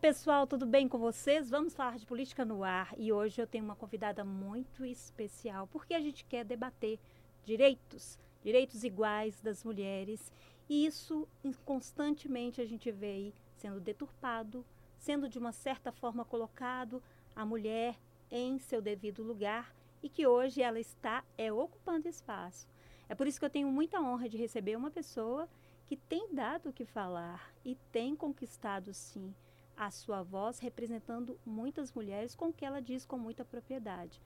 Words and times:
Pessoal, 0.00 0.46
tudo 0.46 0.64
bem 0.64 0.88
com 0.88 0.96
vocês? 0.96 1.50
Vamos 1.50 1.74
falar 1.74 1.98
de 1.98 2.06
política 2.06 2.42
no 2.42 2.64
ar 2.64 2.94
e 2.96 3.12
hoje 3.12 3.38
eu 3.38 3.46
tenho 3.46 3.62
uma 3.62 3.76
convidada 3.76 4.24
muito 4.24 4.82
especial 4.82 5.66
porque 5.66 5.92
a 5.92 6.00
gente 6.00 6.24
quer 6.24 6.42
debater 6.42 6.98
direitos, 7.44 8.18
direitos 8.42 8.82
iguais 8.82 9.38
das 9.42 9.62
mulheres 9.62 10.32
e 10.70 10.86
isso 10.86 11.28
constantemente 11.66 12.62
a 12.62 12.64
gente 12.64 12.90
vê 12.90 13.08
aí 13.08 13.34
sendo 13.58 13.78
deturpado, 13.78 14.64
sendo 14.96 15.28
de 15.28 15.38
uma 15.38 15.52
certa 15.52 15.92
forma 15.92 16.24
colocado 16.24 17.02
a 17.36 17.44
mulher 17.44 17.94
em 18.30 18.58
seu 18.58 18.80
devido 18.80 19.22
lugar 19.22 19.70
e 20.02 20.08
que 20.08 20.26
hoje 20.26 20.62
ela 20.62 20.80
está 20.80 21.22
é 21.36 21.52
ocupando 21.52 22.08
espaço. 22.08 22.66
É 23.06 23.14
por 23.14 23.26
isso 23.26 23.38
que 23.38 23.44
eu 23.44 23.50
tenho 23.50 23.68
muita 23.68 24.00
honra 24.00 24.30
de 24.30 24.38
receber 24.38 24.76
uma 24.76 24.90
pessoa 24.90 25.46
que 25.84 25.94
tem 25.94 26.32
dado 26.32 26.70
o 26.70 26.72
que 26.72 26.86
falar 26.86 27.52
e 27.62 27.74
tem 27.92 28.16
conquistado 28.16 28.94
sim 28.94 29.34
a 29.80 29.90
sua 29.90 30.22
voz, 30.22 30.58
representando 30.58 31.40
muitas 31.42 31.90
mulheres 31.90 32.34
com 32.34 32.48
o 32.48 32.52
que 32.52 32.66
ela 32.66 32.82
diz 32.82 33.06
com 33.06 33.16
muita 33.16 33.46
propriedade. 33.46 34.20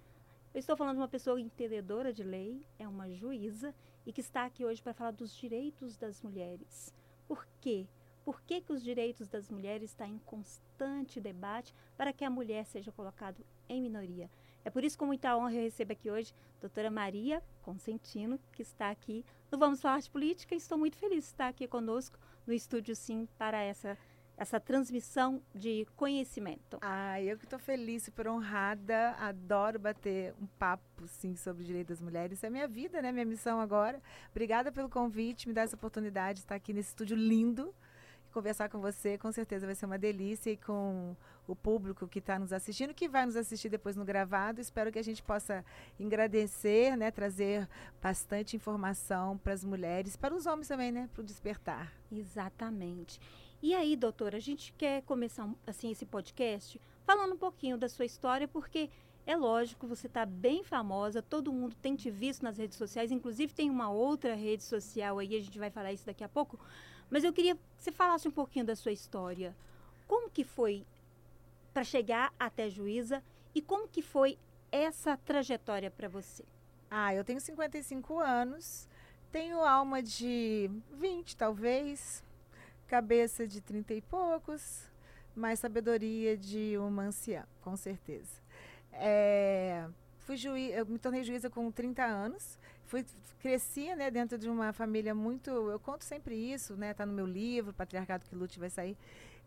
Eu 0.52 0.58
estou 0.58 0.76
falando 0.76 0.96
de 0.96 1.02
uma 1.02 1.08
pessoa 1.08 1.40
entendedora 1.40 2.12
de 2.12 2.24
lei, 2.24 2.66
é 2.76 2.88
uma 2.88 3.08
juíza 3.12 3.72
e 4.04 4.12
que 4.12 4.20
está 4.20 4.44
aqui 4.44 4.64
hoje 4.64 4.82
para 4.82 4.92
falar 4.92 5.12
dos 5.12 5.32
direitos 5.32 5.96
das 5.96 6.20
mulheres. 6.22 6.92
Por 7.28 7.46
quê? 7.60 7.86
Por 8.24 8.42
que, 8.42 8.62
que 8.62 8.72
os 8.72 8.82
direitos 8.82 9.28
das 9.28 9.48
mulheres 9.48 9.90
estão 9.90 10.08
em 10.08 10.18
constante 10.26 11.20
debate 11.20 11.72
para 11.96 12.12
que 12.12 12.24
a 12.24 12.30
mulher 12.30 12.66
seja 12.66 12.90
colocada 12.90 13.40
em 13.68 13.80
minoria? 13.80 14.28
É 14.64 14.70
por 14.70 14.82
isso, 14.82 14.98
com 14.98 15.06
muita 15.06 15.36
honra, 15.36 15.54
eu 15.54 15.62
recebo 15.62 15.92
aqui 15.92 16.10
hoje 16.10 16.34
a 16.58 16.62
doutora 16.62 16.90
Maria 16.90 17.40
Consentino, 17.62 18.40
que 18.50 18.62
está 18.62 18.90
aqui 18.90 19.24
no 19.52 19.58
Vamos 19.58 19.80
Falar 19.80 20.00
de 20.00 20.10
Política. 20.10 20.56
Estou 20.56 20.76
muito 20.76 20.96
feliz 20.96 21.22
de 21.22 21.30
estar 21.30 21.46
aqui 21.46 21.68
conosco 21.68 22.18
no 22.44 22.52
estúdio, 22.52 22.96
sim, 22.96 23.28
para 23.38 23.62
essa 23.62 23.96
essa 24.36 24.58
transmissão 24.58 25.42
de 25.54 25.86
conhecimento. 25.96 26.78
Ah, 26.80 27.20
eu 27.22 27.38
que 27.38 27.44
estou 27.44 27.58
feliz, 27.58 28.02
super 28.04 28.28
honrada, 28.28 29.10
adoro 29.18 29.78
bater 29.78 30.34
um 30.40 30.46
papo, 30.46 31.06
sim, 31.06 31.36
sobre 31.36 31.62
o 31.62 31.66
direito 31.66 31.88
das 31.88 32.00
mulheres. 32.00 32.38
Isso 32.38 32.46
é 32.46 32.50
minha 32.50 32.66
vida, 32.68 33.00
né? 33.00 33.12
Minha 33.12 33.24
missão 33.24 33.60
agora. 33.60 34.00
Obrigada 34.30 34.72
pelo 34.72 34.88
convite, 34.88 35.46
me 35.48 35.54
dar 35.54 35.62
essa 35.62 35.76
oportunidade 35.76 36.38
de 36.38 36.44
estar 36.44 36.54
aqui 36.54 36.72
nesse 36.72 36.88
estúdio 36.88 37.16
lindo 37.16 37.74
conversar 38.34 38.68
com 38.68 38.80
você, 38.80 39.16
com 39.16 39.30
certeza 39.30 39.64
vai 39.64 39.76
ser 39.76 39.86
uma 39.86 39.96
delícia 39.96 40.50
e 40.50 40.56
com 40.56 41.16
o 41.46 41.54
público 41.54 42.08
que 42.08 42.18
está 42.18 42.36
nos 42.36 42.52
assistindo, 42.52 42.92
que 42.92 43.08
vai 43.08 43.24
nos 43.24 43.36
assistir 43.36 43.68
depois 43.68 43.94
no 43.94 44.04
gravado. 44.04 44.60
Espero 44.60 44.90
que 44.90 44.98
a 44.98 45.04
gente 45.04 45.22
possa 45.22 45.64
agradecer, 45.98 46.96
né, 46.96 47.12
trazer 47.12 47.68
bastante 48.02 48.56
informação 48.56 49.38
para 49.38 49.52
as 49.52 49.64
mulheres, 49.64 50.16
para 50.16 50.34
os 50.34 50.46
homens 50.46 50.66
também, 50.66 50.90
né, 50.90 51.08
para 51.14 51.22
o 51.22 51.24
despertar. 51.24 51.92
Exatamente. 52.10 53.20
E 53.66 53.74
aí, 53.74 53.96
doutora, 53.96 54.36
a 54.36 54.40
gente 54.40 54.74
quer 54.74 55.00
começar 55.04 55.48
assim 55.66 55.90
esse 55.90 56.04
podcast 56.04 56.78
falando 57.06 57.32
um 57.32 57.38
pouquinho 57.38 57.78
da 57.78 57.88
sua 57.88 58.04
história, 58.04 58.46
porque 58.46 58.90
é 59.26 59.34
lógico, 59.34 59.86
você 59.86 60.06
está 60.06 60.26
bem 60.26 60.62
famosa, 60.62 61.22
todo 61.22 61.50
mundo 61.50 61.74
tem 61.80 61.96
te 61.96 62.10
visto 62.10 62.42
nas 62.42 62.58
redes 62.58 62.76
sociais, 62.76 63.10
inclusive 63.10 63.54
tem 63.54 63.70
uma 63.70 63.88
outra 63.90 64.34
rede 64.34 64.62
social 64.62 65.18
aí, 65.18 65.34
a 65.34 65.40
gente 65.40 65.58
vai 65.58 65.70
falar 65.70 65.94
isso 65.94 66.04
daqui 66.04 66.22
a 66.22 66.28
pouco. 66.28 66.60
Mas 67.08 67.24
eu 67.24 67.32
queria 67.32 67.54
que 67.54 67.60
você 67.78 67.90
falasse 67.90 68.28
um 68.28 68.30
pouquinho 68.30 68.66
da 68.66 68.76
sua 68.76 68.92
história. 68.92 69.56
Como 70.06 70.28
que 70.28 70.44
foi 70.44 70.84
para 71.72 71.84
chegar 71.84 72.34
até 72.38 72.68
juíza 72.68 73.24
e 73.54 73.62
como 73.62 73.88
que 73.88 74.02
foi 74.02 74.36
essa 74.70 75.16
trajetória 75.16 75.90
para 75.90 76.06
você? 76.06 76.44
Ah, 76.90 77.14
eu 77.14 77.24
tenho 77.24 77.40
55 77.40 78.18
anos, 78.18 78.86
tenho 79.32 79.58
alma 79.60 80.02
de 80.02 80.70
20 80.92 81.34
talvez, 81.34 82.22
cabeça 82.94 83.44
de 83.44 83.60
trinta 83.60 83.92
e 83.92 84.00
poucos, 84.00 84.84
mais 85.34 85.58
sabedoria 85.58 86.36
de 86.36 86.78
uma 86.78 87.02
anciã, 87.02 87.44
com 87.60 87.76
certeza. 87.76 88.40
É, 88.92 89.84
fui 90.18 90.36
juiz, 90.36 90.72
eu 90.76 90.86
me 90.86 90.96
tornei 90.96 91.24
juíza 91.24 91.50
com 91.50 91.72
30 91.72 92.04
anos. 92.04 92.56
Fui, 92.84 93.04
cresci 93.40 93.92
né, 93.96 94.12
dentro 94.12 94.38
de 94.38 94.48
uma 94.48 94.72
família 94.72 95.12
muito. 95.12 95.50
Eu 95.50 95.80
conto 95.80 96.04
sempre 96.04 96.36
isso, 96.36 96.76
né? 96.76 96.92
Está 96.92 97.04
no 97.04 97.12
meu 97.12 97.26
livro, 97.26 97.74
Patriarcado 97.74 98.24
que 98.26 98.36
Lute 98.36 98.60
vai 98.60 98.70
sair. 98.70 98.96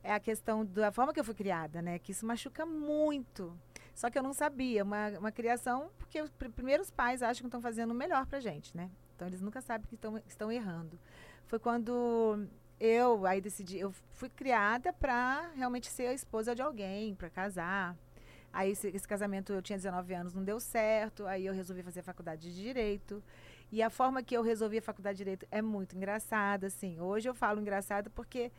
É 0.04 0.12
a 0.12 0.20
questão 0.20 0.66
da 0.66 0.92
forma 0.92 1.14
que 1.14 1.20
eu 1.22 1.24
fui 1.24 1.34
criada, 1.34 1.82
né? 1.82 1.98
Que 2.00 2.12
isso 2.12 2.26
machuca 2.26 2.66
muito. 2.66 3.58
Só 3.96 4.10
que 4.10 4.20
eu 4.20 4.24
não 4.24 4.34
sabia. 4.34 4.84
Uma, 4.84 5.08
uma 5.20 5.32
criação, 5.32 5.90
porque 5.98 6.22
os 6.22 6.30
pr 6.32 6.50
primeiros 6.50 6.92
pais 6.92 7.24
acham 7.24 7.44
que 7.44 7.48
estão 7.48 7.62
fazendo 7.62 7.92
o 7.92 7.96
melhor 7.96 8.26
pra 8.26 8.42
gente, 8.42 8.76
né? 8.76 8.92
Então 9.16 9.26
eles 9.26 9.40
nunca 9.40 9.62
sabem 9.62 9.88
que 9.88 9.96
estão, 9.96 10.22
estão 10.28 10.52
errando. 10.52 11.00
Foi 11.46 11.58
quando 11.60 12.46
eu 12.80 13.26
aí 13.26 13.42
decidi, 13.42 13.80
eu 13.80 13.92
fui 14.12 14.30
criada 14.30 14.94
para 14.94 15.50
realmente 15.56 15.88
ser 15.90 16.08
a 16.08 16.14
esposa 16.14 16.54
de 16.54 16.62
alguém, 16.62 17.16
para 17.16 17.30
casar. 17.30 17.96
Aí 18.54 18.72
esse, 18.72 18.88
esse, 18.88 19.08
casamento 19.08 19.54
eu 19.54 19.62
tinha 19.62 19.78
19 19.78 20.14
anos, 20.14 20.34
não 20.34 20.44
deu 20.44 20.60
certo. 20.60 21.26
Aí 21.26 21.46
eu 21.46 21.54
resolvi 21.54 21.84
fazer 21.84 22.00
a 22.02 22.04
faculdade 22.04 22.42
de 22.42 22.62
direito. 22.62 23.24
E 23.72 23.84
a 23.84 23.90
forma 23.90 24.24
que 24.24 24.36
eu 24.36 24.42
resolvi 24.42 24.78
a 24.78 24.82
faculdade 24.82 25.18
de 25.18 25.24
direito 25.24 25.48
é 25.52 25.62
muito 25.62 25.96
engraçada, 25.96 26.68
assim. 26.68 27.00
Hoje 27.00 27.28
eu 27.28 27.36
falo 27.36 27.60
engraçado 27.60 28.10
porque 28.12 28.52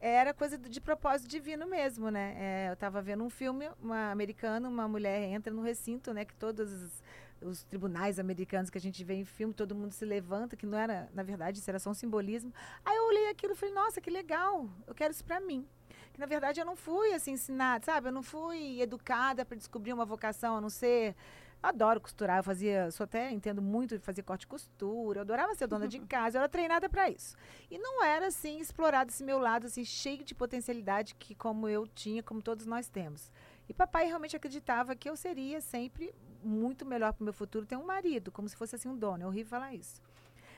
era 0.00 0.34
coisa 0.34 0.58
de 0.58 0.80
propósito 0.80 1.30
divino 1.30 1.66
mesmo, 1.66 2.10
né? 2.10 2.34
É, 2.36 2.68
eu 2.70 2.72
estava 2.74 3.00
vendo 3.00 3.22
um 3.22 3.30
filme, 3.30 3.70
uma 3.80 4.10
americana, 4.10 4.68
uma 4.68 4.88
mulher 4.88 5.22
entra 5.22 5.52
no 5.52 5.62
recinto, 5.62 6.12
né? 6.12 6.24
Que 6.24 6.34
todos 6.34 6.72
os, 6.72 7.02
os, 7.44 7.62
tribunais 7.64 8.18
americanos 8.18 8.70
que 8.70 8.78
a 8.78 8.80
gente 8.80 9.02
vê 9.04 9.14
em 9.14 9.24
filme, 9.24 9.54
todo 9.54 9.74
mundo 9.74 9.92
se 9.92 10.04
levanta, 10.04 10.56
que 10.56 10.66
não 10.66 10.78
era, 10.78 11.08
na 11.14 11.22
verdade, 11.22 11.58
isso 11.58 11.70
era 11.70 11.78
só 11.78 11.90
um 11.90 11.94
simbolismo. 11.94 12.52
Aí 12.84 12.96
eu 12.96 13.04
olhei 13.04 13.30
aquilo 13.30 13.52
e 13.52 13.56
falei, 13.56 13.74
nossa, 13.74 14.00
que 14.00 14.10
legal, 14.10 14.68
eu 14.86 14.94
quero 14.94 15.12
isso 15.12 15.24
para 15.24 15.40
mim. 15.40 15.66
Que 16.12 16.20
na 16.20 16.26
verdade 16.26 16.60
eu 16.60 16.66
não 16.66 16.76
fui 16.76 17.12
assim 17.14 17.32
ensinada, 17.32 17.84
sabe? 17.84 18.08
Eu 18.08 18.12
não 18.12 18.22
fui 18.22 18.80
educada 18.80 19.44
para 19.44 19.56
descobrir 19.56 19.92
uma 19.92 20.04
vocação, 20.04 20.56
a 20.56 20.60
não 20.60 20.68
ser 20.68 21.14
adoro 21.62 22.00
costurar, 22.00 22.38
eu 22.38 22.42
fazia, 22.42 22.90
sou 22.90 23.04
até 23.04 23.30
entendo 23.30 23.62
muito 23.62 23.96
de 23.96 24.04
fazer 24.04 24.22
corte 24.22 24.42
e 24.42 24.46
costura, 24.48 25.18
eu 25.18 25.22
adorava 25.22 25.54
ser 25.54 25.68
dona 25.68 25.86
de 25.86 26.00
casa, 26.08 26.36
eu 26.36 26.40
era 26.40 26.48
treinada 26.48 26.88
para 26.88 27.08
isso. 27.08 27.36
E 27.70 27.78
não 27.78 28.02
era 28.02 28.26
assim 28.26 28.58
explorado 28.58 29.10
esse 29.10 29.22
meu 29.22 29.38
lado 29.38 29.66
assim 29.66 29.84
cheio 29.84 30.24
de 30.24 30.34
potencialidade 30.34 31.14
que 31.14 31.34
como 31.34 31.68
eu 31.68 31.86
tinha, 31.86 32.22
como 32.22 32.42
todos 32.42 32.66
nós 32.66 32.88
temos. 32.88 33.30
E 33.68 33.74
papai 33.74 34.06
realmente 34.06 34.36
acreditava 34.36 34.94
que 34.94 35.08
eu 35.08 35.16
seria 35.16 35.60
sempre 35.60 36.14
muito 36.42 36.84
melhor 36.84 37.12
para 37.12 37.22
o 37.22 37.24
meu 37.24 37.32
futuro 37.32 37.64
ter 37.66 37.76
um 37.76 37.84
marido, 37.84 38.32
como 38.32 38.48
se 38.48 38.56
fosse 38.56 38.74
assim 38.74 38.88
um 38.88 38.96
dono. 38.96 39.22
É 39.22 39.26
horrível 39.26 39.50
falar 39.50 39.74
isso. 39.74 40.00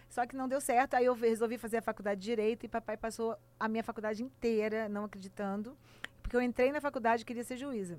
Só 0.08 0.26
que 0.26 0.36
não 0.36 0.48
deu 0.48 0.60
certo, 0.60 0.94
aí 0.94 1.06
eu 1.06 1.14
resolvi 1.14 1.58
fazer 1.58 1.78
a 1.78 1.82
faculdade 1.82 2.20
de 2.20 2.26
Direito 2.26 2.64
e 2.64 2.68
papai 2.68 2.96
passou 2.96 3.36
a 3.58 3.68
minha 3.68 3.82
faculdade 3.82 4.22
inteira 4.22 4.88
não 4.88 5.04
acreditando, 5.04 5.76
porque 6.22 6.36
eu 6.36 6.42
entrei 6.42 6.70
na 6.72 6.80
faculdade 6.80 7.22
e 7.22 7.26
queria 7.26 7.44
ser 7.44 7.56
juíza. 7.56 7.98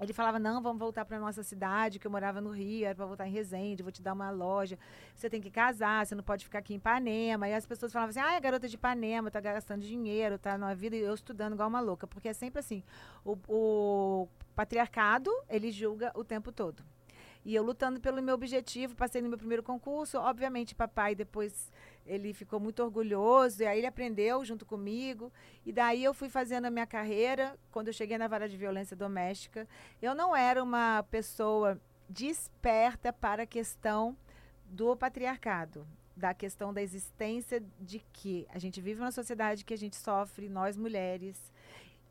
Ele 0.00 0.12
falava, 0.12 0.38
não, 0.38 0.62
vamos 0.62 0.78
voltar 0.78 1.04
para 1.04 1.18
nossa 1.18 1.42
cidade, 1.42 1.98
que 1.98 2.06
eu 2.06 2.10
morava 2.10 2.40
no 2.40 2.50
Rio, 2.50 2.86
era 2.86 2.94
para 2.94 3.04
voltar 3.04 3.26
em 3.26 3.32
Resende, 3.32 3.82
vou 3.82 3.90
te 3.90 4.00
dar 4.00 4.12
uma 4.12 4.30
loja, 4.30 4.78
você 5.14 5.28
tem 5.28 5.40
que 5.40 5.50
casar, 5.50 6.06
você 6.06 6.14
não 6.14 6.22
pode 6.22 6.44
ficar 6.44 6.60
aqui 6.60 6.72
em 6.72 6.76
Ipanema. 6.76 7.48
E 7.48 7.54
as 7.54 7.66
pessoas 7.66 7.92
falavam 7.92 8.10
assim, 8.10 8.20
ah, 8.20 8.36
a 8.36 8.40
garota 8.40 8.68
de 8.68 8.76
Ipanema 8.76 9.30
tá 9.30 9.40
gastando 9.40 9.82
dinheiro, 9.82 10.38
tá 10.38 10.56
na 10.56 10.72
vida, 10.72 10.94
e 10.94 11.00
eu 11.00 11.14
estudando 11.14 11.54
igual 11.54 11.68
uma 11.68 11.80
louca. 11.80 12.06
Porque 12.06 12.28
é 12.28 12.32
sempre 12.32 12.60
assim, 12.60 12.84
o, 13.24 13.36
o 13.48 14.28
patriarcado, 14.54 15.32
ele 15.48 15.72
julga 15.72 16.12
o 16.14 16.22
tempo 16.22 16.52
todo. 16.52 16.84
E 17.44 17.54
eu 17.54 17.62
lutando 17.62 18.00
pelo 18.00 18.22
meu 18.22 18.34
objetivo, 18.34 18.94
passei 18.94 19.22
no 19.22 19.28
meu 19.28 19.38
primeiro 19.38 19.62
concurso. 19.62 20.18
Obviamente, 20.18 20.74
papai 20.74 21.14
depois 21.14 21.72
ele 22.08 22.32
ficou 22.32 22.58
muito 22.58 22.82
orgulhoso, 22.82 23.62
e 23.62 23.66
aí 23.66 23.78
ele 23.78 23.86
aprendeu 23.86 24.44
junto 24.44 24.64
comigo. 24.64 25.30
E 25.64 25.70
daí 25.72 26.02
eu 26.02 26.14
fui 26.14 26.28
fazendo 26.28 26.64
a 26.64 26.70
minha 26.70 26.86
carreira. 26.86 27.56
Quando 27.70 27.88
eu 27.88 27.92
cheguei 27.92 28.16
na 28.16 28.26
vara 28.26 28.48
de 28.48 28.56
violência 28.56 28.96
doméstica, 28.96 29.68
eu 30.00 30.14
não 30.14 30.34
era 30.34 30.62
uma 30.62 31.04
pessoa 31.10 31.78
desperta 32.08 33.12
para 33.12 33.42
a 33.42 33.46
questão 33.46 34.16
do 34.64 34.96
patriarcado, 34.96 35.86
da 36.16 36.32
questão 36.32 36.72
da 36.72 36.82
existência 36.82 37.62
de 37.78 38.00
que 38.12 38.46
a 38.48 38.58
gente 38.58 38.80
vive 38.80 39.00
uma 39.00 39.12
sociedade 39.12 39.64
que 39.64 39.74
a 39.74 39.78
gente 39.78 39.96
sofre, 39.96 40.48
nós 40.48 40.76
mulheres, 40.76 41.52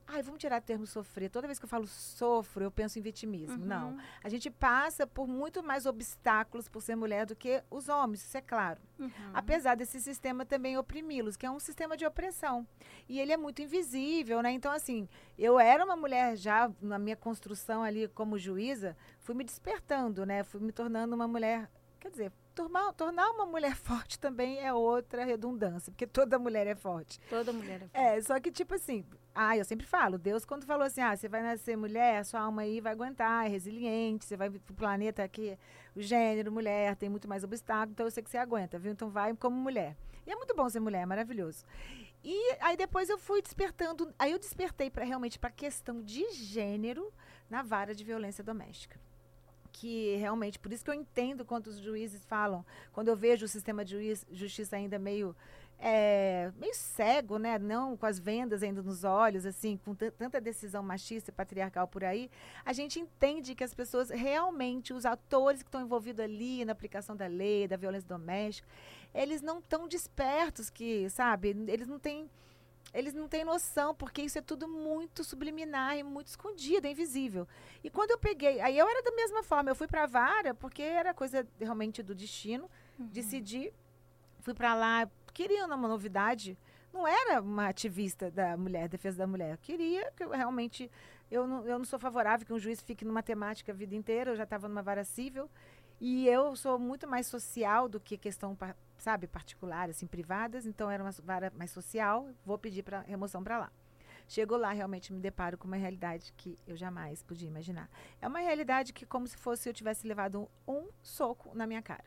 Ai, 0.09 0.23
vamos 0.23 0.39
tirar 0.39 0.61
o 0.61 0.63
termo 0.63 0.87
sofrer. 0.87 1.29
Toda 1.29 1.47
vez 1.47 1.59
que 1.59 1.65
eu 1.65 1.69
falo 1.69 1.85
sofro, 1.85 2.63
eu 2.63 2.71
penso 2.71 2.97
em 2.97 3.01
vitimismo. 3.01 3.61
Uhum. 3.61 3.65
Não. 3.65 3.97
A 4.23 4.29
gente 4.29 4.49
passa 4.49 5.05
por 5.05 5.27
muito 5.27 5.61
mais 5.61 5.85
obstáculos 5.85 6.69
por 6.69 6.81
ser 6.81 6.95
mulher 6.95 7.25
do 7.25 7.35
que 7.35 7.61
os 7.69 7.89
homens, 7.89 8.23
isso 8.23 8.37
é 8.37 8.41
claro. 8.41 8.79
Uhum. 8.97 9.11
Apesar 9.33 9.75
desse 9.75 9.99
sistema 9.99 10.45
também 10.45 10.77
oprimi-los, 10.77 11.35
que 11.35 11.45
é 11.45 11.51
um 11.51 11.59
sistema 11.59 11.97
de 11.97 12.05
opressão. 12.05 12.65
E 13.09 13.19
ele 13.19 13.33
é 13.33 13.37
muito 13.37 13.61
invisível, 13.61 14.41
né? 14.41 14.51
Então, 14.51 14.71
assim, 14.71 15.09
eu 15.37 15.59
era 15.59 15.83
uma 15.83 15.97
mulher 15.97 16.37
já 16.37 16.71
na 16.81 16.97
minha 16.97 17.17
construção 17.17 17.83
ali 17.83 18.07
como 18.07 18.39
juíza, 18.39 18.95
fui 19.19 19.35
me 19.35 19.43
despertando, 19.43 20.25
né? 20.25 20.41
Fui 20.41 20.61
me 20.61 20.71
tornando 20.71 21.15
uma 21.15 21.27
mulher, 21.27 21.69
quer 22.07 22.11
dizer, 22.11 22.31
tornar, 22.55 22.93
tornar 22.93 23.29
uma 23.31 23.45
mulher 23.45 23.75
forte 23.77 24.19
também 24.19 24.59
é 24.59 24.73
outra 24.73 25.23
redundância, 25.25 25.91
porque 25.91 26.07
toda 26.07 26.39
mulher 26.39 26.65
é 26.67 26.75
forte. 26.75 27.19
Toda 27.29 27.53
mulher 27.53 27.75
é 27.75 27.87
forte. 27.87 27.91
É, 27.93 28.21
só 28.21 28.39
que, 28.39 28.51
tipo 28.51 28.73
assim, 28.73 29.05
ah, 29.35 29.55
eu 29.57 29.65
sempre 29.65 29.85
falo, 29.85 30.17
Deus 30.17 30.45
quando 30.45 30.65
falou 30.65 30.85
assim, 30.85 31.01
ah, 31.01 31.15
você 31.15 31.27
vai 31.27 31.41
nascer 31.41 31.77
mulher, 31.77 32.23
sua 32.25 32.41
alma 32.41 32.63
aí 32.63 32.81
vai 32.81 32.93
aguentar, 32.93 33.45
é 33.45 33.49
resiliente, 33.49 34.25
você 34.25 34.37
vai 34.37 34.49
pro 34.49 34.73
planeta 34.73 35.23
aqui, 35.23 35.57
o 35.95 36.01
gênero, 36.01 36.51
mulher, 36.51 36.95
tem 36.95 37.09
muito 37.09 37.27
mais 37.27 37.43
obstáculo, 37.43 37.91
então 37.91 38.05
eu 38.05 38.11
sei 38.11 38.23
que 38.23 38.29
você 38.29 38.37
aguenta, 38.37 38.79
viu? 38.79 38.91
Então 38.91 39.09
vai 39.09 39.35
como 39.35 39.55
mulher. 39.55 39.95
E 40.25 40.31
é 40.31 40.35
muito 40.35 40.53
bom 40.55 40.67
ser 40.69 40.79
mulher, 40.79 41.03
é 41.03 41.05
maravilhoso. 41.05 41.63
E 42.23 42.57
aí 42.59 42.75
depois 42.75 43.09
eu 43.09 43.17
fui 43.17 43.41
despertando, 43.41 44.13
aí 44.17 44.31
eu 44.31 44.39
despertei 44.39 44.89
para 44.89 45.05
realmente 45.05 45.39
para 45.39 45.49
a 45.49 45.53
questão 45.53 46.01
de 46.01 46.29
gênero 46.31 47.13
na 47.49 47.61
vara 47.61 47.95
de 47.95 48.03
violência 48.03 48.43
doméstica. 48.43 48.99
Que 49.79 50.15
realmente, 50.15 50.57
por 50.57 50.73
isso 50.73 50.83
que 50.83 50.89
eu 50.89 50.95
entendo 50.95 51.45
quando 51.45 51.67
os 51.67 51.77
juízes 51.77 52.25
falam, 52.25 52.65
quando 52.91 53.09
eu 53.09 53.15
vejo 53.15 53.45
o 53.45 53.47
sistema 53.47 53.85
de 53.85 53.91
juiz, 53.91 54.25
justiça 54.31 54.75
ainda 54.75 54.97
meio 54.97 55.35
é, 55.79 56.51
meio 56.57 56.73
cego, 56.73 57.37
né? 57.37 57.59
Não 57.59 57.95
com 57.95 58.05
as 58.07 58.17
vendas 58.17 58.63
ainda 58.63 58.81
nos 58.81 59.03
olhos, 59.03 59.45
assim, 59.45 59.77
com 59.77 59.93
tanta 59.93 60.41
decisão 60.41 60.81
machista 60.81 61.29
e 61.29 61.33
patriarcal 61.33 61.87
por 61.87 62.03
aí, 62.03 62.31
a 62.65 62.73
gente 62.73 62.99
entende 62.99 63.53
que 63.53 63.63
as 63.63 63.75
pessoas 63.75 64.09
realmente, 64.09 64.93
os 64.93 65.05
atores 65.05 65.61
que 65.61 65.67
estão 65.67 65.81
envolvidos 65.81 66.23
ali 66.23 66.65
na 66.65 66.71
aplicação 66.71 67.15
da 67.15 67.27
lei, 67.27 67.67
da 67.67 67.77
violência 67.77 68.09
doméstica, 68.09 68.67
eles 69.13 69.41
não 69.43 69.59
estão 69.59 69.87
despertos 69.87 70.71
que, 70.71 71.07
sabe? 71.11 71.49
Eles 71.67 71.87
não 71.87 71.99
têm 71.99 72.27
eles 72.93 73.13
não 73.13 73.27
têm 73.27 73.43
noção, 73.43 73.93
porque 73.93 74.21
isso 74.21 74.37
é 74.37 74.41
tudo 74.41 74.67
muito 74.67 75.23
subliminar 75.23 75.97
e 75.97 76.03
muito 76.03 76.27
escondido, 76.27 76.87
é 76.87 76.91
invisível. 76.91 77.47
E 77.83 77.89
quando 77.89 78.11
eu 78.11 78.17
peguei, 78.17 78.59
aí 78.61 78.77
eu 78.77 78.87
era 78.87 79.03
da 79.03 79.11
mesma 79.11 79.43
forma, 79.43 79.69
eu 79.69 79.75
fui 79.75 79.87
para 79.87 80.03
a 80.03 80.07
vara, 80.07 80.53
porque 80.53 80.81
era 80.81 81.13
coisa 81.13 81.47
realmente 81.59 82.01
do 82.01 82.15
destino, 82.15 82.69
uhum. 82.97 83.07
decidi, 83.07 83.73
fui 84.39 84.53
para 84.53 84.73
lá, 84.73 85.09
queria 85.33 85.65
uma 85.65 85.87
novidade, 85.87 86.57
não 86.93 87.07
era 87.07 87.41
uma 87.41 87.67
ativista 87.67 88.31
da 88.31 88.57
mulher, 88.57 88.87
defesa 88.87 89.17
da 89.17 89.27
mulher, 89.27 89.51
eu 89.53 89.57
queria 89.57 90.11
que 90.15 90.23
eu 90.23 90.29
realmente, 90.29 90.89
eu 91.29 91.45
não, 91.45 91.65
eu 91.65 91.77
não 91.77 91.85
sou 91.85 91.99
favorável 91.99 92.45
que 92.45 92.53
um 92.53 92.59
juiz 92.59 92.81
fique 92.81 93.05
numa 93.05 93.21
temática 93.21 93.71
a 93.71 93.75
vida 93.75 93.95
inteira, 93.95 94.31
eu 94.31 94.35
já 94.35 94.43
estava 94.43 94.67
numa 94.67 94.81
vara 94.81 95.03
civil, 95.03 95.49
e 95.99 96.27
eu 96.27 96.55
sou 96.55 96.79
muito 96.79 97.07
mais 97.07 97.27
social 97.27 97.89
do 97.89 97.99
que 97.99 98.17
questão 98.17 98.55
sabe, 98.97 99.27
particulares, 99.27 99.97
assim, 99.97 100.07
privadas, 100.07 100.65
então 100.65 100.89
era 100.89 101.03
uma 101.03 101.11
vara 101.11 101.51
mais 101.55 101.71
social, 101.71 102.29
vou 102.45 102.57
pedir 102.57 102.83
para 102.83 103.01
remoção 103.01 103.43
para 103.43 103.57
lá. 103.57 103.71
Chego 104.27 104.57
lá, 104.57 104.71
realmente 104.73 105.13
me 105.13 105.19
deparo 105.21 105.57
com 105.57 105.67
uma 105.67 105.77
realidade 105.77 106.33
que 106.35 106.57
eu 106.67 106.75
jamais 106.75 107.23
podia 107.23 107.47
imaginar. 107.47 107.89
É 108.21 108.27
uma 108.27 108.39
realidade 108.39 108.91
que 108.91 109.05
como 109.05 109.25
se 109.25 109.37
fosse 109.37 109.69
eu 109.69 109.73
tivesse 109.73 110.05
levado 110.05 110.49
um, 110.67 110.73
um 110.73 110.89
soco 111.01 111.55
na 111.55 111.65
minha 111.65 111.81
cara. 111.81 112.03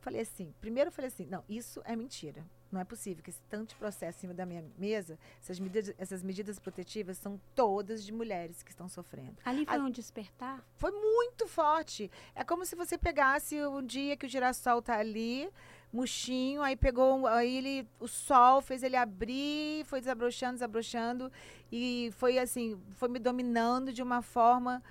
Falei 0.00 0.22
assim, 0.22 0.54
primeiro 0.60 0.88
eu 0.88 0.92
falei 0.92 1.08
assim, 1.08 1.26
não, 1.26 1.44
isso 1.48 1.82
é 1.84 1.94
mentira. 1.94 2.44
Não 2.70 2.80
é 2.80 2.84
possível 2.84 3.22
que 3.22 3.30
esse 3.30 3.40
tanto 3.48 3.70
de 3.70 3.76
processo 3.76 4.18
em 4.18 4.20
cima 4.20 4.34
da 4.34 4.44
minha 4.44 4.62
mesa, 4.76 5.18
essas 5.42 5.58
medidas, 5.58 5.94
essas 5.98 6.22
medidas 6.22 6.58
protetivas 6.58 7.16
são 7.16 7.40
todas 7.54 8.04
de 8.04 8.12
mulheres 8.12 8.62
que 8.62 8.70
estão 8.70 8.88
sofrendo. 8.88 9.36
Ali 9.44 9.64
foi 9.64 9.76
A, 9.76 9.80
um 9.80 9.90
despertar? 9.90 10.62
Foi 10.76 10.90
muito 10.90 11.46
forte. 11.46 12.10
É 12.34 12.44
como 12.44 12.66
se 12.66 12.76
você 12.76 12.98
pegasse 12.98 13.56
um 13.66 13.84
dia 13.84 14.16
que 14.16 14.26
o 14.26 14.28
girassol 14.28 14.82
tá 14.82 14.98
ali, 14.98 15.50
murchinho, 15.92 16.62
aí 16.62 16.76
pegou, 16.76 17.26
aí 17.26 17.56
ele, 17.56 17.88
o 17.98 18.06
sol 18.06 18.60
fez 18.60 18.82
ele 18.82 18.96
abrir, 18.96 19.84
foi 19.86 20.00
desabrochando, 20.00 20.54
desabrochando, 20.54 21.32
e 21.72 22.10
foi 22.16 22.38
assim, 22.38 22.78
foi 22.92 23.08
me 23.08 23.18
dominando 23.18 23.92
de 23.92 24.02
uma 24.02 24.20
forma 24.20 24.82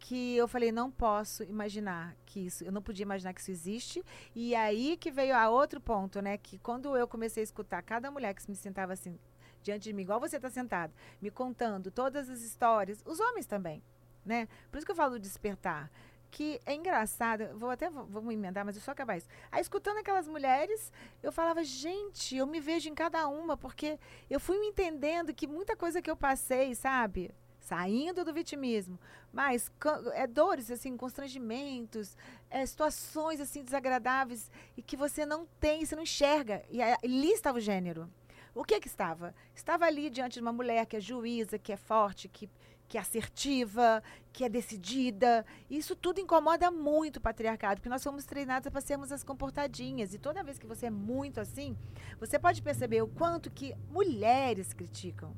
que 0.00 0.34
eu 0.34 0.48
falei, 0.48 0.72
não 0.72 0.90
posso 0.90 1.44
imaginar 1.44 2.16
que 2.24 2.40
isso, 2.40 2.64
eu 2.64 2.72
não 2.72 2.80
podia 2.82 3.02
imaginar 3.02 3.34
que 3.34 3.40
isso 3.40 3.50
existe. 3.50 4.02
E 4.34 4.54
aí 4.54 4.96
que 4.96 5.10
veio 5.10 5.36
a 5.36 5.48
outro 5.50 5.78
ponto, 5.78 6.22
né? 6.22 6.38
Que 6.38 6.58
quando 6.58 6.96
eu 6.96 7.06
comecei 7.06 7.42
a 7.42 7.44
escutar 7.44 7.82
cada 7.82 8.10
mulher 8.10 8.34
que 8.34 8.48
me 8.48 8.56
sentava 8.56 8.94
assim 8.94 9.18
diante 9.62 9.84
de 9.84 9.92
mim, 9.92 10.02
igual 10.02 10.18
você 10.18 10.36
está 10.36 10.48
sentado, 10.48 10.92
me 11.20 11.30
contando 11.30 11.90
todas 11.90 12.30
as 12.30 12.40
histórias, 12.40 13.02
os 13.04 13.20
homens 13.20 13.44
também, 13.44 13.82
né? 14.24 14.48
Por 14.70 14.78
isso 14.78 14.86
que 14.86 14.92
eu 14.92 14.96
falo 14.96 15.18
despertar. 15.18 15.90
Que 16.30 16.60
é 16.64 16.74
engraçado, 16.74 17.58
vou 17.58 17.70
até 17.70 17.90
vamos 17.90 18.32
emendar, 18.32 18.64
mas 18.64 18.76
eu 18.76 18.82
só 18.82 18.92
acabar 18.92 19.16
isso. 19.16 19.28
Aí, 19.50 19.60
escutando 19.60 19.98
aquelas 19.98 20.28
mulheres, 20.28 20.92
eu 21.22 21.32
falava, 21.32 21.64
gente, 21.64 22.36
eu 22.36 22.46
me 22.46 22.60
vejo 22.60 22.88
em 22.88 22.94
cada 22.94 23.26
uma, 23.26 23.56
porque 23.56 23.98
eu 24.28 24.38
fui 24.38 24.58
me 24.58 24.68
entendendo 24.68 25.34
que 25.34 25.46
muita 25.46 25.76
coisa 25.76 26.00
que 26.00 26.10
eu 26.10 26.16
passei, 26.16 26.74
sabe? 26.74 27.32
saindo 27.60 28.24
do 28.24 28.32
vitimismo, 28.32 28.98
mas 29.32 29.70
é 30.14 30.26
dores, 30.26 30.70
assim, 30.72 30.96
constrangimentos, 30.96 32.16
é, 32.50 32.66
situações 32.66 33.40
assim 33.40 33.62
desagradáveis 33.62 34.50
e 34.76 34.82
que 34.82 34.96
você 34.96 35.24
não 35.24 35.46
tem, 35.60 35.84
você 35.84 35.94
não 35.94 36.02
enxerga. 36.02 36.64
E 36.68 36.82
ali 36.82 37.30
estava 37.30 37.58
o 37.58 37.60
gênero. 37.60 38.10
O 38.52 38.64
que 38.64 38.80
que 38.80 38.88
estava? 38.88 39.32
Estava 39.54 39.84
ali 39.84 40.10
diante 40.10 40.34
de 40.34 40.40
uma 40.40 40.52
mulher 40.52 40.84
que 40.86 40.96
é 40.96 41.00
juíza, 41.00 41.58
que 41.58 41.72
é 41.72 41.76
forte, 41.76 42.28
que, 42.28 42.50
que 42.90 42.98
é 42.98 43.00
assertiva, 43.00 44.02
que 44.32 44.42
é 44.42 44.48
decidida. 44.48 45.46
Isso 45.70 45.94
tudo 45.94 46.20
incomoda 46.20 46.72
muito 46.72 47.18
o 47.18 47.20
patriarcado, 47.20 47.76
porque 47.76 47.88
nós 47.88 48.02
fomos 48.02 48.24
treinados 48.24 48.68
para 48.68 48.80
sermos 48.80 49.12
as 49.12 49.22
comportadinhas. 49.22 50.12
E 50.12 50.18
toda 50.18 50.42
vez 50.42 50.58
que 50.58 50.66
você 50.66 50.86
é 50.86 50.90
muito 50.90 51.40
assim, 51.40 51.76
você 52.18 52.36
pode 52.36 52.60
perceber 52.60 53.00
o 53.00 53.06
quanto 53.06 53.48
que 53.48 53.76
mulheres 53.88 54.72
criticam. 54.72 55.32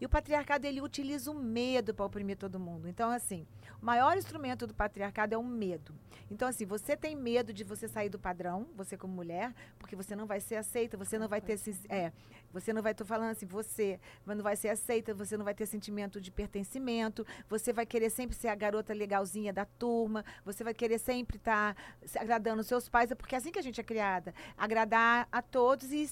E 0.00 0.06
o 0.06 0.08
patriarcado 0.08 0.66
ele 0.66 0.80
utiliza 0.80 1.30
o 1.30 1.34
medo 1.34 1.92
para 1.92 2.04
oprimir 2.04 2.36
todo 2.36 2.58
mundo. 2.58 2.88
Então, 2.88 3.10
assim, 3.10 3.46
o 3.80 3.84
maior 3.84 4.16
instrumento 4.16 4.66
do 4.66 4.74
patriarcado 4.74 5.34
é 5.34 5.38
o 5.38 5.42
medo. 5.42 5.94
Então, 6.30 6.46
assim, 6.46 6.64
você 6.64 6.96
tem 6.96 7.16
medo 7.16 7.52
de 7.52 7.64
você 7.64 7.88
sair 7.88 8.08
do 8.08 8.18
padrão, 8.18 8.68
você 8.76 8.96
como 8.96 9.14
mulher, 9.14 9.54
porque 9.78 9.96
você 9.96 10.14
não 10.14 10.26
vai 10.26 10.40
ser 10.40 10.56
aceita, 10.56 10.96
você 10.96 11.18
não 11.18 11.26
vai 11.26 11.40
ter 11.40 11.58
é, 11.88 12.12
você 12.52 12.72
não 12.72 12.82
vai 12.82 12.94
tô 12.94 13.04
falando 13.04 13.30
assim, 13.30 13.46
você 13.46 13.98
não 14.26 14.42
vai 14.42 14.56
ser 14.56 14.68
aceita, 14.68 15.14
você 15.14 15.36
não 15.36 15.44
vai 15.44 15.54
ter 15.54 15.66
sentimento 15.66 16.20
de 16.20 16.30
pertencimento, 16.30 17.26
você 17.48 17.72
vai 17.72 17.86
querer 17.86 18.10
sempre 18.10 18.36
ser 18.36 18.48
a 18.48 18.54
garota 18.54 18.92
legalzinha 18.92 19.52
da 19.52 19.64
turma, 19.64 20.24
você 20.44 20.62
vai 20.62 20.74
querer 20.74 20.98
sempre 20.98 21.36
estar 21.38 21.74
tá 21.74 22.20
agradando 22.20 22.62
seus 22.62 22.88
pais, 22.88 23.10
é 23.10 23.14
porque 23.14 23.34
é 23.34 23.38
assim 23.38 23.50
que 23.50 23.58
a 23.58 23.62
gente 23.62 23.80
é 23.80 23.84
criada, 23.84 24.34
agradar 24.56 25.28
a 25.32 25.42
todos 25.42 25.92
e 25.92 26.10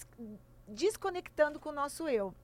desconectando 0.66 1.60
com 1.60 1.68
o 1.68 1.72
nosso 1.72 2.08
eu. 2.08 2.34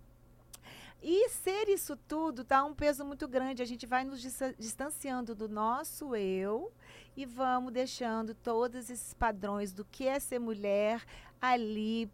E 1.03 1.29
ser 1.31 1.69
isso 1.69 1.97
tudo 1.97 2.45
dá 2.45 2.65
um 2.65 2.73
peso 2.73 3.05
muito 3.05 3.27
grande. 3.27 3.61
A 3.61 3.67
gente 3.67 3.87
vai 3.87 4.05
nos 4.05 4.21
distanciando 4.57 5.35
do 5.35 5.49
nosso 5.49 6.15
eu 6.15 6.73
e 7.17 7.27
vamos 7.27 7.73
deixando 7.73 8.35
todos 8.35 8.89
esses 8.89 9.13
padrões 9.13 9.73
do 9.73 9.85
que 9.85 10.07
é 10.07 10.21
ser 10.21 10.39
mulher 10.39 11.05
ali 11.41 12.09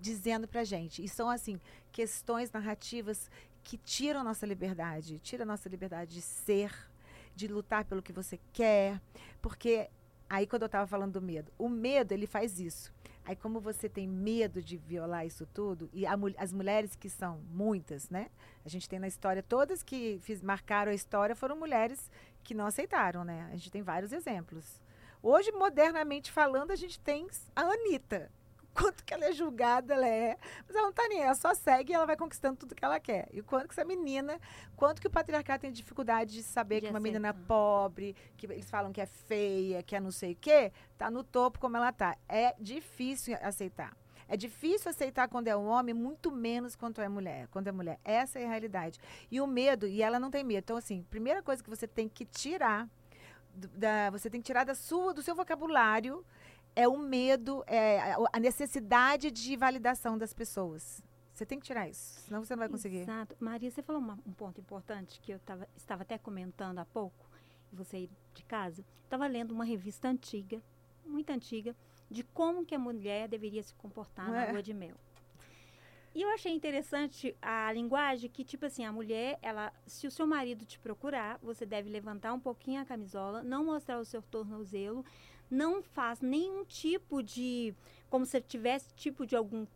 dizendo 0.00 0.48
pra 0.48 0.64
gente. 0.64 1.02
E 1.02 1.08
são 1.08 1.30
assim, 1.30 1.60
questões 1.92 2.50
narrativas 2.50 3.30
que 3.62 3.78
tiram 3.78 4.24
nossa 4.24 4.44
liberdade, 4.44 5.20
tiram 5.20 5.44
a 5.44 5.46
nossa 5.46 5.68
liberdade 5.68 6.14
de 6.14 6.20
ser, 6.20 6.74
de 7.36 7.46
lutar 7.46 7.84
pelo 7.84 8.02
que 8.02 8.12
você 8.12 8.38
quer, 8.52 9.00
porque 9.40 9.88
aí 10.28 10.46
quando 10.46 10.62
eu 10.62 10.66
estava 10.66 10.86
falando 10.86 11.12
do 11.12 11.22
medo, 11.22 11.50
o 11.56 11.68
medo 11.68 12.12
ele 12.12 12.26
faz 12.26 12.60
isso. 12.60 12.92
Aí, 13.26 13.34
como 13.34 13.58
você 13.58 13.88
tem 13.88 14.06
medo 14.06 14.62
de 14.62 14.76
violar 14.76 15.24
isso 15.26 15.46
tudo, 15.46 15.88
e 15.92 16.04
a, 16.06 16.14
as 16.36 16.52
mulheres 16.52 16.94
que 16.94 17.08
são 17.08 17.40
muitas, 17.50 18.10
né? 18.10 18.28
A 18.64 18.68
gente 18.68 18.88
tem 18.88 18.98
na 18.98 19.08
história, 19.08 19.42
todas 19.42 19.82
que 19.82 20.18
fiz, 20.22 20.42
marcaram 20.42 20.92
a 20.92 20.94
história 20.94 21.34
foram 21.34 21.56
mulheres 21.56 22.10
que 22.42 22.52
não 22.52 22.66
aceitaram, 22.66 23.24
né? 23.24 23.48
A 23.50 23.56
gente 23.56 23.70
tem 23.70 23.82
vários 23.82 24.12
exemplos. 24.12 24.78
Hoje, 25.22 25.50
modernamente 25.52 26.30
falando, 26.30 26.70
a 26.70 26.76
gente 26.76 27.00
tem 27.00 27.26
a 27.56 27.62
Anitta, 27.62 28.30
quanto 28.74 29.04
que 29.04 29.14
ela 29.14 29.26
é 29.26 29.32
julgada, 29.32 29.94
ela 29.94 30.06
é. 30.06 30.36
Mas 30.66 30.76
ela 30.76 30.86
não 30.86 30.92
tá 30.92 31.06
nem, 31.08 31.22
ela 31.22 31.34
só 31.34 31.54
segue 31.54 31.92
e 31.92 31.94
ela 31.94 32.04
vai 32.04 32.16
conquistando 32.16 32.56
tudo 32.56 32.74
que 32.74 32.84
ela 32.84 32.98
quer. 32.98 33.28
E 33.32 33.40
quanto 33.40 33.68
que 33.68 33.74
essa 33.74 33.84
menina, 33.84 34.38
quanto 34.76 35.00
que 35.00 35.06
o 35.06 35.10
patriarcado 35.10 35.60
tem 35.60 35.72
dificuldade 35.72 36.32
de 36.34 36.42
saber 36.42 36.80
de 36.80 36.86
que 36.86 36.90
uma 36.90 37.00
menina 37.00 37.32
pobre, 37.32 38.14
que 38.36 38.46
eles 38.46 38.68
falam 38.68 38.92
que 38.92 39.00
é 39.00 39.06
feia, 39.06 39.82
que 39.82 39.94
é 39.94 40.00
não 40.00 40.10
sei 40.10 40.32
o 40.32 40.36
quê, 40.36 40.72
tá 40.98 41.10
no 41.10 41.22
topo 41.22 41.58
como 41.58 41.76
ela 41.76 41.92
tá. 41.92 42.16
É 42.28 42.54
difícil 42.60 43.36
aceitar. 43.40 43.96
É 44.26 44.36
difícil 44.36 44.90
aceitar 44.90 45.28
quando 45.28 45.48
é 45.48 45.56
um 45.56 45.66
homem, 45.66 45.94
muito 45.94 46.32
menos 46.32 46.74
quando 46.74 47.00
é 47.00 47.08
mulher. 47.08 47.46
Quando 47.48 47.68
é 47.68 47.72
mulher. 47.72 48.00
Essa 48.04 48.38
é 48.38 48.44
a 48.46 48.48
realidade. 48.48 48.98
E 49.30 49.40
o 49.40 49.46
medo, 49.46 49.86
e 49.86 50.02
ela 50.02 50.18
não 50.18 50.30
tem 50.30 50.42
medo. 50.42 50.64
Então, 50.64 50.76
assim, 50.76 51.02
primeira 51.10 51.42
coisa 51.42 51.62
que 51.62 51.70
você 51.70 51.86
tem 51.86 52.08
que 52.08 52.24
tirar, 52.24 52.88
da, 53.54 54.10
você 54.10 54.30
tem 54.30 54.40
que 54.40 54.46
tirar 54.46 54.64
da 54.64 54.74
sua, 54.74 55.12
do 55.12 55.22
seu 55.22 55.34
vocabulário 55.34 56.24
é 56.76 56.88
o 56.88 56.98
medo, 56.98 57.64
é 57.66 58.14
a 58.32 58.40
necessidade 58.40 59.30
de 59.30 59.56
validação 59.56 60.18
das 60.18 60.32
pessoas. 60.32 61.02
Você 61.32 61.44
tem 61.44 61.58
que 61.58 61.66
tirar 61.66 61.88
isso, 61.88 62.20
senão 62.20 62.44
você 62.44 62.54
não 62.54 62.60
vai 62.60 62.68
conseguir. 62.68 62.98
Exato. 62.98 63.36
Maria, 63.40 63.70
você 63.70 63.82
falou 63.82 64.00
uma, 64.00 64.18
um 64.24 64.32
ponto 64.32 64.60
importante 64.60 65.20
que 65.20 65.32
eu 65.32 65.38
tava, 65.40 65.68
estava 65.76 66.02
até 66.02 66.16
comentando 66.16 66.78
há 66.78 66.84
pouco, 66.84 67.28
você 67.72 67.96
aí 67.96 68.10
de 68.32 68.44
casa. 68.44 68.84
Estava 69.02 69.26
lendo 69.26 69.52
uma 69.52 69.64
revista 69.64 70.08
antiga, 70.08 70.62
muito 71.04 71.30
antiga, 71.30 71.74
de 72.08 72.22
como 72.22 72.64
que 72.64 72.74
a 72.74 72.78
mulher 72.78 73.28
deveria 73.28 73.62
se 73.62 73.74
comportar 73.74 74.30
na 74.30 74.52
lua 74.52 74.62
de 74.62 74.72
mel. 74.72 74.94
E 76.14 76.22
eu 76.22 76.28
achei 76.28 76.52
interessante 76.52 77.36
a 77.42 77.72
linguagem 77.72 78.30
que, 78.30 78.44
tipo 78.44 78.64
assim, 78.66 78.84
a 78.84 78.92
mulher, 78.92 79.36
ela, 79.42 79.72
se 79.84 80.06
o 80.06 80.10
seu 80.12 80.24
marido 80.28 80.64
te 80.64 80.78
procurar, 80.78 81.40
você 81.42 81.66
deve 81.66 81.90
levantar 81.90 82.32
um 82.32 82.38
pouquinho 82.38 82.80
a 82.80 82.84
camisola, 82.84 83.42
não 83.42 83.64
mostrar 83.64 83.98
o 83.98 84.04
seu 84.04 84.22
tornozelo, 84.22 85.04
não 85.50 85.82
faz 85.82 86.20
nenhum 86.20 86.64
tipo 86.64 87.22
de. 87.22 87.74
como 88.10 88.24
se 88.24 88.40
tivesse 88.40 88.92
tipo 88.94 89.26
de 89.26 89.36
algum 89.36 89.66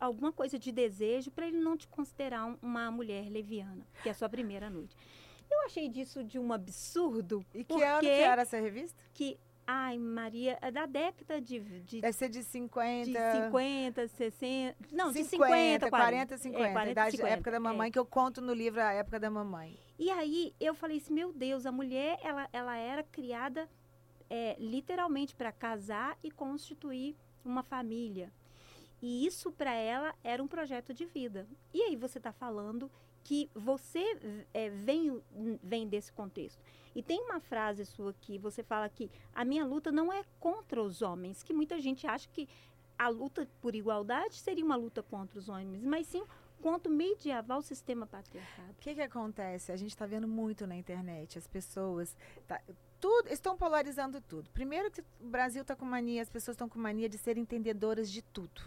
alguma 0.00 0.32
coisa 0.32 0.58
de 0.58 0.70
desejo 0.70 1.30
para 1.30 1.48
ele 1.48 1.58
não 1.58 1.76
te 1.76 1.88
considerar 1.88 2.46
um, 2.46 2.56
uma 2.62 2.90
mulher 2.90 3.28
leviana, 3.28 3.84
que 4.02 4.08
é 4.08 4.12
a 4.12 4.14
sua 4.14 4.28
primeira 4.28 4.70
noite. 4.70 4.96
Eu 5.50 5.64
achei 5.64 5.88
disso 5.88 6.22
de 6.22 6.38
um 6.38 6.52
absurdo. 6.52 7.44
E 7.52 7.64
que 7.64 7.82
ano 7.82 8.00
que 8.00 8.08
era 8.08 8.42
essa 8.42 8.60
revista? 8.60 9.02
Que 9.12 9.38
Ai, 9.70 9.98
Maria, 9.98 10.56
é 10.62 10.70
da 10.70 10.86
década 10.86 11.42
de, 11.42 11.60
de 11.60 12.00
Deve 12.00 12.14
ser 12.14 12.30
de 12.30 12.42
50. 12.42 13.04
de 13.04 13.44
50, 13.44 14.08
60. 14.08 14.76
Não, 14.90 15.12
de 15.12 15.24
50, 15.24 15.86
50, 15.86 15.90
40, 15.90 16.38
50. 16.38 16.66
É, 16.66 16.72
40, 16.72 16.90
idade, 16.90 17.16
50, 17.18 17.34
época 17.34 17.50
da 17.50 17.60
mamãe, 17.60 17.88
é. 17.88 17.90
que 17.90 17.98
eu 17.98 18.06
conto 18.06 18.40
no 18.40 18.54
livro 18.54 18.80
a 18.80 18.94
época 18.94 19.20
da 19.20 19.28
mamãe. 19.28 19.78
E 19.98 20.10
aí 20.10 20.54
eu 20.58 20.74
falei 20.74 20.96
assim, 20.96 21.12
meu 21.12 21.34
Deus, 21.34 21.66
a 21.66 21.72
mulher 21.72 22.18
ela, 22.22 22.48
ela 22.50 22.78
era 22.78 23.02
criada 23.02 23.68
é, 24.30 24.56
literalmente 24.58 25.34
para 25.34 25.52
casar 25.52 26.18
e 26.22 26.30
constituir 26.30 27.16
uma 27.44 27.62
família. 27.62 28.32
E 29.00 29.26
isso 29.26 29.50
para 29.52 29.72
ela 29.72 30.14
era 30.24 30.42
um 30.42 30.48
projeto 30.48 30.92
de 30.92 31.04
vida. 31.04 31.46
E 31.72 31.82
aí 31.82 31.96
você 31.96 32.18
está 32.18 32.32
falando 32.32 32.90
que 33.22 33.50
você 33.54 34.18
é, 34.54 34.70
vem, 34.70 35.22
vem 35.62 35.86
desse 35.86 36.12
contexto. 36.12 36.62
E 36.94 37.02
tem 37.02 37.20
uma 37.20 37.40
frase 37.40 37.84
sua 37.84 38.14
que 38.14 38.38
você 38.38 38.62
fala 38.62 38.88
que 38.88 39.10
a 39.34 39.44
minha 39.44 39.64
luta 39.64 39.92
não 39.92 40.12
é 40.12 40.24
contra 40.40 40.82
os 40.82 41.02
homens, 41.02 41.42
que 41.42 41.52
muita 41.52 41.78
gente 41.80 42.06
acha 42.06 42.28
que 42.32 42.48
a 42.98 43.08
luta 43.08 43.48
por 43.60 43.74
igualdade 43.74 44.34
seria 44.34 44.64
uma 44.64 44.74
luta 44.74 45.02
contra 45.02 45.38
os 45.38 45.48
homens, 45.48 45.84
mas 45.84 46.06
sim 46.06 46.24
contra 46.58 46.90
o 46.90 46.94
medieval 46.94 47.62
sistema 47.62 48.06
patriarcado. 48.06 48.70
O 48.72 48.74
que, 48.80 48.94
que 48.94 49.00
acontece? 49.00 49.72
A 49.72 49.76
gente 49.76 49.90
está 49.90 50.06
vendo 50.06 50.28
muito 50.28 50.66
na 50.66 50.76
internet, 50.76 51.38
as 51.38 51.46
pessoas. 51.46 52.16
Tá, 52.46 52.60
tudo, 53.00 53.28
estão 53.28 53.56
polarizando 53.56 54.20
tudo. 54.20 54.50
Primeiro 54.50 54.90
que 54.90 55.00
o 55.00 55.28
Brasil 55.28 55.62
está 55.62 55.74
com 55.76 55.84
mania, 55.84 56.22
as 56.22 56.30
pessoas 56.30 56.54
estão 56.54 56.68
com 56.68 56.78
mania 56.78 57.08
de 57.08 57.16
ser 57.16 57.38
entendedoras 57.38 58.10
de 58.10 58.22
tudo. 58.22 58.60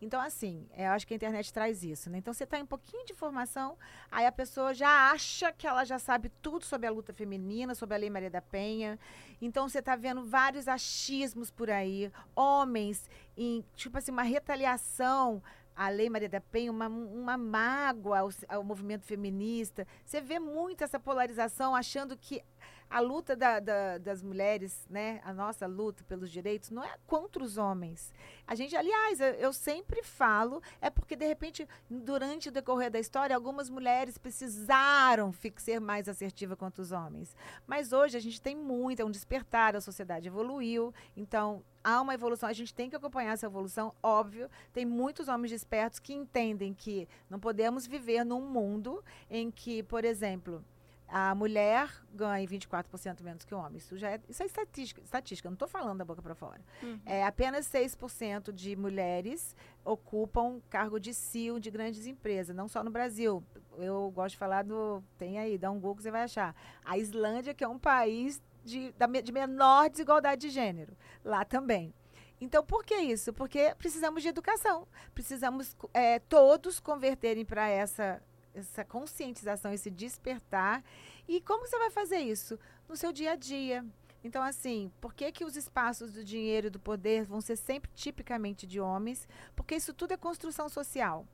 Então, 0.00 0.20
assim, 0.20 0.68
eu 0.76 0.90
acho 0.90 1.06
que 1.06 1.14
a 1.14 1.16
internet 1.16 1.52
traz 1.52 1.82
isso, 1.82 2.10
né? 2.10 2.18
Então, 2.18 2.32
você 2.32 2.44
está 2.44 2.58
em 2.58 2.62
um 2.62 2.66
pouquinho 2.66 3.04
de 3.06 3.12
informação, 3.12 3.78
aí 4.10 4.26
a 4.26 4.32
pessoa 4.32 4.74
já 4.74 5.10
acha 5.10 5.50
que 5.52 5.66
ela 5.66 5.84
já 5.84 5.98
sabe 5.98 6.30
tudo 6.42 6.64
sobre 6.64 6.86
a 6.86 6.90
luta 6.90 7.12
feminina, 7.12 7.74
sobre 7.74 7.94
a 7.94 7.98
Lei 7.98 8.10
Maria 8.10 8.30
da 8.30 8.42
Penha. 8.42 8.98
Então, 9.40 9.68
você 9.68 9.78
está 9.78 9.96
vendo 9.96 10.24
vários 10.24 10.68
achismos 10.68 11.50
por 11.50 11.70
aí, 11.70 12.12
homens 12.34 13.08
em, 13.36 13.64
tipo 13.74 13.96
assim, 13.96 14.12
uma 14.12 14.22
retaliação 14.22 15.42
à 15.76 15.88
Lei 15.88 16.08
Maria 16.08 16.28
da 16.28 16.40
Penha, 16.40 16.72
uma, 16.72 16.88
uma 16.88 17.36
mágoa 17.36 18.20
ao, 18.20 18.30
ao 18.48 18.64
movimento 18.64 19.04
feminista. 19.04 19.86
Você 20.04 20.20
vê 20.20 20.38
muito 20.38 20.82
essa 20.82 20.98
polarização, 20.98 21.74
achando 21.74 22.16
que 22.16 22.42
a 22.88 23.00
luta 23.00 23.34
da, 23.34 23.60
da, 23.60 23.98
das 23.98 24.22
mulheres, 24.22 24.86
né, 24.88 25.20
a 25.24 25.32
nossa 25.32 25.66
luta 25.66 26.04
pelos 26.04 26.30
direitos, 26.30 26.70
não 26.70 26.82
é 26.84 26.96
contra 27.06 27.42
os 27.42 27.58
homens. 27.58 28.12
A 28.46 28.54
gente, 28.54 28.76
aliás, 28.76 29.20
eu, 29.20 29.34
eu, 29.34 29.52
sempre 29.52 30.02
falo, 30.02 30.62
é 30.80 30.88
porque, 30.88 31.16
de 31.16 31.26
repente, 31.26 31.68
durante 31.90 32.48
o 32.48 32.52
decorrer 32.52 32.90
da 32.90 32.98
história, 32.98 33.34
algumas 33.34 33.68
mulheres 33.68 34.16
precisaram 34.16 35.34
ser 35.56 35.80
mais 35.80 36.08
assertiva 36.08 36.56
contra 36.56 36.80
os 36.80 36.92
homens. 36.92 37.34
Mas 37.66 37.92
hoje 37.92 38.16
a 38.16 38.20
gente 38.20 38.40
tem 38.40 38.54
muito, 38.54 39.00
é 39.00 39.04
um 39.04 39.10
despertar, 39.10 39.74
a 39.74 39.80
sociedade 39.80 40.28
evoluiu, 40.28 40.94
então 41.16 41.64
há 41.82 42.00
uma 42.00 42.14
evolução, 42.14 42.48
a 42.48 42.52
gente 42.52 42.74
tem 42.74 42.90
que 42.90 42.96
acompanhar 42.96 43.32
essa 43.32 43.46
evolução, 43.46 43.94
óbvio. 44.02 44.48
Tem 44.72 44.84
muitos 44.84 45.28
homens 45.28 45.50
despertos 45.50 45.98
que 45.98 46.12
entendem 46.12 46.74
que 46.74 47.08
não 47.30 47.38
podemos 47.38 47.86
viver 47.86 48.24
num 48.24 48.40
mundo 48.40 49.04
em 49.30 49.50
que, 49.50 49.82
por 49.84 50.04
exemplo, 50.04 50.64
a 51.08 51.34
mulher 51.34 51.90
ganha 52.12 52.46
24% 52.46 53.22
menos 53.22 53.44
que 53.44 53.54
o 53.54 53.58
homem. 53.58 53.78
Isso 53.78 53.96
já 53.96 54.10
é, 54.10 54.20
isso 54.28 54.42
é 54.42 54.46
estatística, 54.46 55.00
estatística 55.00 55.48
não 55.48 55.54
estou 55.54 55.68
falando 55.68 55.98
da 55.98 56.04
boca 56.04 56.20
para 56.20 56.34
fora. 56.34 56.60
Uhum. 56.82 57.00
É, 57.06 57.24
apenas 57.24 57.66
6% 57.66 58.52
de 58.52 58.74
mulheres 58.76 59.54
ocupam 59.84 60.60
cargo 60.68 60.98
de 60.98 61.14
CEO 61.14 61.60
de 61.60 61.70
grandes 61.70 62.06
empresas, 62.06 62.54
não 62.54 62.68
só 62.68 62.82
no 62.82 62.90
Brasil. 62.90 63.42
Eu 63.78 64.10
gosto 64.10 64.32
de 64.32 64.38
falar 64.38 64.64
do. 64.64 65.02
Tem 65.18 65.38
aí, 65.38 65.56
dá 65.56 65.70
um 65.70 65.76
Google 65.76 65.96
que 65.96 66.02
você 66.02 66.10
vai 66.10 66.22
achar. 66.22 66.54
A 66.84 66.98
Islândia, 66.98 67.54
que 67.54 67.62
é 67.62 67.68
um 67.68 67.78
país 67.78 68.42
de, 68.64 68.92
da, 68.92 69.06
de 69.06 69.32
menor 69.32 69.88
desigualdade 69.88 70.40
de 70.40 70.50
gênero. 70.50 70.96
Lá 71.24 71.44
também. 71.44 71.94
Então, 72.40 72.64
por 72.64 72.84
que 72.84 72.94
isso? 72.94 73.32
Porque 73.32 73.74
precisamos 73.78 74.22
de 74.22 74.28
educação. 74.28 74.86
Precisamos 75.14 75.76
é, 75.94 76.18
todos 76.18 76.80
converterem 76.80 77.44
para 77.44 77.68
essa 77.68 78.20
essa 78.56 78.84
conscientização, 78.84 79.72
esse 79.72 79.90
despertar. 79.90 80.82
E 81.28 81.40
como 81.40 81.66
você 81.66 81.78
vai 81.78 81.90
fazer 81.90 82.18
isso? 82.18 82.58
No 82.88 82.96
seu 82.96 83.12
dia 83.12 83.32
a 83.32 83.36
dia. 83.36 83.84
Então, 84.24 84.42
assim, 84.42 84.90
por 85.00 85.14
que, 85.14 85.30
que 85.30 85.44
os 85.44 85.56
espaços 85.56 86.12
do 86.12 86.24
dinheiro 86.24 86.66
e 86.66 86.70
do 86.70 86.80
poder 86.80 87.24
vão 87.24 87.40
ser 87.40 87.56
sempre 87.56 87.90
tipicamente 87.94 88.66
de 88.66 88.80
homens? 88.80 89.28
Porque 89.54 89.76
isso 89.76 89.94
tudo 89.94 90.12
é 90.12 90.16
construção 90.16 90.68
social. 90.68 91.26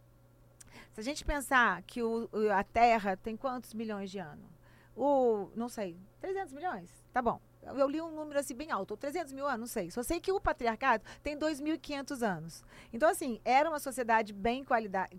Se 0.92 1.00
a 1.00 1.04
gente 1.04 1.24
pensar 1.24 1.82
que 1.82 2.02
o, 2.02 2.28
a 2.54 2.62
Terra 2.62 3.16
tem 3.16 3.36
quantos 3.36 3.72
milhões 3.72 4.10
de 4.10 4.18
anos? 4.18 4.50
O, 4.94 5.50
não 5.56 5.68
sei, 5.68 5.98
300 6.20 6.52
milhões? 6.52 6.90
Tá 7.12 7.22
bom. 7.22 7.40
Eu 7.62 7.88
li 7.88 8.00
um 8.00 8.10
número 8.10 8.38
assim 8.38 8.54
bem 8.54 8.70
alto, 8.70 8.96
300 8.96 9.32
mil 9.32 9.46
anos, 9.46 9.60
não 9.60 9.66
sei. 9.66 9.90
Só 9.90 10.02
sei 10.02 10.20
que 10.20 10.32
o 10.32 10.40
patriarcado 10.40 11.04
tem 11.22 11.38
2.500 11.38 12.22
anos. 12.26 12.64
Então, 12.92 13.08
assim, 13.08 13.40
era 13.44 13.68
uma 13.68 13.78
sociedade 13.78 14.32
bem 14.32 14.64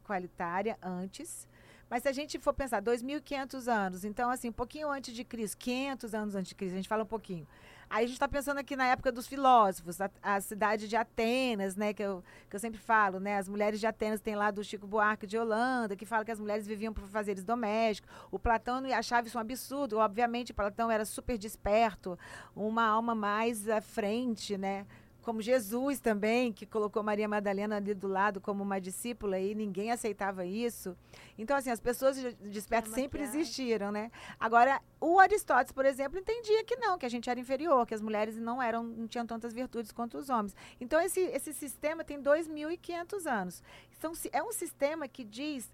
qualitária 0.04 0.78
antes, 0.82 1.48
mas 1.94 2.02
se 2.02 2.10
a 2.10 2.12
gente 2.12 2.40
for 2.40 2.56
pensar, 2.56 2.82
2.500 2.82 3.72
anos, 3.72 4.04
então, 4.04 4.32
assim, 4.32 4.50
um 4.50 4.52
pouquinho 4.52 4.90
antes 4.90 5.14
de 5.14 5.24
Cristo, 5.24 5.60
500 5.60 6.16
anos 6.16 6.34
antes 6.34 6.50
de 6.50 6.56
Cristo, 6.56 6.74
a 6.74 6.78
gente 6.78 6.90
fala 6.90 7.04
um 7.04 7.06
pouquinho. 7.06 7.48
Aí 7.88 8.06
a 8.06 8.08
gente 8.08 8.16
está 8.16 8.28
pensando 8.28 8.58
aqui 8.58 8.76
na 8.76 8.88
época 8.88 9.12
dos 9.12 9.28
filósofos, 9.28 10.02
a, 10.02 10.10
a, 10.20 10.42
cidade 10.42 10.88
de 10.88 10.96
Atenas, 10.96 11.76
né, 11.76 11.94
que 11.94 12.02
eu, 12.02 12.24
que 12.50 12.56
eu 12.56 12.60
sempre 12.60 12.80
falo, 12.80 13.20
né, 13.20 13.38
as 13.38 13.48
mulheres 13.48 13.80
de 13.80 13.86
Atenas 13.86 14.20
tem 14.20 14.36
lá 14.36 14.50
do 14.50 14.64
Chico 14.64 14.88
Buarque 14.88 15.28
de 15.28 15.38
Holanda, 15.38 15.96
que 15.96 16.04
fala 16.04 16.26
que 16.26 16.32
as 16.32 16.40
mulheres 16.40 16.66
viviam 16.66 16.92
por 16.92 17.04
fazeres 17.04 17.44
domésticos. 17.44 18.12
O 18.32 18.40
Platão 18.40 18.84
achava 18.92 19.28
isso 19.28 19.38
um 19.38 19.42
absurdo, 19.42 20.00
obviamente 20.00 20.52
Platão 20.52 20.90
era 20.90 21.06
super 21.06 21.38
desperto, 21.38 22.18
uma 22.56 22.84
alma 22.84 23.14
mais 23.14 23.70
à 23.70 23.82
frente, 23.82 24.58
né, 24.58 24.88
como 25.24 25.42
Jesus 25.42 26.00
também, 26.00 26.52
que 26.52 26.66
colocou 26.66 27.02
Maria 27.02 27.28
Madalena 27.28 27.78
ali 27.78 27.94
do 27.94 28.08
lado 28.08 28.42
como 28.42 28.62
uma 28.62 28.80
discípula 28.80 29.40
e 29.40 29.56
ninguém 29.56 29.90
aceitava 29.92 30.46
isso. 30.46 30.96
Então, 31.38 31.56
assim, 31.56 31.72
as 31.72 31.80
pessoas 31.80 32.18
despertas 32.42 32.94
sempre 32.94 33.24
existiram, 33.24 33.92
né? 33.92 34.12
Agora, 34.40 34.82
o 35.00 35.20
Aristóteles, 35.20 35.72
por 35.72 35.86
exemplo, 35.86 36.20
entendia 36.20 36.64
que 36.66 36.76
não, 36.76 36.98
que 36.98 37.06
a 37.06 37.10
gente 37.10 37.30
era 37.30 37.40
inferior, 37.40 37.88
que 37.88 37.94
as 37.94 38.02
mulheres 38.02 38.38
não 38.38 38.62
eram, 38.62 38.84
não 38.84 39.08
tinham 39.08 39.26
tantas 39.26 39.54
virtudes 39.54 39.92
quanto 39.92 40.18
os 40.18 40.30
homens. 40.30 40.56
Então, 40.80 41.00
esse, 41.00 41.22
esse 41.22 41.54
sistema 41.54 42.04
tem 42.04 42.22
2.500 42.22 43.26
anos. 43.26 43.64
Então, 43.98 44.12
é 44.32 44.44
um 44.44 44.52
sistema 44.52 45.08
que 45.08 45.24
diz 45.24 45.72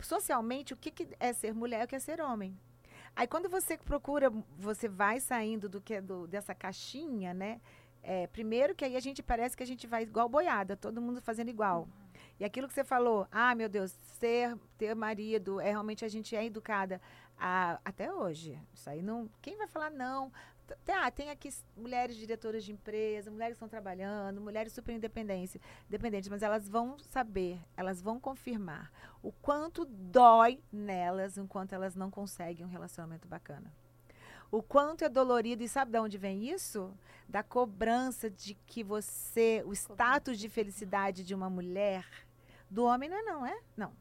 socialmente 0.00 0.72
o 0.72 0.76
que, 0.76 0.90
que 0.90 1.08
é 1.18 1.32
ser 1.32 1.52
mulher 1.52 1.82
e 1.82 1.84
o 1.84 1.88
que 1.88 1.96
é 1.96 1.98
ser 1.98 2.20
homem. 2.20 2.56
Aí 3.16 3.28
quando 3.28 3.48
você 3.48 3.78
procura, 3.78 4.28
você 4.58 4.88
vai 4.88 5.20
saindo 5.20 5.68
do 5.68 5.80
que 5.80 5.94
é 5.94 6.00
do, 6.00 6.26
dessa 6.26 6.52
caixinha, 6.52 7.32
né? 7.32 7.60
É, 8.06 8.26
primeiro 8.26 8.74
que 8.74 8.84
aí 8.84 8.96
a 8.96 9.00
gente 9.00 9.22
parece 9.22 9.56
que 9.56 9.62
a 9.62 9.66
gente 9.66 9.86
vai 9.86 10.02
igual 10.02 10.28
boiada, 10.28 10.76
todo 10.76 11.00
mundo 11.00 11.22
fazendo 11.22 11.48
igual. 11.48 11.82
Uhum. 11.82 12.04
E 12.38 12.44
aquilo 12.44 12.68
que 12.68 12.74
você 12.74 12.84
falou, 12.84 13.26
ah, 13.32 13.54
meu 13.54 13.68
Deus, 13.68 13.92
ser, 14.18 14.58
ter 14.76 14.94
marido, 14.94 15.58
é 15.58 15.70
realmente 15.70 16.04
a 16.04 16.08
gente 16.08 16.36
é 16.36 16.44
educada 16.44 17.00
a, 17.38 17.80
até 17.82 18.12
hoje. 18.12 18.60
Isso 18.74 18.90
aí 18.90 19.00
não. 19.00 19.30
Quem 19.40 19.56
vai 19.56 19.66
falar 19.66 19.90
não? 19.90 20.30
Ah, 20.88 21.10
tem 21.10 21.30
aqui 21.30 21.48
mulheres 21.74 22.16
diretoras 22.16 22.62
de 22.62 22.72
empresa, 22.72 23.30
mulheres 23.30 23.52
que 23.52 23.56
estão 23.56 23.68
trabalhando, 23.68 24.40
mulheres 24.40 24.72
super 24.72 24.94
independentes, 24.94 25.56
independentes, 25.88 26.28
mas 26.28 26.42
elas 26.42 26.68
vão 26.68 26.98
saber, 26.98 27.58
elas 27.76 28.02
vão 28.02 28.20
confirmar 28.20 28.90
o 29.22 29.32
quanto 29.32 29.84
dói 29.84 30.62
nelas 30.70 31.38
enquanto 31.38 31.74
elas 31.74 31.94
não 31.94 32.10
conseguem 32.10 32.66
um 32.66 32.68
relacionamento 32.68 33.28
bacana 33.28 33.72
o 34.56 34.62
quanto 34.62 35.04
é 35.04 35.08
dolorido. 35.08 35.62
E 35.62 35.68
sabe 35.68 35.92
de 35.92 35.98
onde 35.98 36.16
vem 36.16 36.48
isso? 36.48 36.92
Da 37.28 37.42
cobrança 37.42 38.30
de 38.30 38.54
que 38.66 38.84
você, 38.84 39.62
o 39.66 39.72
status 39.72 40.38
de 40.38 40.48
felicidade 40.48 41.24
de 41.24 41.34
uma 41.34 41.50
mulher, 41.50 42.06
do 42.70 42.84
homem 42.84 43.08
não 43.08 43.16
é 43.16 43.22
não, 43.22 43.46
é? 43.46 43.60
Não. 43.76 43.92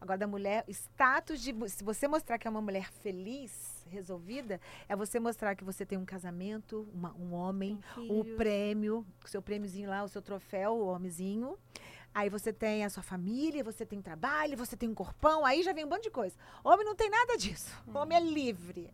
Agora, 0.00 0.18
da 0.18 0.26
mulher, 0.26 0.64
status 0.68 1.40
de. 1.40 1.54
Se 1.68 1.84
você 1.84 2.08
mostrar 2.08 2.36
que 2.36 2.48
é 2.48 2.50
uma 2.50 2.60
mulher 2.60 2.90
feliz, 2.90 3.86
resolvida, 3.88 4.60
é 4.88 4.96
você 4.96 5.20
mostrar 5.20 5.54
que 5.54 5.62
você 5.62 5.86
tem 5.86 5.96
um 5.96 6.04
casamento, 6.04 6.88
uma, 6.92 7.14
um 7.14 7.32
homem, 7.32 7.78
um 7.96 8.36
prêmio, 8.36 9.06
o 9.24 9.28
seu 9.28 9.40
prêmiozinho 9.40 9.88
lá, 9.88 10.02
o 10.02 10.08
seu 10.08 10.20
troféu, 10.20 10.72
o 10.72 10.88
homenzinho. 10.88 11.56
Aí 12.14 12.28
você 12.28 12.52
tem 12.52 12.84
a 12.84 12.90
sua 12.90 13.02
família, 13.02 13.64
você 13.64 13.86
tem 13.86 14.02
trabalho, 14.02 14.56
você 14.56 14.76
tem 14.76 14.88
um 14.88 14.94
corpão, 14.94 15.44
aí 15.44 15.62
já 15.62 15.72
vem 15.72 15.84
um 15.84 15.88
monte 15.88 16.04
de 16.04 16.10
coisa. 16.10 16.36
Homem 16.62 16.84
não 16.84 16.94
tem 16.94 17.08
nada 17.08 17.36
disso. 17.36 17.70
É. 17.86 17.98
Homem 17.98 18.18
é 18.18 18.20
livre. 18.20 18.92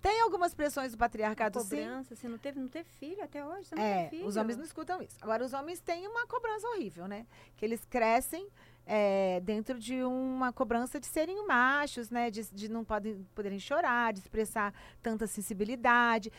Tem 0.00 0.22
algumas 0.22 0.54
pressões 0.54 0.92
do 0.92 0.98
patriarcado, 0.98 1.58
a 1.58 1.62
cobrança, 1.62 2.14
sim. 2.14 2.22
Você 2.22 2.28
não 2.28 2.38
teve, 2.38 2.58
não 2.58 2.68
teve 2.68 2.88
filho 2.98 3.22
até 3.22 3.44
hoje, 3.44 3.66
você 3.66 3.74
não 3.74 3.82
é, 3.82 4.08
filho. 4.08 4.26
os 4.26 4.36
homens 4.36 4.56
não 4.56 4.64
escutam 4.64 5.02
isso. 5.02 5.16
Agora, 5.20 5.44
os 5.44 5.52
homens 5.52 5.78
têm 5.80 6.06
uma 6.06 6.26
cobrança 6.26 6.66
horrível, 6.68 7.06
né? 7.06 7.26
Que 7.56 7.66
eles 7.66 7.84
crescem 7.84 8.48
é, 8.86 9.40
dentro 9.40 9.78
de 9.78 10.02
uma 10.02 10.54
cobrança 10.54 10.98
de 10.98 11.06
serem 11.06 11.46
machos, 11.46 12.08
né? 12.08 12.30
De, 12.30 12.50
de 12.50 12.68
não 12.70 12.82
podem, 12.82 13.26
poderem 13.34 13.58
chorar, 13.58 14.14
de 14.14 14.20
expressar 14.20 14.72
tanta 15.02 15.26
sensibilidade. 15.26 16.32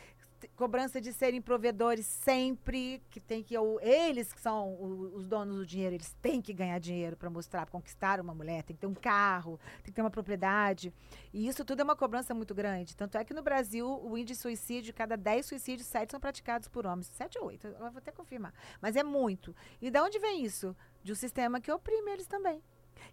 Cobrança 0.56 1.00
de 1.00 1.14
serem 1.14 1.42
provedores 1.42 2.06
sempre, 2.06 3.02
que 3.10 3.20
tem 3.20 3.44
que 3.44 3.58
ou 3.58 3.80
eles 3.82 4.34
que 4.34 4.42
são 4.42 4.78
os 5.14 5.28
donos 5.28 5.58
do 5.58 5.66
dinheiro, 5.66 5.96
eles 5.96 6.14
têm 6.22 6.42
que 6.42 6.54
ganhar 6.54 6.80
dinheiro 6.80 7.16
para 7.16 7.30
mostrar, 7.30 7.66
pra 7.66 7.72
conquistar 7.72 8.20
uma 8.20 8.34
mulher, 8.34 8.64
tem 8.64 8.76
que 8.76 8.82
ter 8.82 8.88
um 8.88 8.94
carro, 8.94 9.60
tem 9.78 9.86
que 9.86 9.94
ter 9.94 10.02
uma 10.02 10.10
propriedade. 10.10 10.94
E 11.34 11.48
isso 11.48 11.64
tudo 11.64 11.82
é 11.82 11.84
uma 11.84 11.96
cobrança 11.96 12.34
muito 12.34 12.54
grande. 12.54 12.96
Tanto 12.96 13.18
é 13.18 13.24
que 13.24 13.34
no 13.34 13.42
Brasil, 13.42 13.88
o 14.04 14.18
índice 14.18 14.32
de 14.32 14.36
suicídio, 14.36 14.94
cada 14.94 15.18
10 15.18 15.46
suicídios, 15.46 15.88
7 15.88 16.12
são 16.12 16.20
praticados 16.20 16.68
por 16.68 16.86
homens. 16.86 17.08
7 17.08 17.40
ou 17.40 17.48
8, 17.48 17.68
eu 17.68 17.80
vou 17.80 17.98
até 17.98 18.12
confirmar. 18.12 18.54
Mas 18.82 18.96
é 18.96 19.04
muito. 19.04 19.56
E 19.82 19.90
de 19.90 20.00
onde 20.00 20.20
vem 20.20 20.44
isso? 20.44 20.76
De 21.04 21.12
um 21.12 21.16
sistema 21.16 21.60
que 21.60 21.72
oprime 21.72 22.12
eles 22.12 22.28
também. 22.28 22.64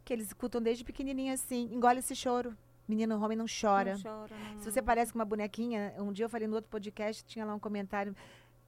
Que 0.05 0.13
eles 0.13 0.29
escutam 0.29 0.61
desde 0.61 0.85
pequenininho 0.85 1.35
assim, 1.35 1.69
engole 1.73 1.99
esse 1.99 2.15
choro. 2.15 2.57
Menino, 2.89 3.23
homem 3.23 3.37
não 3.37 3.45
chora. 3.45 3.95
Não 3.95 4.03
chora 4.03 4.35
não. 4.35 4.61
Se 4.61 4.73
você 4.73 4.81
parece 4.81 5.13
com 5.13 5.19
uma 5.19 5.25
bonequinha, 5.27 5.95
um 5.99 6.11
dia 6.11 6.25
eu 6.25 6.31
falei 6.31 6.49
no 6.49 6.57
outro 6.57 6.71
podcast, 6.71 7.23
tinha 7.27 7.45
lá 7.45 7.55
um 7.55 7.59
comentário. 7.59 8.17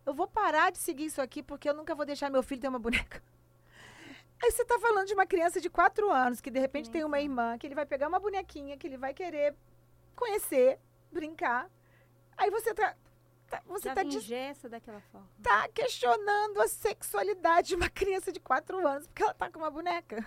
Eu 0.05 0.13
vou 0.13 0.29
parar 0.29 0.71
de 0.71 0.79
seguir 0.79 1.07
isso 1.07 1.23
aqui 1.23 1.43
porque 1.43 1.69
eu 1.69 1.75
nunca 1.75 1.95
vou 1.95 2.05
deixar 2.05 2.31
meu 2.31 2.43
filho 2.43 2.61
ter 2.61 2.69
uma 2.69 2.79
boneca. 2.79 3.23
Aí 4.43 4.51
você 4.51 4.63
está 4.63 4.79
falando 4.79 5.07
de 5.07 5.15
uma 5.15 5.27
criança 5.27 5.59
de 5.59 5.71
quatro 5.71 6.11
anos 6.11 6.41
que 6.41 6.51
de 6.51 6.59
repente 6.59 6.91
tem 6.91 7.03
uma 7.03 7.19
irmã, 7.21 7.57
que 7.57 7.67
ele 7.67 7.75
vai 7.75 7.87
pegar 7.87 8.09
uma 8.09 8.21
bonequinha, 8.21 8.77
que 8.77 8.87
ele 8.87 8.99
vai 8.99 9.15
querer 9.15 9.55
conhecer, 10.15 10.79
brincar. 11.11 11.71
Aí 12.37 12.51
você 12.51 12.75
tá. 12.75 12.95
tá 13.49 13.63
você 13.67 13.89
Já 13.89 13.95
tá, 13.95 14.05
ingessa 14.05 14.69
daquela 14.69 15.01
forma. 15.01 15.29
tá 15.43 15.67
questionando 15.69 16.61
a 16.61 16.69
sexualidade 16.69 17.69
de 17.69 17.75
uma 17.75 17.89
criança 17.89 18.31
de 18.31 18.41
quatro 18.41 18.87
anos 18.87 19.07
porque 19.07 19.23
ela 19.23 19.35
tá 19.35 19.51
com 19.51 19.61
uma 19.61 19.71
boneca. 19.71 20.27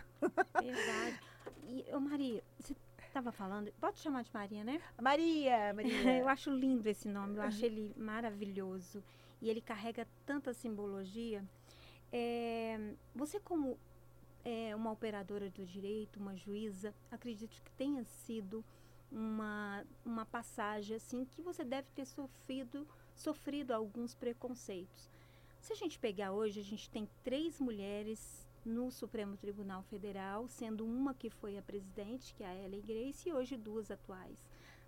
Verdade. 0.60 1.20
E, 1.66 1.86
ô 1.96 2.00
Maria, 2.00 2.44
você 2.60 2.76
estava 3.14 3.32
falando, 3.32 3.72
pode 3.80 4.00
chamar 4.00 4.24
de 4.24 4.34
Maria, 4.34 4.64
né? 4.64 4.82
Maria, 5.00 5.72
Maria. 5.72 5.94
eu 6.20 6.28
acho 6.28 6.50
lindo 6.50 6.88
esse 6.90 7.08
nome, 7.08 7.38
eu 7.38 7.44
acho 7.44 7.64
ele 7.64 7.94
maravilhoso. 7.96 9.04
E 9.40 9.50
ele 9.50 9.62
carrega 9.62 10.08
tanta 10.26 10.52
simbologia. 10.52 11.44
É, 12.12 12.96
você, 13.14 13.40
como 13.40 13.78
é, 14.44 14.76
uma 14.76 14.92
operadora 14.92 15.50
do 15.50 15.64
direito, 15.64 16.20
uma 16.20 16.36
juíza, 16.36 16.94
acredito 17.12 17.62
que 17.62 17.72
tenha 17.74 18.04
sido 18.04 18.66
uma, 19.12 19.86
uma 20.04 20.26
passagem 20.26 20.96
assim 20.96 21.24
que 21.24 21.42
você 21.42 21.64
deve 21.64 21.88
ter 21.94 22.06
sofrido, 22.06 22.88
sofrido 23.16 23.74
alguns 23.74 24.16
preconceitos. 24.16 25.08
Se 25.60 25.72
a 25.72 25.76
gente 25.76 26.00
pegar 26.00 26.32
hoje, 26.32 26.60
a 26.60 26.64
gente 26.64 26.90
tem 26.90 27.08
três 27.24 27.60
mulheres 27.60 28.43
no 28.66 28.92
Supremo 28.92 29.36
Tribunal 29.38 29.84
Federal, 29.84 30.48
sendo 30.48 30.86
uma 30.86 31.14
que 31.14 31.30
foi 31.30 31.58
a 31.58 31.62
presidente, 31.62 32.34
que 32.34 32.44
é 32.44 32.48
a 32.48 32.56
Ellen 32.56 32.82
Grace, 32.82 33.28
e 33.30 33.34
hoje 33.34 33.58
duas 33.58 33.92
atuais. 33.92 34.38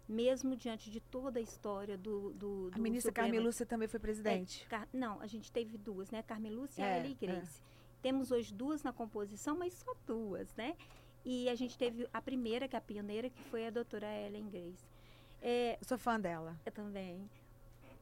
Mesmo 0.07 0.55
diante 0.55 0.91
de 0.91 0.99
toda 0.99 1.39
a 1.39 1.41
história 1.41 1.97
do. 1.97 2.31
do, 2.33 2.69
do 2.69 2.75
a 2.75 2.77
ministra 2.77 3.09
Supremo. 3.09 3.27
Carmelúcia 3.27 3.65
também 3.65 3.87
foi 3.87 3.99
presidente. 3.99 4.63
É, 4.65 4.69
Car 4.69 4.87
não, 4.93 5.19
a 5.19 5.25
gente 5.25 5.51
teve 5.51 5.77
duas, 5.79 6.11
né? 6.11 6.21
Carmelúcia 6.21 6.81
e 6.81 6.85
É, 6.85 6.93
a 6.93 6.99
Ellen 6.99 7.17
Grace. 7.19 7.61
Temos 8.03 8.29
hoje 8.31 8.53
duas 8.53 8.83
na 8.83 8.93
composição, 8.93 9.57
mas 9.57 9.73
só 9.73 9.95
duas, 10.05 10.53
né? 10.55 10.75
E 11.23 11.49
a 11.49 11.55
gente 11.55 11.75
teve 11.75 12.07
a 12.13 12.21
primeira, 12.21 12.67
que 12.67 12.75
é 12.75 12.79
a 12.79 12.81
pioneira, 12.81 13.31
que 13.31 13.41
foi 13.45 13.65
a 13.65 13.71
doutora 13.71 14.05
Ellen 14.05 14.47
Grace. 14.47 14.85
É, 15.41 15.73
Eu 15.81 15.85
sou 15.87 15.97
fã 15.97 16.19
dela. 16.19 16.55
eu 16.63 16.71
também. 16.71 17.27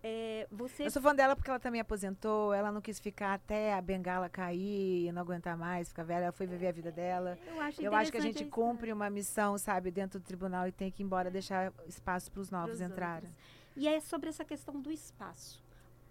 É, 0.05 0.45
você 0.51 0.83
Eu 0.85 0.91
sou 0.91 1.01
fã 1.01 1.15
dela 1.15 1.33
porque 1.33 1.49
ela 1.49 1.59
também 1.59 1.79
aposentou, 1.79 2.53
ela 2.53 2.71
não 2.73 2.81
quis 2.81 2.99
ficar 2.99 3.33
até 3.35 3.73
a 3.73 3.81
bengala 3.81 4.27
cair, 4.29 5.11
não 5.13 5.21
aguentar 5.21 5.57
mais, 5.57 5.87
ficar 5.87 6.03
velha, 6.03 6.23
ela 6.25 6.31
foi 6.33 6.45
viver 6.45 6.67
a 6.67 6.71
vida 6.73 6.91
dela. 6.91 7.37
Eu 7.47 7.59
acho, 7.61 7.81
Eu 7.81 7.95
acho 7.95 8.11
que 8.11 8.17
a 8.17 8.21
gente 8.21 8.43
cumpre 8.45 8.91
uma 8.91 9.09
missão, 9.09 9.57
sabe, 9.57 9.91
dentro 9.91 10.19
do 10.19 10.23
tribunal 10.25 10.67
e 10.67 10.73
tem 10.73 10.91
que 10.91 11.01
ir 11.01 11.05
embora 11.05 11.31
deixar 11.31 11.71
espaço 11.87 12.29
para 12.31 12.41
os 12.41 12.51
novos 12.51 12.81
entrarem. 12.81 13.29
E 13.77 13.87
é 13.87 13.99
sobre 14.01 14.29
essa 14.29 14.43
questão 14.43 14.79
do 14.81 14.91
espaço. 14.91 15.63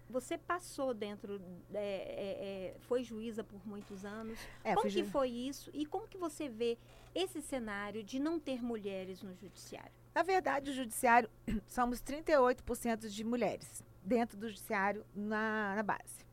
Você 0.09 0.37
passou 0.37 0.93
dentro, 0.93 1.39
é, 1.73 1.77
é, 1.77 2.73
é, 2.75 2.75
foi 2.81 3.03
juíza 3.03 3.43
por 3.43 3.65
muitos 3.65 4.03
anos. 4.03 4.37
É, 4.63 4.73
como 4.75 4.87
que 4.89 5.03
ju- 5.03 5.05
foi 5.11 5.29
isso? 5.29 5.69
E 5.73 5.85
como 5.85 6.07
que 6.07 6.17
você 6.17 6.49
vê 6.49 6.77
esse 7.15 7.41
cenário 7.41 8.03
de 8.03 8.19
não 8.19 8.39
ter 8.39 8.61
mulheres 8.61 9.21
no 9.23 9.33
judiciário? 9.35 9.91
Na 10.13 10.23
verdade, 10.23 10.69
o 10.71 10.73
judiciário, 10.73 11.29
somos 11.67 12.01
38% 12.01 13.07
de 13.07 13.23
mulheres 13.23 13.83
dentro 14.03 14.37
do 14.37 14.47
judiciário 14.47 15.05
na, 15.15 15.75
na 15.75 15.83
base. 15.83 16.23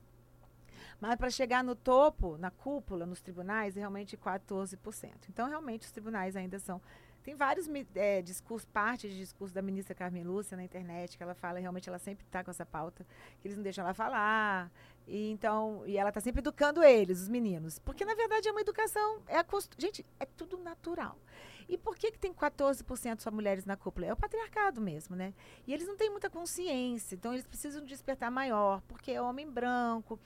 Mas 1.01 1.16
para 1.16 1.31
chegar 1.31 1.64
no 1.64 1.75
topo, 1.75 2.37
na 2.37 2.51
cúpula, 2.51 3.07
nos 3.07 3.23
tribunais, 3.23 3.75
é 3.77 3.81
realmente 3.81 4.19
14%. 4.19 4.77
Então, 5.31 5.49
realmente, 5.49 5.87
os 5.87 5.90
tribunais 5.93 6.37
ainda 6.37 6.59
são. 6.59 6.81
Tem 7.23 7.35
vários 7.35 7.66
eh, 7.95 8.21
discursos, 8.23 8.66
parte 8.71 9.09
de 9.09 9.16
discurso 9.19 9.55
da 9.55 9.62
ministra 9.62 9.95
Carmen 9.95 10.25
Lúcia 10.25 10.57
na 10.57 10.64
internet, 10.64 11.16
que 11.16 11.23
ela 11.23 11.35
fala, 11.35 11.59
realmente 11.59 11.88
ela 11.88 11.99
sempre 11.99 12.25
está 12.27 12.43
com 12.45 12.51
essa 12.51 12.64
pauta, 12.66 13.07
que 13.40 13.49
eles 13.49 13.57
não 13.57 13.62
deixam 13.62 13.85
ela 13.85 13.95
falar. 13.95 14.71
E 15.07 15.31
então, 15.31 15.83
e 15.87 15.97
ela 15.97 16.11
está 16.11 16.21
sempre 16.21 16.40
educando 16.40 16.83
eles, 16.83 17.21
os 17.21 17.29
meninos. 17.29 17.79
Porque, 17.79 18.05
na 18.05 18.14
verdade, 18.14 18.49
é 18.49 18.51
uma 18.51 18.61
educação. 18.61 19.23
É 19.27 19.38
a 19.38 19.45
costu- 19.45 19.77
Gente, 19.81 20.05
é 20.19 20.27
tudo 20.27 20.59
natural. 20.59 21.19
E 21.70 21.78
por 21.78 21.96
que, 21.96 22.11
que 22.11 22.18
tem 22.18 22.35
14% 22.35 23.20
só 23.20 23.30
mulheres 23.30 23.64
na 23.64 23.76
cúpula? 23.76 24.06
É 24.06 24.12
o 24.12 24.16
patriarcado 24.16 24.80
mesmo, 24.80 25.14
né? 25.14 25.33
E 25.64 25.72
eles 25.72 25.87
não 25.87 25.96
têm 25.96 26.11
muita 26.11 26.28
consciência, 26.28 27.14
então 27.14 27.33
eles 27.33 27.46
precisam 27.46 27.80
de 27.83 27.87
despertar 27.87 28.28
maior, 28.28 28.83
porque 28.88 29.12
é 29.12 29.22
homem 29.22 29.48
branco, 29.48 30.18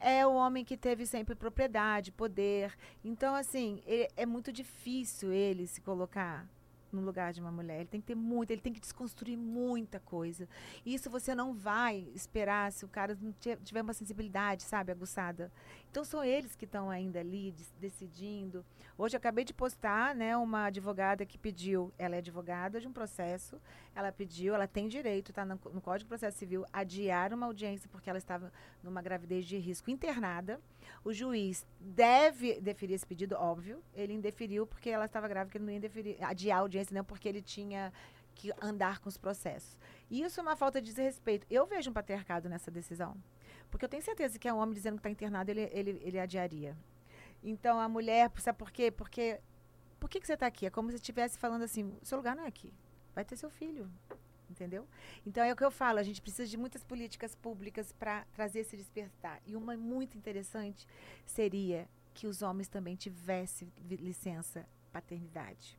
é 0.00 0.26
o 0.26 0.32
homem 0.32 0.64
que 0.64 0.76
teve 0.76 1.06
sempre 1.06 1.36
propriedade, 1.36 2.10
poder. 2.10 2.76
Então, 3.04 3.36
assim, 3.36 3.80
é 4.16 4.26
muito 4.26 4.52
difícil 4.52 5.32
ele 5.32 5.68
se 5.68 5.80
colocar 5.80 6.44
no 6.92 7.00
lugar 7.00 7.32
de 7.32 7.40
uma 7.40 7.50
mulher. 7.52 7.80
Ele 7.80 7.88
tem 7.88 8.00
que 8.00 8.06
ter 8.06 8.14
muito, 8.14 8.50
ele 8.50 8.60
tem 8.60 8.72
que 8.72 8.80
desconstruir 8.80 9.36
muita 9.36 10.00
coisa. 10.00 10.48
Isso 10.84 11.10
você 11.10 11.34
não 11.34 11.54
vai 11.54 12.08
esperar 12.14 12.72
se 12.72 12.84
o 12.84 12.88
cara 12.88 13.16
não 13.20 13.32
ti- 13.32 13.58
tiver 13.64 13.82
uma 13.82 13.92
sensibilidade, 13.92 14.62
sabe, 14.62 14.92
aguçada. 14.92 15.50
Então 15.90 16.04
são 16.04 16.22
eles 16.24 16.54
que 16.54 16.64
estão 16.64 16.90
ainda 16.90 17.20
ali 17.20 17.54
decidindo. 17.80 18.64
Hoje 18.96 19.16
eu 19.16 19.18
acabei 19.18 19.44
de 19.44 19.54
postar, 19.54 20.14
né, 20.14 20.36
uma 20.36 20.64
advogada 20.66 21.24
que 21.24 21.38
pediu, 21.38 21.92
ela 21.98 22.16
é 22.16 22.18
advogada 22.18 22.80
de 22.80 22.88
um 22.88 22.92
processo, 22.92 23.60
ela 23.94 24.10
pediu, 24.12 24.54
ela 24.54 24.66
tem 24.66 24.88
direito, 24.88 25.32
tá 25.32 25.44
no, 25.44 25.58
no 25.72 25.80
Código 25.80 26.04
de 26.04 26.08
Processo 26.08 26.38
Civil, 26.38 26.64
adiar 26.72 27.32
uma 27.32 27.46
audiência 27.46 27.88
porque 27.90 28.08
ela 28.10 28.18
estava 28.18 28.52
numa 28.82 29.00
gravidez 29.02 29.46
de 29.46 29.56
risco 29.56 29.90
internada. 29.90 30.60
O 31.04 31.12
juiz 31.12 31.66
deve 31.80 32.60
deferir 32.60 32.94
esse 32.94 33.06
pedido, 33.06 33.34
óbvio. 33.36 33.82
Ele 33.94 34.12
indeferiu 34.12 34.66
porque 34.66 34.90
ela 34.90 35.06
estava 35.06 35.28
grávida, 35.28 35.50
que 35.50 35.58
ele 35.58 35.64
não 35.64 35.72
ia 35.72 35.78
indeferir, 35.78 36.22
adiar 36.22 36.58
a 36.58 36.60
audiência, 36.60 36.94
não, 36.94 37.04
porque 37.04 37.28
ele 37.28 37.42
tinha 37.42 37.92
que 38.34 38.52
andar 38.62 39.00
com 39.00 39.08
os 39.08 39.16
processos. 39.16 39.78
E 40.08 40.22
isso 40.22 40.38
é 40.38 40.42
uma 40.42 40.56
falta 40.56 40.80
de 40.80 40.86
desrespeito. 40.86 41.46
Eu 41.50 41.66
vejo 41.66 41.90
um 41.90 41.92
patriarcado 41.92 42.48
nessa 42.48 42.70
decisão. 42.70 43.16
Porque 43.70 43.84
eu 43.84 43.88
tenho 43.88 44.02
certeza 44.02 44.38
que 44.38 44.48
é 44.48 44.52
um 44.52 44.58
homem 44.58 44.74
dizendo 44.74 44.94
que 44.94 45.00
está 45.00 45.10
internado, 45.10 45.50
ele, 45.50 45.68
ele, 45.72 46.00
ele 46.02 46.18
adiaria. 46.18 46.76
Então, 47.42 47.78
a 47.78 47.88
mulher, 47.88 48.30
sabe 48.38 48.58
por 48.58 48.70
quê? 48.70 48.90
Porque, 48.90 49.40
por 50.00 50.08
que, 50.08 50.20
que 50.20 50.26
você 50.26 50.34
está 50.34 50.46
aqui? 50.46 50.66
É 50.66 50.70
como 50.70 50.90
se 50.90 50.96
estivesse 50.96 51.38
falando 51.38 51.62
assim, 51.62 51.96
seu 52.02 52.16
lugar 52.16 52.34
não 52.34 52.44
é 52.44 52.46
aqui. 52.46 52.72
Vai 53.14 53.24
ter 53.24 53.36
seu 53.36 53.50
filho. 53.50 53.90
Entendeu? 54.50 54.88
Então, 55.26 55.44
é 55.44 55.52
o 55.52 55.56
que 55.56 55.64
eu 55.64 55.70
falo, 55.70 55.98
a 55.98 56.02
gente 56.02 56.22
precisa 56.22 56.48
de 56.48 56.56
muitas 56.56 56.82
políticas 56.82 57.34
públicas 57.34 57.92
para 57.92 58.24
trazer 58.32 58.60
esse 58.60 58.76
despertar. 58.76 59.40
E 59.46 59.54
uma 59.54 59.76
muito 59.76 60.16
interessante 60.16 60.86
seria 61.26 61.88
que 62.14 62.26
os 62.26 62.42
homens 62.42 62.66
também 62.68 62.96
tivessem 62.96 63.70
licença 63.88 64.66
paternidade 64.90 65.78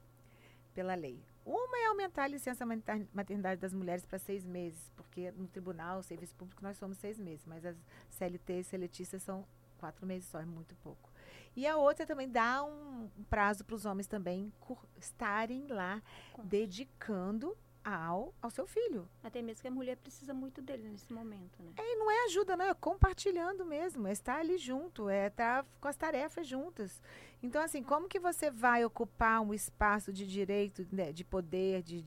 pela 0.73 0.95
lei. 0.95 1.21
Uma 1.45 1.77
é 1.79 1.87
aumentar 1.87 2.23
a 2.23 2.27
licença 2.27 2.65
mater- 2.65 3.07
maternidade 3.11 3.59
das 3.59 3.73
mulheres 3.73 4.05
para 4.05 4.19
seis 4.19 4.45
meses, 4.45 4.91
porque 4.95 5.31
no 5.31 5.47
tribunal, 5.47 6.03
serviço 6.03 6.35
público, 6.35 6.63
nós 6.63 6.77
somos 6.77 6.97
seis 6.99 7.19
meses, 7.19 7.45
mas 7.45 7.65
as 7.65 7.75
CLT 8.11 8.59
e 8.59 8.63
seletistas 8.63 9.23
são 9.23 9.45
quatro 9.79 10.05
meses 10.05 10.29
só, 10.29 10.39
é 10.39 10.45
muito 10.45 10.75
pouco. 10.75 11.11
E 11.55 11.65
a 11.65 11.75
outra 11.75 12.05
também 12.05 12.29
dá 12.29 12.63
um 12.63 13.09
prazo 13.29 13.65
para 13.65 13.75
os 13.75 13.83
homens 13.83 14.07
também 14.07 14.53
estarem 14.97 15.67
lá 15.67 16.01
dedicando 16.43 17.57
ao, 17.83 18.33
ao 18.41 18.49
seu 18.49 18.65
filho. 18.67 19.07
Até 19.23 19.41
mesmo 19.41 19.61
que 19.61 19.67
a 19.67 19.71
mulher 19.71 19.97
precisa 19.97 20.33
muito 20.33 20.61
dele 20.61 20.89
nesse 20.89 21.11
momento, 21.13 21.61
né? 21.63 21.71
E 21.77 21.95
não 21.95 22.11
é 22.11 22.25
ajuda, 22.25 22.55
não, 22.57 22.65
é 22.65 22.73
compartilhando 22.73 23.65
mesmo, 23.65 24.07
é 24.07 24.11
estar 24.11 24.39
ali 24.39 24.57
junto, 24.57 25.09
é 25.09 25.27
estar 25.27 25.65
com 25.79 25.87
as 25.87 25.95
tarefas 25.95 26.45
juntas. 26.47 27.01
Então, 27.41 27.61
assim, 27.61 27.81
como 27.81 28.07
que 28.07 28.19
você 28.19 28.51
vai 28.51 28.83
ocupar 28.85 29.41
um 29.41 29.53
espaço 29.53 30.11
de 30.11 30.27
direito, 30.27 30.85
né, 30.91 31.11
de 31.11 31.23
poder, 31.23 31.81
de, 31.81 32.03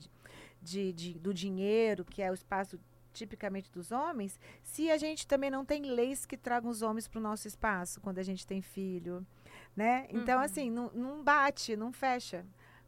de, 0.61 0.93
de- 0.93 1.19
do 1.19 1.33
dinheiro, 1.33 2.05
que 2.05 2.21
é 2.21 2.29
o 2.29 2.33
espaço 2.33 2.79
tipicamente 3.11 3.71
dos 3.71 3.91
homens, 3.91 4.39
se 4.63 4.89
a 4.89 4.97
gente 4.97 5.27
também 5.27 5.51
não 5.51 5.63
tem 5.63 5.83
leis 5.83 6.25
que 6.25 6.35
tragam 6.35 6.69
os 6.71 6.81
homens 6.81 7.07
para 7.07 7.19
o 7.19 7.21
nosso 7.21 7.47
espaço 7.47 8.01
quando 8.01 8.17
a 8.17 8.23
gente 8.23 8.45
tem 8.47 8.59
filho, 8.61 9.25
né? 9.75 10.07
Então, 10.09 10.37
Uhum. 10.39 10.43
assim, 10.45 10.71
não, 10.71 10.89
não 10.91 11.23
bate, 11.23 11.75
não 11.75 11.91
fecha. 11.93 12.43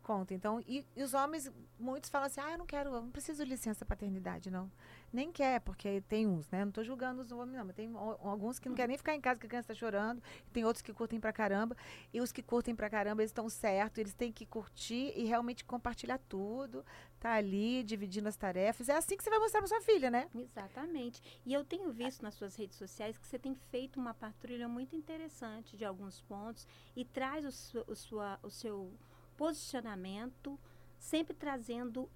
Conta. 0.06 0.36
Então, 0.36 0.62
e, 0.68 0.86
e, 0.96 1.02
os 1.02 1.15
homens, 1.15 1.52
muitos 1.80 2.12
falam 2.12 2.28
assim, 2.28 2.39
ah, 2.39 2.52
eu 2.52 2.58
não 2.60 2.65
quero, 2.65 2.91
eu 2.91 3.02
não 3.02 3.10
preciso 3.10 3.44
de 3.44 3.50
licença 3.50 3.84
paternidade, 3.84 4.52
não. 4.52 4.72
Nem 5.12 5.32
quer, 5.32 5.60
porque 5.62 6.02
tem 6.02 6.28
uns, 6.28 6.48
né? 6.52 6.60
Não 6.63 6.70
estou 6.70 6.84
julgando 6.84 7.22
os 7.22 7.32
homens, 7.32 7.58
não, 7.58 7.65
mas 7.65 7.76
tem 7.76 7.91
alguns 7.96 8.60
que 8.60 8.70
não 8.70 8.76
querem 8.76 8.89
nem 8.89 8.98
ficar 8.98 9.15
em 9.15 9.22
casa 9.22 9.39
que 9.39 9.48
a 9.48 9.50
criança 9.50 9.72
está 9.72 9.74
chorando, 9.74 10.22
tem 10.54 10.63
outros 10.63 10.84
que 10.84 10.94
curtem 10.94 11.20
pra 11.20 11.34
caramba, 11.34 11.76
e 12.13 12.22
os 12.22 12.32
que 12.32 12.44
curtem 12.44 12.76
pra 12.76 12.89
caramba, 12.89 13.24
eles 13.24 13.32
estão 13.32 13.50
certos, 13.50 13.98
eles 13.98 14.13
têm 14.13 14.32
que 14.32 14.46
curtir 14.46 15.12
e 15.15 15.24
realmente 15.24 15.65
compartilhar 15.65 16.20
tudo, 16.30 16.86
tá 17.20 17.34
ali, 17.34 17.84
dividindo 17.84 18.30
as 18.30 18.36
tarefas. 18.36 18.89
É 18.89 18.96
assim 18.96 19.18
que 19.18 19.24
você 19.24 19.30
vai 19.32 19.39
mostrar 19.39 19.62
pra 19.62 19.68
sua 19.68 19.82
filha, 19.82 20.12
né? 20.12 20.30
Exatamente. 20.36 21.22
E 21.44 21.52
eu 21.52 21.63
tenho 21.63 21.91
visto 21.91 22.22
nas 22.22 22.36
suas 22.36 22.56
redes 22.56 22.78
sociais 22.78 23.18
que 23.18 23.26
você 23.26 23.39
tem 23.39 23.56
feito 23.56 24.00
uma 24.00 24.13
patrulha 24.13 24.68
muito 24.68 24.96
interessante 24.96 25.76
de 25.76 25.84
alguns 25.84 26.22
pontos 26.22 26.68
e 26.96 27.04
traz 27.04 27.74
o, 27.74 27.84
o, 27.88 27.96
sua, 27.96 28.39
o 28.44 28.50
seu 28.52 28.94
posicionamento, 29.38 30.60
sempre 30.98 31.36
trazendo 31.36 32.10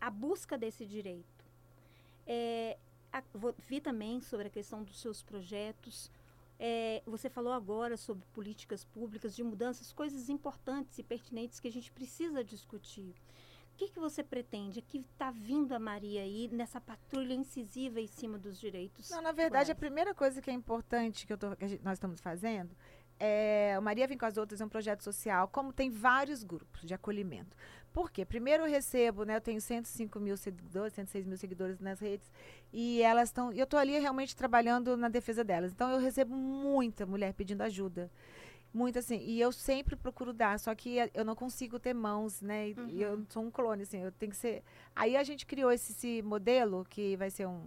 a 0.00 0.10
busca 0.10 0.56
desse 0.56 0.84
direito. 0.86 1.44
É, 2.26 2.76
a, 3.12 3.22
vi 3.66 3.80
também 3.80 4.20
sobre 4.20 4.48
a 4.48 4.50
questão 4.50 4.82
dos 4.82 5.00
seus 5.00 5.22
projetos. 5.22 6.10
É, 6.58 7.02
você 7.06 7.28
falou 7.28 7.52
agora 7.52 7.96
sobre 7.96 8.24
políticas 8.32 8.84
públicas 8.84 9.36
de 9.36 9.42
mudanças, 9.42 9.92
coisas 9.92 10.28
importantes 10.28 10.98
e 10.98 11.02
pertinentes 11.02 11.60
que 11.60 11.68
a 11.68 11.72
gente 11.72 11.92
precisa 11.92 12.42
discutir. 12.42 13.14
O 13.74 13.78
que, 13.78 13.88
que 13.88 14.00
você 14.00 14.22
pretende? 14.22 14.80
Que 14.80 14.98
está 14.98 15.30
vindo 15.30 15.72
a 15.72 15.78
Maria 15.78 16.22
aí 16.22 16.48
nessa 16.50 16.80
patrulha 16.80 17.34
incisiva 17.34 18.00
em 18.00 18.06
cima 18.06 18.38
dos 18.38 18.58
direitos? 18.58 19.10
Não, 19.10 19.20
na 19.20 19.32
verdade, 19.32 19.70
a 19.70 19.74
primeira 19.74 20.14
coisa 20.14 20.40
que 20.40 20.48
é 20.48 20.54
importante 20.54 21.26
que, 21.26 21.36
tô, 21.36 21.54
que 21.54 21.68
gente, 21.68 21.84
nós 21.84 21.98
estamos 21.98 22.18
fazendo 22.18 22.74
é, 23.18 23.76
o 23.78 23.82
Maria 23.82 24.06
Vem 24.06 24.18
com 24.18 24.26
as 24.26 24.36
Outras 24.36 24.60
é 24.60 24.64
um 24.64 24.68
projeto 24.68 25.02
social, 25.02 25.48
como 25.48 25.72
tem 25.72 25.90
vários 25.90 26.42
grupos 26.42 26.82
de 26.82 26.94
acolhimento. 26.94 27.56
Por 27.92 28.10
quê? 28.10 28.26
Primeiro 28.26 28.64
eu 28.64 28.68
recebo, 28.68 29.24
né, 29.24 29.36
eu 29.36 29.40
tenho 29.40 29.58
105 29.58 30.20
mil 30.20 30.36
seguidores, 30.36 30.92
106 30.92 31.24
mil 31.24 31.38
seguidores 31.38 31.80
nas 31.80 31.98
redes, 31.98 32.30
e 32.70 33.00
elas 33.00 33.30
estão. 33.30 33.50
Eu 33.52 33.64
estou 33.64 33.80
ali 33.80 33.98
realmente 33.98 34.36
trabalhando 34.36 34.96
na 34.98 35.08
defesa 35.08 35.42
delas. 35.42 35.72
Então 35.72 35.90
eu 35.90 35.98
recebo 35.98 36.34
muita 36.34 37.06
mulher 37.06 37.32
pedindo 37.32 37.62
ajuda. 37.62 38.10
Muito 38.74 38.98
assim, 38.98 39.16
e 39.24 39.40
eu 39.40 39.50
sempre 39.50 39.96
procuro 39.96 40.34
dar, 40.34 40.60
só 40.60 40.74
que 40.74 40.98
eu 41.14 41.24
não 41.24 41.34
consigo 41.34 41.78
ter 41.78 41.94
mãos, 41.94 42.42
né? 42.42 42.74
Uhum. 42.76 42.88
Eu 42.90 43.24
sou 43.30 43.42
um 43.42 43.50
clone, 43.50 43.84
assim, 43.84 44.02
eu 44.02 44.12
tenho 44.12 44.30
que 44.30 44.36
ser. 44.36 44.62
Aí 44.94 45.16
a 45.16 45.22
gente 45.22 45.46
criou 45.46 45.72
esse, 45.72 45.92
esse 45.92 46.20
modelo 46.20 46.84
que 46.90 47.16
vai 47.16 47.30
ser 47.30 47.46
um, 47.46 47.62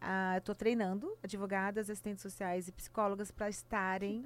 ah, 0.00 0.38
Estou 0.38 0.54
treinando 0.54 1.16
advogadas, 1.22 1.90
assistentes 1.90 2.22
sociais 2.22 2.68
e 2.68 2.72
psicólogas 2.72 3.30
para 3.30 3.48
estarem 3.48 4.22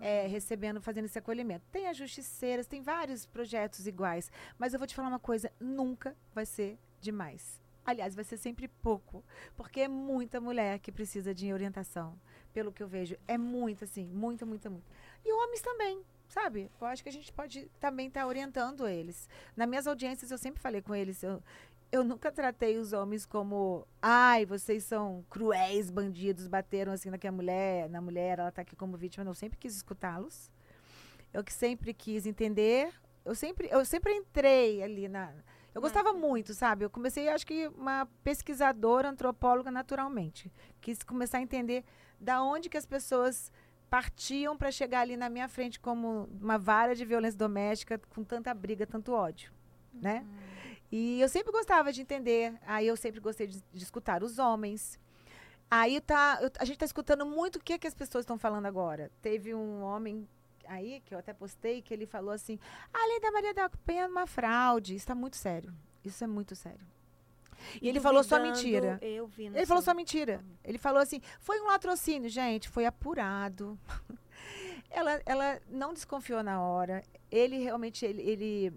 é, 0.00 0.26
recebendo, 0.26 0.80
fazendo 0.80 1.06
esse 1.06 1.18
acolhimento. 1.18 1.64
Tem 1.70 1.88
as 1.88 1.96
justiceiras, 1.96 2.66
tem 2.66 2.82
vários 2.82 3.26
projetos 3.26 3.86
iguais, 3.86 4.30
mas 4.58 4.72
eu 4.72 4.78
vou 4.78 4.86
te 4.86 4.94
falar 4.94 5.08
uma 5.08 5.18
coisa: 5.18 5.50
nunca 5.60 6.16
vai 6.34 6.46
ser 6.46 6.78
demais. 7.00 7.60
Aliás, 7.84 8.14
vai 8.14 8.24
ser 8.24 8.36
sempre 8.36 8.68
pouco, 8.68 9.24
porque 9.56 9.80
é 9.80 9.88
muita 9.88 10.40
mulher 10.40 10.78
que 10.78 10.92
precisa 10.92 11.34
de 11.34 11.50
orientação, 11.52 12.20
pelo 12.52 12.70
que 12.70 12.82
eu 12.82 12.86
vejo. 12.86 13.16
É 13.26 13.38
muita, 13.38 13.86
assim, 13.86 14.04
muita, 14.04 14.44
muita, 14.44 14.68
muita. 14.68 14.86
E 15.24 15.32
homens 15.32 15.62
também, 15.62 16.04
sabe? 16.28 16.70
Eu 16.78 16.86
acho 16.86 17.02
que 17.02 17.08
a 17.08 17.12
gente 17.12 17.32
pode 17.32 17.70
também 17.80 18.08
estar 18.08 18.20
tá 18.20 18.26
orientando 18.26 18.86
eles. 18.86 19.26
Nas 19.56 19.66
minhas 19.66 19.86
audiências, 19.86 20.30
eu 20.30 20.36
sempre 20.36 20.60
falei 20.60 20.82
com 20.82 20.94
eles, 20.94 21.22
eu, 21.22 21.42
eu 21.90 22.04
nunca 22.04 22.30
tratei 22.30 22.76
os 22.76 22.92
homens 22.92 23.24
como, 23.24 23.86
ai, 24.00 24.44
vocês 24.44 24.84
são 24.84 25.24
cruéis, 25.30 25.90
bandidos, 25.90 26.46
bateram 26.46 26.92
assim 26.92 27.10
naquela 27.10 27.34
mulher, 27.34 27.88
na 27.88 28.00
mulher, 28.00 28.38
ela 28.38 28.50
está 28.50 28.62
aqui 28.62 28.76
como 28.76 28.96
vítima. 28.96 29.24
Não, 29.24 29.30
eu 29.30 29.34
sempre 29.34 29.58
quis 29.58 29.74
escutá-los. 29.74 30.50
Eu 31.32 31.42
que 31.42 31.52
sempre 31.52 31.94
quis 31.94 32.26
entender. 32.26 32.92
Eu 33.24 33.34
sempre, 33.34 33.68
eu 33.70 33.84
sempre 33.84 34.12
entrei 34.12 34.82
ali 34.82 35.08
na. 35.08 35.32
Eu 35.74 35.80
gostava 35.80 36.12
muito, 36.12 36.54
sabe? 36.54 36.84
Eu 36.84 36.90
comecei, 36.90 37.28
acho 37.28 37.46
que 37.46 37.68
uma 37.68 38.06
pesquisadora, 38.24 39.08
antropóloga 39.08 39.70
naturalmente. 39.70 40.52
Quis 40.80 41.02
começar 41.02 41.38
a 41.38 41.42
entender 41.42 41.84
da 42.20 42.42
onde 42.42 42.68
que 42.68 42.76
as 42.76 42.86
pessoas 42.86 43.52
partiam 43.88 44.56
para 44.56 44.70
chegar 44.70 45.00
ali 45.00 45.16
na 45.16 45.30
minha 45.30 45.48
frente 45.48 45.78
como 45.80 46.28
uma 46.40 46.58
vara 46.58 46.94
de 46.94 47.04
violência 47.04 47.38
doméstica 47.38 47.98
com 48.10 48.22
tanta 48.24 48.52
briga, 48.52 48.86
tanto 48.86 49.12
ódio, 49.12 49.52
né? 49.92 50.20
uhum. 50.20 50.26
né? 50.26 50.57
E 50.90 51.20
eu 51.20 51.28
sempre 51.28 51.52
gostava 51.52 51.92
de 51.92 52.00
entender. 52.00 52.54
Aí 52.66 52.86
eu 52.86 52.96
sempre 52.96 53.20
gostei 53.20 53.46
de, 53.46 53.62
de 53.72 53.82
escutar 53.82 54.22
os 54.22 54.38
homens. 54.38 54.98
Aí 55.70 56.00
tá, 56.00 56.38
eu, 56.40 56.50
a 56.58 56.64
gente 56.64 56.76
está 56.76 56.86
escutando 56.86 57.26
muito 57.26 57.56
o 57.56 57.60
que, 57.60 57.74
é 57.74 57.78
que 57.78 57.86
as 57.86 57.94
pessoas 57.94 58.22
estão 58.22 58.38
falando 58.38 58.66
agora. 58.66 59.10
Teve 59.20 59.54
um 59.54 59.82
homem 59.82 60.26
aí, 60.66 61.02
que 61.04 61.14
eu 61.14 61.18
até 61.18 61.32
postei, 61.32 61.82
que 61.82 61.92
ele 61.92 62.06
falou 62.06 62.30
assim: 62.30 62.58
a 62.92 63.06
lei 63.06 63.20
da 63.20 63.30
Maria 63.30 63.54
da 63.54 63.68
Penha 63.68 64.04
é 64.04 64.06
uma 64.06 64.26
fraude. 64.26 64.94
Isso 64.94 65.04
está 65.04 65.14
muito 65.14 65.36
sério. 65.36 65.74
Isso 66.04 66.24
é 66.24 66.26
muito 66.26 66.56
sério. 66.56 66.86
E 67.82 67.88
ele 67.88 68.00
falou 68.00 68.22
só 68.22 68.40
mentira. 68.40 68.98
ele 69.02 69.66
falou 69.66 69.82
só 69.82 69.92
mentira. 69.92 70.44
Ele 70.64 70.78
falou 70.78 71.02
assim: 71.02 71.20
foi 71.40 71.60
um 71.60 71.66
latrocínio, 71.66 72.30
gente, 72.30 72.68
foi 72.68 72.86
apurado. 72.86 73.78
ela, 74.88 75.20
ela 75.26 75.60
não 75.68 75.92
desconfiou 75.92 76.42
na 76.42 76.62
hora. 76.62 77.02
Ele 77.30 77.58
realmente 77.58 78.06
ele, 78.06 78.22
ele 78.22 78.72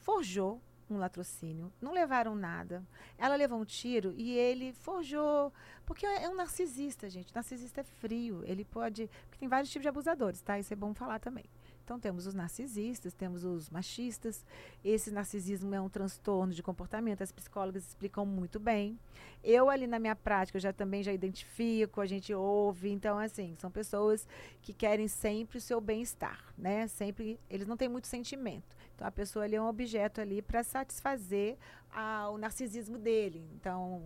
forjou 0.00 0.60
um 0.94 1.00
latrocínio, 1.00 1.72
não 1.80 1.92
levaram 1.92 2.34
nada. 2.34 2.82
Ela 3.18 3.36
levou 3.36 3.60
um 3.60 3.64
tiro 3.64 4.14
e 4.16 4.32
ele 4.32 4.72
forjou. 4.72 5.52
Porque 5.84 6.06
é 6.06 6.28
um 6.28 6.34
narcisista, 6.34 7.10
gente. 7.10 7.34
Narcisista 7.34 7.80
é 7.80 7.84
frio. 7.84 8.42
Ele 8.44 8.64
pode. 8.64 9.10
Porque 9.26 9.38
tem 9.38 9.48
vários 9.48 9.70
tipos 9.70 9.82
de 9.82 9.88
abusadores, 9.88 10.40
tá? 10.40 10.58
Isso 10.58 10.72
é 10.72 10.76
bom 10.76 10.94
falar 10.94 11.18
também. 11.18 11.44
Então 11.84 12.00
temos 12.00 12.26
os 12.26 12.32
narcisistas, 12.32 13.12
temos 13.12 13.44
os 13.44 13.68
machistas. 13.68 14.44
Esse 14.82 15.10
narcisismo 15.10 15.74
é 15.74 15.80
um 15.80 15.88
transtorno 15.88 16.52
de 16.52 16.62
comportamento, 16.62 17.22
as 17.22 17.30
psicólogas 17.30 17.86
explicam 17.86 18.24
muito 18.24 18.58
bem. 18.58 18.98
Eu 19.42 19.68
ali 19.68 19.86
na 19.86 19.98
minha 19.98 20.16
prática 20.16 20.56
eu 20.56 20.62
já 20.62 20.72
também 20.72 21.02
já 21.02 21.12
identifico, 21.12 22.00
a 22.00 22.06
gente 22.06 22.32
ouve, 22.32 22.90
então 22.90 23.18
assim, 23.18 23.54
são 23.58 23.70
pessoas 23.70 24.26
que 24.62 24.72
querem 24.72 25.06
sempre 25.06 25.58
o 25.58 25.60
seu 25.60 25.78
bem-estar, 25.78 26.52
né? 26.56 26.88
Sempre 26.88 27.38
eles 27.50 27.66
não 27.66 27.76
têm 27.76 27.88
muito 27.88 28.08
sentimento. 28.08 28.74
Então 28.94 29.06
a 29.06 29.12
pessoa 29.12 29.44
ali 29.44 29.56
é 29.56 29.60
um 29.60 29.68
objeto 29.68 30.22
ali 30.22 30.40
para 30.40 30.64
satisfazer 30.64 31.58
a, 31.92 32.30
o 32.30 32.38
narcisismo 32.38 32.96
dele. 32.96 33.46
Então 33.54 33.96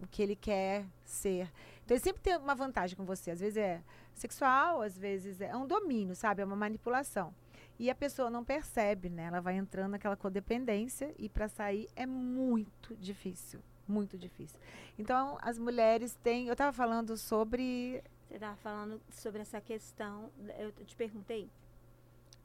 o 0.00 0.06
que 0.10 0.22
ele 0.22 0.36
quer 0.36 0.86
ser. 1.04 1.52
Então 1.84 1.94
ele 1.94 2.02
sempre 2.02 2.22
tem 2.22 2.36
uma 2.38 2.54
vantagem 2.54 2.96
com 2.96 3.04
você. 3.04 3.30
Às 3.30 3.40
vezes 3.40 3.58
é 3.58 3.82
sexual, 4.18 4.82
às 4.82 4.98
vezes 4.98 5.40
é 5.40 5.54
um 5.56 5.66
domínio, 5.66 6.14
sabe? 6.14 6.42
É 6.42 6.44
uma 6.44 6.56
manipulação. 6.56 7.34
E 7.78 7.88
a 7.88 7.94
pessoa 7.94 8.28
não 8.28 8.44
percebe, 8.44 9.08
né? 9.08 9.24
Ela 9.24 9.40
vai 9.40 9.56
entrando 9.56 9.92
naquela 9.92 10.16
codependência 10.16 11.14
e 11.16 11.28
para 11.28 11.48
sair 11.48 11.88
é 11.94 12.04
muito 12.04 12.96
difícil, 12.96 13.60
muito 13.86 14.18
difícil. 14.18 14.58
Então 14.98 15.38
as 15.40 15.58
mulheres 15.58 16.14
têm, 16.22 16.48
eu 16.48 16.52
estava 16.52 16.72
falando 16.72 17.16
sobre 17.16 18.02
Você 18.26 18.34
estava 18.34 18.56
falando 18.56 19.00
sobre 19.10 19.42
essa 19.42 19.60
questão, 19.60 20.30
eu 20.58 20.72
te 20.72 20.96
perguntei 20.96 21.48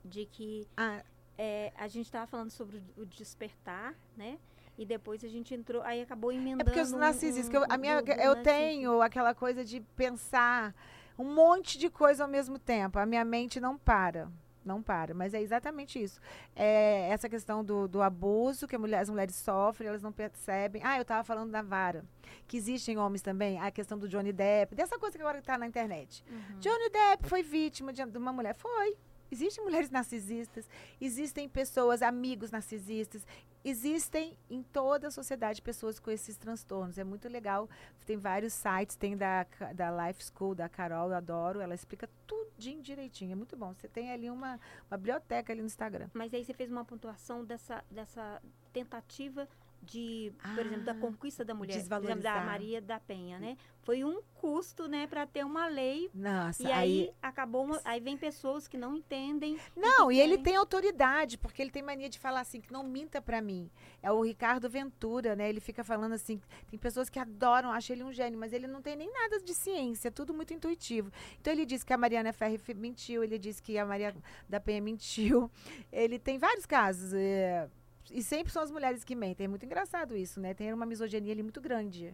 de 0.06 0.26
que 0.26 0.68
ah. 0.78 1.04
é, 1.38 1.74
a 1.76 1.88
gente 1.88 2.06
estava 2.06 2.28
falando 2.28 2.52
sobre 2.52 2.82
o 2.96 3.06
despertar, 3.06 3.96
né? 4.16 4.38
E 4.78 4.86
depois 4.86 5.24
a 5.24 5.28
gente 5.28 5.54
entrou, 5.54 5.82
aí 5.84 6.02
acabou 6.02 6.32
emendando. 6.32 6.62
É 6.62 6.64
porque 6.64 6.82
os 6.82 6.92
narcisistas, 6.92 7.48
um, 7.48 7.52
que 7.52 7.58
eu, 7.58 7.66
a 7.70 7.78
minha, 7.78 8.02
eu 8.24 8.42
tenho 8.42 9.02
aquela 9.02 9.34
coisa 9.36 9.64
de 9.64 9.80
pensar 9.96 10.74
um 11.18 11.34
monte 11.34 11.78
de 11.78 11.90
coisa 11.90 12.24
ao 12.24 12.30
mesmo 12.30 12.58
tempo. 12.58 13.00
A 13.00 13.06
minha 13.06 13.24
mente 13.24 13.60
não 13.60 13.78
para. 13.78 14.32
Não 14.66 14.82
para, 14.82 15.14
mas 15.14 15.34
é 15.34 15.42
exatamente 15.42 16.02
isso. 16.02 16.22
É 16.56 17.10
essa 17.10 17.28
questão 17.28 17.66
do, 17.66 17.86
do 17.86 18.02
abuso 18.02 18.66
que 18.66 18.78
mulher, 18.78 19.00
as 19.00 19.10
mulheres 19.10 19.36
sofrem, 19.36 19.90
elas 19.90 20.02
não 20.02 20.12
percebem. 20.12 20.82
Ah, 20.86 20.98
eu 20.98 21.02
estava 21.02 21.22
falando 21.24 21.52
da 21.52 21.62
vara. 21.62 22.06
Que 22.48 22.56
existem 22.56 22.98
homens 22.98 23.22
também. 23.22 23.60
A 23.60 23.70
questão 23.72 23.98
do 23.98 24.08
Johnny 24.08 24.32
Depp, 24.32 24.74
dessa 24.74 24.98
coisa 24.98 25.18
que 25.18 25.22
agora 25.22 25.40
está 25.40 25.58
na 25.58 25.68
internet. 25.68 26.24
Uhum. 26.30 26.60
Johnny 26.60 26.90
Depp 26.90 27.28
foi 27.28 27.44
vítima 27.44 27.92
de, 27.92 28.06
de 28.06 28.18
uma 28.18 28.32
mulher. 28.32 28.56
Foi. 28.56 28.96
Existem 29.34 29.64
mulheres 29.64 29.90
narcisistas, 29.90 30.70
existem 31.02 31.50
pessoas, 31.50 32.04
amigos 32.04 32.52
narcisistas, 32.52 33.26
existem 33.64 34.38
em 34.50 34.62
toda 34.62 35.08
a 35.08 35.12
sociedade 35.12 35.62
pessoas 35.62 36.00
com 36.00 36.12
esses 36.12 36.38
transtornos. 36.38 36.98
É 36.98 37.04
muito 37.04 37.28
legal. 37.30 37.70
Tem 38.06 38.18
vários 38.18 38.54
sites, 38.54 38.96
tem 38.96 39.16
da, 39.16 39.46
da 39.74 40.08
Life 40.08 40.24
School, 40.26 40.54
da 40.54 40.68
Carol, 40.68 41.10
eu 41.10 41.16
adoro. 41.16 41.62
Ela 41.62 41.76
explica 41.76 42.10
tudinho 42.28 42.82
direitinho. 42.82 43.32
É 43.32 43.36
muito 43.36 43.56
bom. 43.56 43.74
Você 43.74 43.88
tem 43.88 44.12
ali 44.12 44.30
uma, 44.30 44.60
uma 44.90 44.98
biblioteca 44.98 45.54
ali 45.54 45.62
no 45.62 45.68
Instagram. 45.68 46.10
Mas 46.14 46.34
aí 46.34 46.44
você 46.44 46.54
fez 46.54 46.72
uma 46.72 46.84
pontuação 46.84 47.46
dessa, 47.46 47.84
dessa 47.90 48.42
tentativa 48.72 49.48
de, 49.84 50.32
por 50.56 50.66
exemplo, 50.66 50.84
da 50.86 50.92
Ah, 50.92 50.96
conquista 50.96 51.44
da 51.46 51.54
mulher, 51.54 51.78
exemplo, 51.78 52.24
da. 52.24 52.42
Maria 52.42 52.82
da 52.82 53.00
Penha, 53.00 53.40
né? 53.40 53.58
Foi 53.82 54.04
um 54.04 54.22
custo, 54.36 54.88
né, 54.88 55.08
para 55.08 55.26
ter 55.28 55.46
uma 55.46 55.68
lei. 55.68 56.10
Nossa, 56.14 56.64
E 56.64 56.72
aí, 56.72 57.12
acabou, 57.22 57.66
uma- 57.66 57.82
aí 57.84 58.00
vem 58.00 58.16
pessoas 58.18 58.68
que 58.68 58.78
não 58.78 58.96
entendem. 58.96 59.58
Não, 59.76 60.12
e 60.12 60.20
ele 60.20 60.38
tem 60.38 60.56
autoridade, 60.56 61.38
porque 61.38 61.62
ele 61.62 61.72
tem 61.72 61.82
mania 61.84 62.10
de 62.10 62.18
falar 62.18 62.40
assim, 62.42 62.62
que 62.62 62.72
não 62.72 62.84
minta 62.84 63.22
pra 63.22 63.42
mim. 63.42 63.70
É 64.02 64.12
o 64.12 64.22
Ricardo 64.22 64.70
Ventura, 64.70 65.36
né? 65.36 65.50
Ele 65.50 65.60
fica 65.60 65.84
falando 65.84 66.14
assim, 66.14 66.40
tem 66.70 66.80
pessoas 66.80 67.10
que 67.10 67.20
adoram, 67.20 67.72
acham 67.72 67.96
ele 67.96 68.04
um 68.04 68.12
gênio, 68.14 68.40
mas 68.40 68.54
ele 68.54 68.68
não 68.68 68.82
tem 68.82 68.96
nem 68.96 69.12
nada 69.12 69.40
de 69.42 69.54
ciência, 69.54 70.08
é 70.08 70.12
tudo 70.12 70.34
muito 70.34 70.54
intuitivo. 70.54 71.12
Então 71.42 71.52
ele 71.52 71.66
disse 71.66 71.86
que 71.86 71.92
a 71.94 71.98
Mariana 71.98 72.32
Ferri 72.32 72.58
fe- 72.58 72.74
mentiu, 72.74 73.24
ele 73.24 73.38
disse 73.38 73.62
que 73.62 73.78
a 73.78 73.86
Maria 73.86 74.16
da 74.48 74.60
Penha 74.60 74.82
mentiu. 74.82 75.52
Ele 75.92 76.18
tem 76.18 76.38
vários 76.38 76.66
casos, 76.66 77.14
é, 77.14 77.70
e 78.12 78.22
sempre 78.24 78.52
são 78.52 78.62
as 78.64 78.72
mulheres 78.72 79.04
que 79.04 79.16
mentem. 79.16 79.46
É 79.46 79.48
muito 79.48 79.66
engraçado 79.66 80.16
isso, 80.16 80.40
né? 80.40 80.54
Tem 80.54 80.72
uma 80.74 80.86
misoginia 80.86 81.32
ali 81.34 81.44
muito 81.44 81.62
grande. 81.62 82.14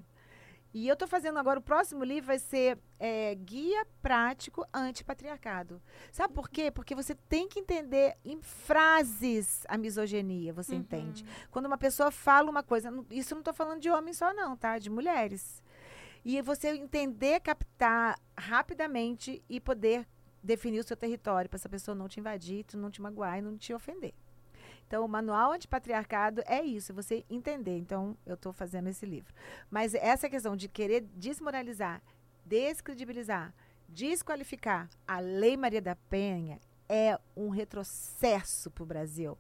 E 0.72 0.88
eu 0.88 0.96
tô 0.96 1.08
fazendo 1.08 1.40
agora, 1.40 1.58
o 1.58 1.64
próximo 1.64 2.04
livro 2.04 2.28
vai 2.28 2.38
ser 2.38 2.78
é, 3.00 3.34
Guia 3.34 3.88
Prático 4.04 4.64
Antipatriarcado. 4.72 5.82
Sabe 6.12 6.32
por 6.32 6.48
quê? 6.48 6.70
Porque 6.70 6.94
você 6.94 7.16
tem 7.16 7.48
que 7.50 7.60
entender 7.60 8.16
em 8.24 8.40
frases 8.40 9.64
a 9.68 9.78
misoginia, 9.80 10.54
você 10.54 10.74
Uhum. 10.74 10.82
entende? 10.82 11.26
Quando 11.50 11.66
uma 11.66 11.78
pessoa 11.78 12.12
fala 12.12 12.52
uma 12.52 12.62
coisa, 12.62 12.92
isso 13.10 13.34
não 13.34 13.42
estou 13.42 13.54
falando 13.54 13.80
de 13.82 13.90
homens 13.90 14.18
só 14.18 14.32
não, 14.32 14.56
tá? 14.56 14.78
De 14.78 14.92
mulheres. 14.92 15.64
E 16.24 16.40
você 16.42 16.70
entender, 16.70 17.40
captar 17.40 18.20
rapidamente 18.38 19.42
e 19.50 19.60
poder 19.60 20.06
definir 20.44 20.80
o 20.80 20.84
seu 20.84 20.96
território 20.96 21.50
para 21.50 21.58
essa 21.58 21.68
pessoa 21.70 21.96
não 21.96 22.08
te 22.08 22.20
invadir, 22.20 22.64
não 22.76 22.92
te 22.92 23.02
magoar 23.02 23.40
e 23.40 23.42
não 23.42 23.58
te 23.58 23.74
ofender. 23.74 24.14
Então, 24.90 25.06
o 25.06 25.08
manual 25.08 25.52
antipatriarcado 25.52 26.42
é 26.48 26.64
isso, 26.64 26.96
você 26.96 27.24
entender. 27.30 27.78
Então, 27.78 28.18
eu 28.26 28.34
estou 28.34 28.52
fazendo 28.52 28.90
esse 28.90 29.06
livro. 29.06 29.32
Mas 29.70 29.94
essa 29.94 30.28
questão 30.28 30.56
de 30.56 30.68
querer 30.68 31.02
desmoralizar, 31.14 32.02
descredibilizar, 32.44 33.54
desqualificar 33.88 34.90
a 35.08 35.20
Lei 35.20 35.56
Maria 35.56 35.80
da 35.80 35.96
Penha 35.96 36.60
é 36.90 37.20
um 37.38 37.50
retrocesso 37.50 38.72
para 38.72 38.82
o 38.82 38.88
Brasil. 38.88 39.38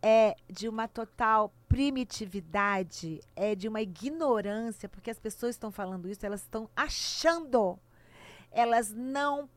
É 0.00 0.36
de 0.48 0.68
uma 0.68 0.86
total 0.86 1.52
primitividade, 1.68 3.20
é 3.34 3.56
de 3.56 3.66
uma 3.66 3.82
ignorância, 3.82 4.88
porque 4.88 5.10
as 5.10 5.18
pessoas 5.18 5.56
estão 5.56 5.72
falando 5.72 6.08
isso, 6.08 6.24
elas 6.24 6.42
estão 6.42 6.70
achando. 6.76 7.76
Elas 8.52 8.92
não 8.92 9.48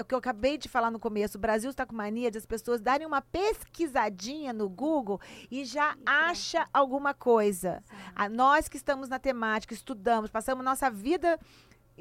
o 0.00 0.04
que 0.04 0.14
eu 0.14 0.18
acabei 0.18 0.56
de 0.56 0.68
falar 0.68 0.90
no 0.90 0.98
começo, 0.98 1.36
o 1.38 1.40
Brasil 1.40 1.70
está 1.70 1.84
com 1.86 1.94
mania 1.94 2.30
de 2.30 2.38
as 2.38 2.46
pessoas 2.46 2.80
darem 2.80 3.06
uma 3.06 3.20
pesquisadinha 3.20 4.52
no 4.52 4.68
Google 4.68 5.20
e 5.50 5.64
já 5.64 5.92
pronto. 5.94 6.02
acha 6.06 6.66
alguma 6.72 7.14
coisa. 7.14 7.82
A 8.14 8.28
nós 8.28 8.68
que 8.68 8.76
estamos 8.76 9.08
na 9.08 9.18
temática, 9.18 9.74
estudamos, 9.74 10.30
passamos 10.30 10.64
nossa 10.64 10.90
vida 10.90 11.38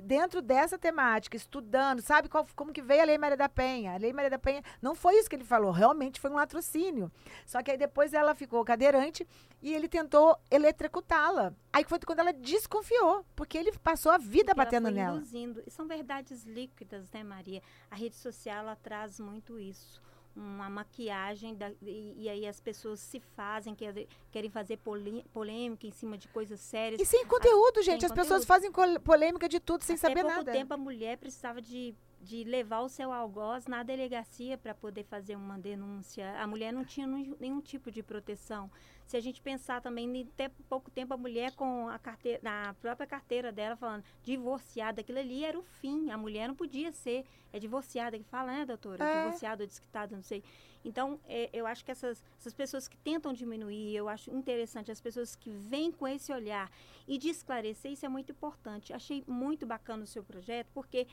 dentro 0.02 0.42
dessa 0.42 0.78
temática, 0.78 1.36
estudando, 1.38 2.02
sabe 2.02 2.30
qual- 2.30 2.48
como 2.56 2.72
que 2.74 2.82
veio 2.82 3.02
a 3.02 3.06
Lei 3.06 3.18
Maria 3.18 3.38
da 3.38 3.50
Penha? 3.50 3.94
A 3.94 3.98
Lei 3.98 4.14
Maria 4.14 4.30
da 4.30 4.40
Penha 4.40 4.64
não 4.82 4.96
foi 4.96 5.16
isso 5.18 5.30
que 5.30 5.36
ele 5.36 5.44
falou, 5.44 5.72
realmente 5.72 6.20
foi 6.20 6.30
um 6.30 6.36
latrocínio. 6.36 7.12
Só 7.46 7.62
que 7.64 7.72
aí 7.72 7.78
depois 7.78 8.14
ela 8.14 8.34
ficou 8.36 8.64
cadeirante 8.66 9.28
e 9.62 9.74
ele 9.74 9.88
tentou 9.88 10.38
eletrocutá-la. 10.50 11.54
Aí 11.74 11.84
foi 11.84 12.00
quando 12.00 12.20
ela 12.20 12.34
desconfiou, 12.34 13.26
porque 13.36 13.58
ele 13.58 13.72
passou 13.80 14.12
a 14.12 14.18
vida 14.18 14.46
Porque 14.46 14.50
ela 14.52 14.66
batendo 14.66 14.84
foi 14.86 14.94
nela. 14.94 15.18
Induzindo. 15.18 15.64
E 15.66 15.72
são 15.72 15.88
verdades 15.88 16.44
líquidas, 16.44 17.10
né, 17.12 17.24
Maria? 17.24 17.62
A 17.92 17.96
rede 17.96 18.16
social 18.16 18.60
ela 18.60 18.76
traz 18.76 19.20
muito 19.20 19.60
isso. 19.60 20.02
Uma 20.42 20.70
maquiagem, 20.70 21.54
da- 21.54 21.70
e, 21.82 22.14
e 22.24 22.30
aí 22.30 22.48
as 22.48 22.62
pessoas 22.62 23.02
se 23.02 23.20
fazem, 23.20 23.76
quer- 23.76 24.08
querem 24.32 24.50
fazer 24.50 24.78
polê- 24.78 25.24
polêmica 25.34 25.86
em 25.86 25.92
cima 25.92 26.18
de 26.18 26.30
coisas 26.30 26.62
sérias. 26.62 27.02
E 27.02 27.06
sem 27.06 27.26
conteúdo, 27.26 27.82
gente. 27.82 28.00
sem 28.00 28.06
As 28.08 28.14
pessoas 28.14 28.46
conteúdo. 28.46 28.48
fazem 28.48 28.72
col- 28.72 29.00
polêmica 29.02 29.50
de 29.50 29.60
tudo 29.60 29.84
sem 29.84 29.96
Até 29.96 30.08
saber 30.08 30.22
pouco 30.22 30.38
nada. 30.38 30.52
tempo 30.54 30.74
a 30.74 30.78
mulher 30.78 31.18
precisava 31.18 31.62
de, 31.62 31.94
de 32.22 32.46
levar 32.46 32.80
o 32.82 32.88
seu 32.88 33.12
algoz 33.12 33.68
na 33.68 33.84
delegacia 33.84 34.58
para 34.58 34.74
poder 34.74 35.04
fazer 35.04 35.36
uma 35.36 35.60
denúncia. 35.60 36.32
A 36.42 36.48
mulher 36.48 36.72
não 36.72 36.86
tinha 36.86 37.06
nenhum 37.06 37.60
tipo 37.60 37.92
de 37.92 38.02
proteção. 38.02 38.72
Se 39.10 39.18
a 39.18 39.20
gente 39.20 39.42
pensar 39.42 39.82
também, 39.82 40.06
em 40.06 40.22
até 40.22 40.50
pouco 40.70 40.92
tempo 40.92 41.16
a 41.16 41.18
mulher 41.18 41.56
com 41.56 41.90
a 41.90 41.98
carteira, 41.98 42.40
na 42.44 42.76
própria 42.76 43.08
carteira 43.08 43.52
dela 43.52 43.76
falando 43.76 44.04
divorciada, 44.22 45.02
aquilo 45.02 45.18
ali 45.18 45.44
era 45.44 45.58
o 45.58 45.64
fim. 45.64 46.12
A 46.12 46.18
mulher 46.18 46.48
não 46.48 46.54
podia 46.54 46.92
ser 46.92 47.26
é 47.52 47.58
divorciada 47.58 48.20
que 48.20 48.24
fala, 48.26 48.52
né, 48.52 48.66
doutora? 48.68 49.04
É. 49.04 49.24
Divorciada 49.24 49.64
ou 49.64 49.68
desquitada, 49.68 50.16
não 50.16 50.22
sei. 50.22 50.44
Então, 50.86 51.20
é, 51.28 51.50
eu 51.52 51.66
acho 51.66 51.84
que 51.84 51.90
essas, 51.90 52.24
essas 52.38 52.54
pessoas 52.54 52.88
que 52.88 52.96
tentam 52.98 53.34
diminuir, 53.34 53.96
eu 53.96 54.08
acho 54.08 54.30
interessante, 54.30 54.92
as 54.92 55.02
pessoas 55.02 55.36
que 55.36 55.50
vêm 55.50 55.92
com 55.92 56.08
esse 56.08 56.32
olhar 56.32 56.72
e 57.08 57.18
de 57.18 57.30
esclarecer, 57.30 57.92
isso 57.92 58.06
é 58.06 58.10
muito 58.10 58.32
importante. 58.32 58.94
Achei 58.94 59.24
muito 59.28 59.66
bacana 59.66 60.04
o 60.04 60.08
seu 60.08 60.24
projeto, 60.24 60.68
porque 60.72 61.08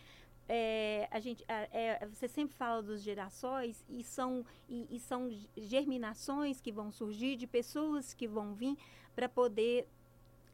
é, 0.49 1.09
a 1.11 1.19
gente, 1.19 1.45
é, 1.49 2.07
você 2.07 2.29
sempre 2.29 2.57
fala 2.57 2.83
dos 2.83 3.03
gerações 3.03 3.85
e 3.89 4.03
são, 4.05 4.45
e, 4.69 4.87
e 4.97 5.01
são 5.01 5.29
germinações 5.57 6.61
que 6.61 6.73
vão 6.73 6.93
surgir 6.93 7.37
de 7.37 7.47
pessoas 7.47 8.15
que 8.15 8.29
vão 8.29 8.55
vir 8.55 8.77
para 9.15 9.29
poder 9.29 9.89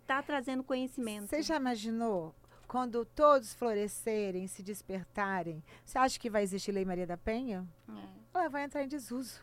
estar 0.01 0.23
trazendo 0.23 0.63
conhecimento. 0.63 1.27
Você 1.27 1.43
já 1.43 1.57
imaginou 1.57 2.35
quando 2.67 3.05
todos 3.05 3.53
florescerem, 3.53 4.47
se 4.47 4.63
despertarem? 4.63 5.63
Você 5.85 5.99
acha 5.99 6.19
que 6.19 6.31
vai 6.31 6.43
existir 6.43 6.73
Lei 6.73 6.85
Maria 6.85 7.07
da 7.07 7.17
Penha? 7.17 7.67
É. 7.89 8.39
Ela 8.39 8.49
vai 8.49 8.65
entrar 8.65 8.83
em 8.83 8.89
desuso. 8.89 9.41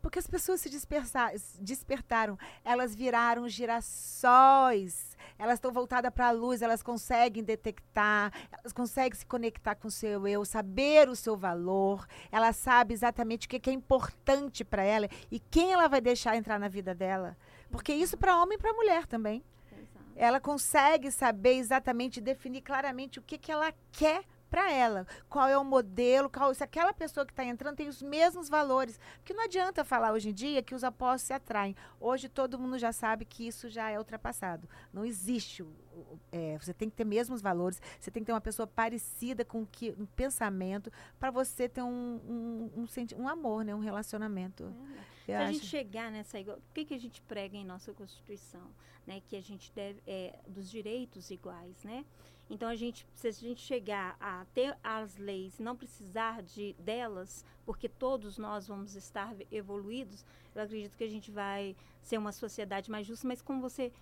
Porque 0.00 0.18
as 0.18 0.26
pessoas 0.26 0.60
se 0.60 0.70
despertaram, 1.60 2.38
elas 2.64 2.94
viraram 2.94 3.48
girassóis, 3.48 5.15
elas 5.38 5.54
estão 5.54 5.72
voltadas 5.72 6.12
para 6.12 6.28
a 6.28 6.30
luz, 6.30 6.62
elas 6.62 6.82
conseguem 6.82 7.42
detectar, 7.42 8.32
elas 8.52 8.72
conseguem 8.72 9.18
se 9.18 9.26
conectar 9.26 9.74
com 9.74 9.88
o 9.88 9.90
seu 9.90 10.26
eu, 10.26 10.44
saber 10.44 11.08
o 11.08 11.16
seu 11.16 11.36
valor, 11.36 12.06
ela 12.30 12.52
sabe 12.52 12.94
exatamente 12.94 13.46
o 13.46 13.50
que 13.50 13.60
que 13.60 13.70
é 13.70 13.72
importante 13.72 14.64
para 14.64 14.82
ela 14.82 15.08
e 15.30 15.38
quem 15.38 15.72
ela 15.72 15.88
vai 15.88 16.00
deixar 16.00 16.36
entrar 16.36 16.58
na 16.58 16.68
vida 16.68 16.94
dela. 16.94 17.36
Porque 17.70 17.92
isso 17.92 18.16
para 18.16 18.40
homem 18.40 18.56
e 18.56 18.60
para 18.60 18.72
mulher 18.72 19.06
também. 19.06 19.42
Exato. 19.72 20.06
Ela 20.14 20.40
consegue 20.40 21.10
saber 21.10 21.54
exatamente, 21.54 22.20
definir 22.20 22.62
claramente 22.62 23.18
o 23.18 23.22
que, 23.22 23.36
que 23.36 23.52
ela 23.52 23.72
quer 23.92 24.24
para 24.50 24.70
ela. 24.72 25.06
Qual 25.28 25.48
é 25.48 25.56
o 25.58 25.64
modelo, 25.64 26.30
qual, 26.30 26.52
se 26.54 26.62
aquela 26.62 26.92
pessoa 26.92 27.26
que 27.26 27.32
está 27.32 27.44
entrando 27.44 27.76
tem 27.76 27.88
os 27.88 28.00
mesmos 28.02 28.48
valores. 28.48 28.98
Porque 29.18 29.34
não 29.34 29.44
adianta 29.44 29.84
falar 29.84 30.12
hoje 30.12 30.30
em 30.30 30.32
dia 30.34 30.62
que 30.62 30.74
os 30.74 30.82
opostos 30.82 31.22
se 31.28 31.32
atraem. 31.32 31.74
Hoje 32.00 32.28
todo 32.28 32.58
mundo 32.58 32.78
já 32.78 32.92
sabe 32.92 33.24
que 33.24 33.46
isso 33.46 33.68
já 33.68 33.90
é 33.90 33.98
ultrapassado. 33.98 34.68
Não 34.92 35.04
existe. 35.04 35.62
o- 35.62 35.66
o- 35.66 36.18
é, 36.30 36.58
você 36.58 36.74
tem 36.74 36.90
que 36.90 36.96
ter 36.96 37.04
mesmos 37.04 37.40
valores, 37.40 37.80
você 37.98 38.10
tem 38.10 38.22
que 38.22 38.26
ter 38.26 38.32
uma 38.32 38.40
pessoa 38.40 38.66
parecida 38.66 39.44
com 39.46 39.62
o 39.62 39.66
que, 39.66 39.94
um 39.98 40.04
pensamento, 40.04 40.92
para 41.18 41.30
você 41.30 41.68
ter 41.68 41.82
um, 41.82 41.88
um, 42.28 42.70
um, 42.84 43.22
um 43.22 43.28
amor, 43.28 43.64
né? 43.64 43.74
um 43.74 43.78
relacionamento. 43.80 44.70
Se 45.24 45.32
Eu 45.32 45.38
a 45.38 45.44
acho. 45.44 45.54
gente 45.54 45.66
chegar 45.66 46.10
nessa 46.10 46.38
igual, 46.38 46.58
por 46.58 46.74
que, 46.74 46.84
que 46.84 46.94
a 46.94 46.98
gente 46.98 47.22
prega 47.22 47.56
em 47.56 47.64
nossa 47.64 47.92
Constituição, 47.94 48.70
né, 49.06 49.20
que 49.26 49.36
a 49.36 49.40
gente 49.42 49.72
deve 49.72 50.02
é, 50.06 50.38
dos 50.46 50.70
direitos 50.70 51.30
iguais, 51.30 51.82
né? 51.84 52.04
Então 52.48 52.68
a 52.68 52.76
gente, 52.76 53.06
se 53.12 53.26
a 53.26 53.32
gente 53.32 53.60
chegar 53.60 54.16
a 54.20 54.46
ter 54.54 54.76
as 54.82 55.16
leis, 55.16 55.58
não 55.58 55.76
precisar 55.76 56.42
de 56.42 56.74
delas, 56.78 57.44
porque 57.64 57.88
todos 57.88 58.38
nós 58.38 58.68
vamos 58.68 58.94
estar 58.94 59.34
evoluídos, 59.50 60.24
eu 60.54 60.62
acredito 60.62 60.96
que 60.96 61.04
a 61.04 61.08
gente 61.08 61.30
vai 61.30 61.74
ser 62.00 62.18
uma 62.18 62.32
sociedade 62.32 62.90
mais 62.90 63.06
justa. 63.06 63.26
Mas 63.26 63.42
como 63.42 63.60
você 63.60 63.92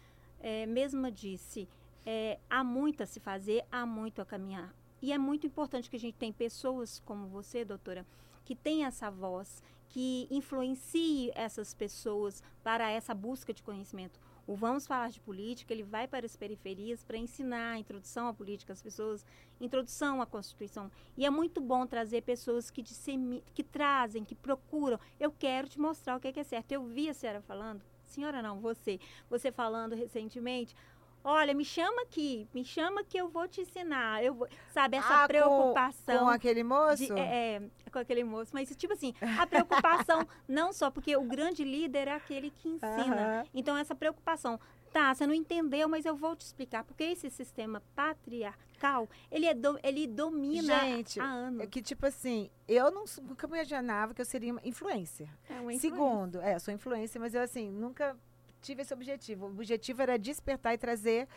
é, 0.40 0.66
mesma 0.66 1.10
disse, 1.10 1.66
é, 2.04 2.38
há 2.50 2.62
muito 2.62 3.02
a 3.02 3.06
se 3.06 3.18
fazer, 3.18 3.64
há 3.72 3.86
muito 3.86 4.20
a 4.20 4.26
caminhar. 4.26 4.74
E 5.00 5.12
é 5.12 5.18
muito 5.18 5.46
importante 5.46 5.88
que 5.88 5.96
a 5.96 6.00
gente 6.00 6.16
tenha 6.16 6.32
pessoas 6.32 7.00
como 7.04 7.26
você, 7.26 7.64
doutora, 7.64 8.06
que 8.44 8.54
tem 8.54 8.84
essa 8.84 9.10
voz, 9.10 9.62
que 9.88 10.26
influencie 10.30 11.30
essas 11.34 11.72
pessoas 11.72 12.42
para 12.62 12.90
essa 12.90 13.14
busca 13.14 13.54
de 13.54 13.62
conhecimento. 13.62 14.20
O 14.46 14.54
Vamos 14.54 14.86
Falar 14.86 15.08
de 15.10 15.20
Política, 15.20 15.72
ele 15.72 15.82
vai 15.82 16.06
para 16.06 16.26
as 16.26 16.36
periferias 16.36 17.02
para 17.02 17.16
ensinar 17.16 17.72
a 17.72 17.78
introdução 17.78 18.28
à 18.28 18.34
política 18.34 18.74
às 18.74 18.82
pessoas, 18.82 19.24
introdução 19.58 20.20
à 20.20 20.26
Constituição. 20.26 20.90
E 21.16 21.24
é 21.24 21.30
muito 21.30 21.62
bom 21.62 21.86
trazer 21.86 22.22
pessoas 22.22 22.70
que, 22.70 22.82
dissemi- 22.82 23.42
que 23.54 23.64
trazem, 23.64 24.22
que 24.22 24.34
procuram. 24.34 25.00
Eu 25.18 25.32
quero 25.32 25.68
te 25.68 25.80
mostrar 25.80 26.16
o 26.16 26.20
que 26.20 26.28
é, 26.28 26.32
que 26.32 26.40
é 26.40 26.44
certo. 26.44 26.72
Eu 26.72 26.84
vi 26.84 27.08
a 27.08 27.14
senhora 27.14 27.40
falando, 27.40 27.82
senhora 28.04 28.42
não, 28.42 28.60
você, 28.60 29.00
você 29.30 29.50
falando 29.50 29.94
recentemente, 29.94 30.76
olha, 31.24 31.54
me 31.54 31.64
chama 31.64 32.02
aqui, 32.02 32.46
me 32.54 32.62
chama 32.64 33.02
que 33.02 33.16
eu 33.16 33.28
vou 33.28 33.48
te 33.48 33.62
ensinar. 33.62 34.22
Eu 34.22 34.34
vou, 34.34 34.46
sabe, 34.72 34.96
essa 34.98 35.14
Ah, 35.14 35.20
com- 35.22 35.28
preocupação 35.28 36.24
Com 36.24 36.28
aquele 36.30 36.62
moço? 36.62 36.96
de- 37.06 37.12
é, 37.18 37.56
é, 37.56 37.90
com 37.90 37.98
aquele 37.98 38.22
moço. 38.22 38.50
Mas, 38.54 38.68
tipo 38.76 38.92
assim, 38.92 39.14
a 39.38 39.46
preocupação, 39.46 40.26
não 40.46 40.72
só 40.72 40.90
porque 40.90 41.16
o 41.16 41.24
grande 41.24 41.64
líder 41.64 42.08
é 42.08 42.12
aquele 42.12 42.50
que 42.50 42.68
ensina. 42.68 43.38
Aham. 43.40 43.44
Então, 43.54 43.76
essa 43.76 43.94
preocupação, 43.94 44.60
tá, 44.92 45.12
você 45.14 45.26
não 45.26 45.34
entendeu, 45.34 45.88
mas 45.88 46.04
eu 46.04 46.14
vou 46.14 46.36
te 46.36 46.42
explicar. 46.42 46.84
Porque 46.84 47.02
esse 47.04 47.30
sistema 47.30 47.82
patriarcal, 47.96 49.08
ele, 49.30 49.46
é 49.46 49.54
do- 49.54 49.78
ele 49.82 50.06
domina 50.06 50.80
Gente, 50.80 51.20
há 51.20 51.24
anos. 51.24 51.60
É 51.62 51.66
que, 51.66 51.80
tipo 51.82 52.04
assim, 52.06 52.50
eu 52.68 52.90
não, 52.90 53.04
nunca 53.22 53.46
me 53.46 53.56
imaginava 53.56 54.12
que 54.14 54.20
eu 54.20 54.24
seria 54.26 54.52
uma 54.52 54.60
influencer. 54.64 55.28
É 55.48 55.54
uma 55.60 55.72
influência. 55.72 55.90
Segundo, 55.90 56.40
é, 56.40 56.54
eu 56.54 56.60
sou 56.60 56.72
influencer, 56.74 57.20
mas 57.20 57.34
eu, 57.34 57.42
assim, 57.42 57.70
nunca 57.70 58.16
tive 58.64 58.82
esse 58.82 58.94
objetivo. 58.94 59.46
O 59.46 59.50
objetivo 59.50 60.02
era 60.02 60.18
despertar 60.18 60.72
e 60.74 60.78
trazer 60.78 61.28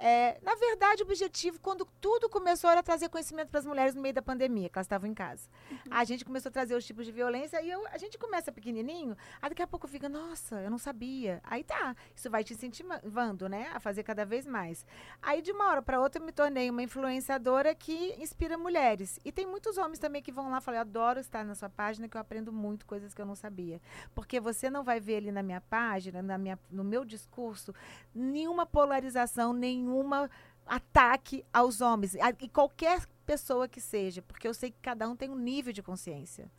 é, 0.00 0.38
na 0.42 0.54
verdade, 0.54 1.02
o 1.02 1.06
objetivo, 1.06 1.60
quando 1.60 1.86
tudo 2.00 2.26
começou, 2.28 2.70
era 2.70 2.82
trazer 2.82 3.10
conhecimento 3.10 3.50
para 3.50 3.60
as 3.60 3.66
mulheres 3.66 3.94
no 3.94 4.00
meio 4.00 4.14
da 4.14 4.22
pandemia, 4.22 4.70
que 4.70 4.78
elas 4.78 4.86
estavam 4.86 5.08
em 5.08 5.12
casa. 5.12 5.46
Uhum. 5.70 5.78
A 5.90 6.04
gente 6.04 6.24
começou 6.24 6.48
a 6.48 6.52
trazer 6.52 6.74
os 6.74 6.86
tipos 6.86 7.04
de 7.04 7.12
violência 7.12 7.60
e 7.60 7.70
eu, 7.70 7.86
a 7.88 7.98
gente 7.98 8.16
começa 8.16 8.50
pequenininho, 8.50 9.14
aí 9.42 9.50
daqui 9.50 9.62
a 9.62 9.66
pouco 9.66 9.86
fica, 9.86 10.08
nossa, 10.08 10.58
eu 10.62 10.70
não 10.70 10.78
sabia. 10.78 11.42
Aí 11.44 11.62
tá, 11.62 11.94
isso 12.16 12.30
vai 12.30 12.42
te 12.42 12.54
incentivando, 12.54 13.46
né, 13.46 13.70
a 13.74 13.78
fazer 13.78 14.02
cada 14.02 14.24
vez 14.24 14.46
mais. 14.46 14.86
Aí 15.20 15.42
de 15.42 15.52
uma 15.52 15.68
hora 15.68 15.82
para 15.82 16.00
outra 16.00 16.18
eu 16.18 16.24
me 16.24 16.32
tornei 16.32 16.70
uma 16.70 16.82
influenciadora 16.82 17.74
que 17.74 18.14
inspira 18.18 18.56
mulheres. 18.56 19.20
E 19.22 19.30
tem 19.30 19.46
muitos 19.46 19.76
homens 19.76 19.98
também 19.98 20.22
que 20.22 20.32
vão 20.32 20.50
lá 20.50 20.58
e 20.58 20.60
falam, 20.62 20.78
eu 20.78 20.82
adoro 20.82 21.20
estar 21.20 21.44
na 21.44 21.54
sua 21.54 21.68
página, 21.68 22.08
que 22.08 22.16
eu 22.16 22.20
aprendo 22.22 22.50
muito 22.50 22.86
coisas 22.86 23.12
que 23.12 23.20
eu 23.20 23.26
não 23.26 23.34
sabia. 23.34 23.78
Porque 24.14 24.40
você 24.40 24.70
não 24.70 24.82
vai 24.82 24.98
ver 24.98 25.16
ali 25.16 25.30
na 25.30 25.42
minha 25.42 25.60
página, 25.60 26.22
na 26.22 26.38
minha, 26.38 26.58
no 26.70 26.82
meu 26.82 27.04
discurso, 27.04 27.74
nenhuma 28.14 28.64
polarização, 28.64 29.52
nenhum 29.52 29.89
nenhuma 29.90 30.30
ataque 30.66 31.44
aos 31.52 31.80
homens, 31.80 32.14
e 32.14 32.48
qualquer 32.48 33.04
pessoa 33.26 33.68
que 33.68 33.80
seja, 33.80 34.22
porque 34.22 34.46
eu 34.46 34.54
sei 34.54 34.70
que 34.70 34.78
cada 34.80 35.08
um 35.08 35.16
tem 35.16 35.28
um 35.28 35.36
nível 35.36 35.72
de 35.72 35.82
consciência. 35.82 36.50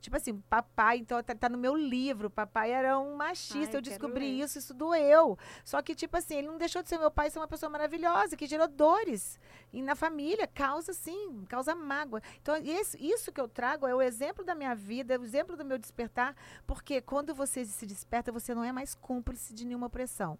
Tipo 0.00 0.16
assim, 0.16 0.38
papai, 0.48 0.98
então 0.98 1.20
tá, 1.22 1.34
tá 1.34 1.48
no 1.48 1.58
meu 1.58 1.74
livro, 1.74 2.30
papai 2.30 2.70
era 2.70 2.98
um 2.98 3.16
machista, 3.16 3.76
Ai, 3.76 3.78
eu 3.78 3.82
descobri 3.82 4.40
isso, 4.40 4.56
isso 4.56 4.72
doeu. 4.72 5.36
Só 5.64 5.82
que, 5.82 5.94
tipo 5.94 6.16
assim, 6.16 6.36
ele 6.36 6.46
não 6.46 6.56
deixou 6.56 6.82
de 6.82 6.88
ser 6.88 6.98
meu 6.98 7.10
pai, 7.10 7.30
ser 7.30 7.40
uma 7.40 7.48
pessoa 7.48 7.68
maravilhosa, 7.68 8.36
que 8.36 8.46
gerou 8.46 8.68
dores. 8.68 9.40
E 9.72 9.82
na 9.82 9.96
família, 9.96 10.46
causa 10.46 10.92
sim, 10.92 11.44
causa 11.48 11.74
mágoa. 11.74 12.22
Então, 12.40 12.54
esse, 12.56 12.96
isso 13.04 13.32
que 13.32 13.40
eu 13.40 13.48
trago 13.48 13.88
é 13.88 13.94
o 13.94 14.00
exemplo 14.00 14.44
da 14.44 14.54
minha 14.54 14.74
vida, 14.74 15.14
é 15.14 15.18
o 15.18 15.24
exemplo 15.24 15.56
do 15.56 15.64
meu 15.64 15.78
despertar, 15.78 16.36
porque 16.64 17.00
quando 17.00 17.34
você 17.34 17.64
se 17.64 17.84
desperta, 17.84 18.30
você 18.30 18.54
não 18.54 18.62
é 18.62 18.70
mais 18.70 18.94
cúmplice 18.94 19.52
de 19.52 19.66
nenhuma 19.66 19.88
opressão 19.88 20.38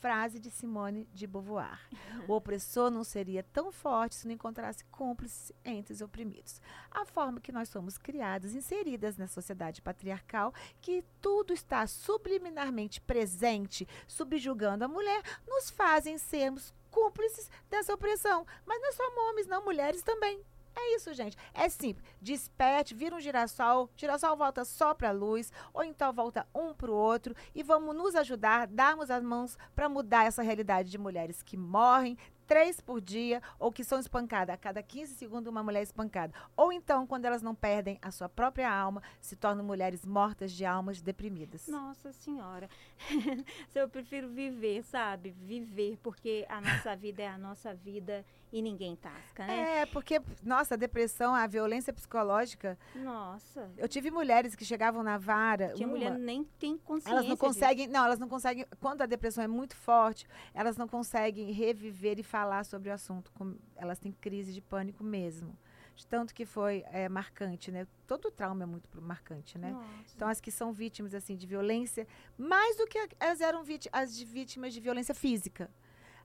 frase 0.00 0.38
de 0.38 0.50
Simone 0.50 1.08
de 1.12 1.26
Beauvoir. 1.26 1.80
O 2.26 2.32
opressor 2.32 2.90
não 2.90 3.04
seria 3.04 3.42
tão 3.42 3.70
forte 3.72 4.14
se 4.14 4.26
não 4.26 4.34
encontrasse 4.34 4.84
cúmplices 4.86 5.52
entre 5.64 5.92
os 5.92 6.00
oprimidos. 6.00 6.60
A 6.90 7.04
forma 7.04 7.40
que 7.40 7.52
nós 7.52 7.68
somos 7.68 7.98
criadas, 7.98 8.54
inseridas 8.54 9.16
na 9.16 9.26
sociedade 9.26 9.82
patriarcal, 9.82 10.52
que 10.80 11.04
tudo 11.20 11.52
está 11.52 11.86
subliminarmente 11.86 13.00
presente, 13.00 13.86
subjugando 14.06 14.84
a 14.84 14.88
mulher, 14.88 15.22
nos 15.46 15.70
fazem 15.70 16.18
sermos 16.18 16.72
cúmplices 16.90 17.50
dessa 17.68 17.94
opressão. 17.94 18.46
Mas 18.66 18.80
não 18.80 18.92
só 18.92 19.02
homens, 19.30 19.46
não, 19.46 19.64
mulheres 19.64 20.02
também. 20.02 20.42
É 20.80 20.94
isso, 20.94 21.12
gente. 21.12 21.36
É 21.52 21.68
simples. 21.68 22.08
Desperte, 22.22 22.94
vira 22.94 23.16
um 23.16 23.20
girassol, 23.20 23.90
girassol 23.96 24.36
volta 24.36 24.64
só 24.64 24.94
para 24.94 25.08
a 25.08 25.12
luz, 25.12 25.52
ou 25.74 25.82
então 25.82 26.12
volta 26.12 26.46
um 26.54 26.72
para 26.72 26.90
o 26.90 26.94
outro, 26.94 27.34
e 27.52 27.64
vamos 27.64 27.96
nos 27.96 28.14
ajudar, 28.14 28.68
darmos 28.68 29.10
as 29.10 29.22
mãos 29.22 29.58
para 29.74 29.88
mudar 29.88 30.26
essa 30.26 30.40
realidade 30.40 30.88
de 30.88 30.96
mulheres 30.96 31.42
que 31.42 31.56
morrem, 31.56 32.16
três 32.46 32.80
por 32.80 33.00
dia, 33.00 33.42
ou 33.58 33.72
que 33.72 33.84
são 33.84 33.98
espancadas 33.98 34.54
a 34.54 34.56
cada 34.56 34.82
15 34.82 35.14
segundos 35.16 35.50
uma 35.50 35.62
mulher 35.62 35.82
espancada. 35.82 36.32
Ou 36.56 36.72
então, 36.72 37.06
quando 37.06 37.26
elas 37.26 37.42
não 37.42 37.54
perdem 37.54 37.98
a 38.00 38.10
sua 38.10 38.28
própria 38.28 38.72
alma, 38.72 39.02
se 39.20 39.36
tornam 39.36 39.64
mulheres 39.64 40.06
mortas 40.06 40.52
de 40.52 40.64
almas 40.64 41.02
deprimidas. 41.02 41.66
Nossa 41.68 42.12
Senhora. 42.12 42.68
Eu 43.74 43.88
prefiro 43.88 44.28
viver, 44.28 44.82
sabe? 44.84 45.30
Viver, 45.30 45.98
porque 46.02 46.46
a 46.48 46.60
nossa 46.60 46.96
vida 46.96 47.22
é 47.22 47.28
a 47.28 47.36
nossa 47.36 47.74
vida 47.74 48.24
e 48.52 48.62
ninguém 48.62 48.96
tasca, 48.96 49.46
né? 49.46 49.80
É, 49.80 49.86
porque, 49.86 50.20
nossa, 50.42 50.74
a 50.74 50.76
depressão, 50.76 51.34
a 51.34 51.46
violência 51.46 51.92
psicológica. 51.92 52.78
Nossa. 52.94 53.70
Eu 53.76 53.86
tive 53.86 54.10
mulheres 54.10 54.54
que 54.54 54.64
chegavam 54.64 55.02
na 55.02 55.18
vara. 55.18 55.72
Tinha 55.74 55.86
uma, 55.86 55.96
mulher 55.96 56.18
nem 56.18 56.44
tem 56.58 56.78
consciência. 56.78 57.10
Elas 57.10 57.28
não 57.28 57.36
conseguem, 57.36 57.86
disso. 57.86 57.98
não, 57.98 58.04
elas 58.04 58.18
não 58.18 58.28
conseguem. 58.28 58.66
Quando 58.80 59.02
a 59.02 59.06
depressão 59.06 59.44
é 59.44 59.48
muito 59.48 59.76
forte, 59.76 60.26
elas 60.54 60.76
não 60.76 60.88
conseguem 60.88 61.50
reviver 61.52 62.18
e 62.18 62.22
falar 62.22 62.64
sobre 62.64 62.88
o 62.88 62.92
assunto. 62.92 63.30
Elas 63.76 63.98
têm 63.98 64.12
crise 64.12 64.52
de 64.52 64.60
pânico 64.60 65.04
mesmo. 65.04 65.56
De 65.94 66.06
tanto 66.06 66.32
que 66.32 66.46
foi 66.46 66.84
é, 66.92 67.08
marcante, 67.08 67.72
né? 67.72 67.86
Todo 68.06 68.30
trauma 68.30 68.62
é 68.62 68.66
muito 68.66 68.88
marcante, 69.02 69.58
né? 69.58 69.72
Nossa. 69.72 70.14
Então, 70.14 70.28
as 70.28 70.40
que 70.40 70.50
são 70.50 70.72
vítimas, 70.72 71.12
assim, 71.12 71.36
de 71.36 71.44
violência, 71.44 72.06
mais 72.36 72.76
do 72.76 72.86
que 72.86 72.98
elas 73.18 73.40
eram 73.40 73.64
as 73.90 74.16
de 74.16 74.24
vítimas 74.24 74.72
de 74.72 74.80
violência 74.80 75.12
física 75.12 75.68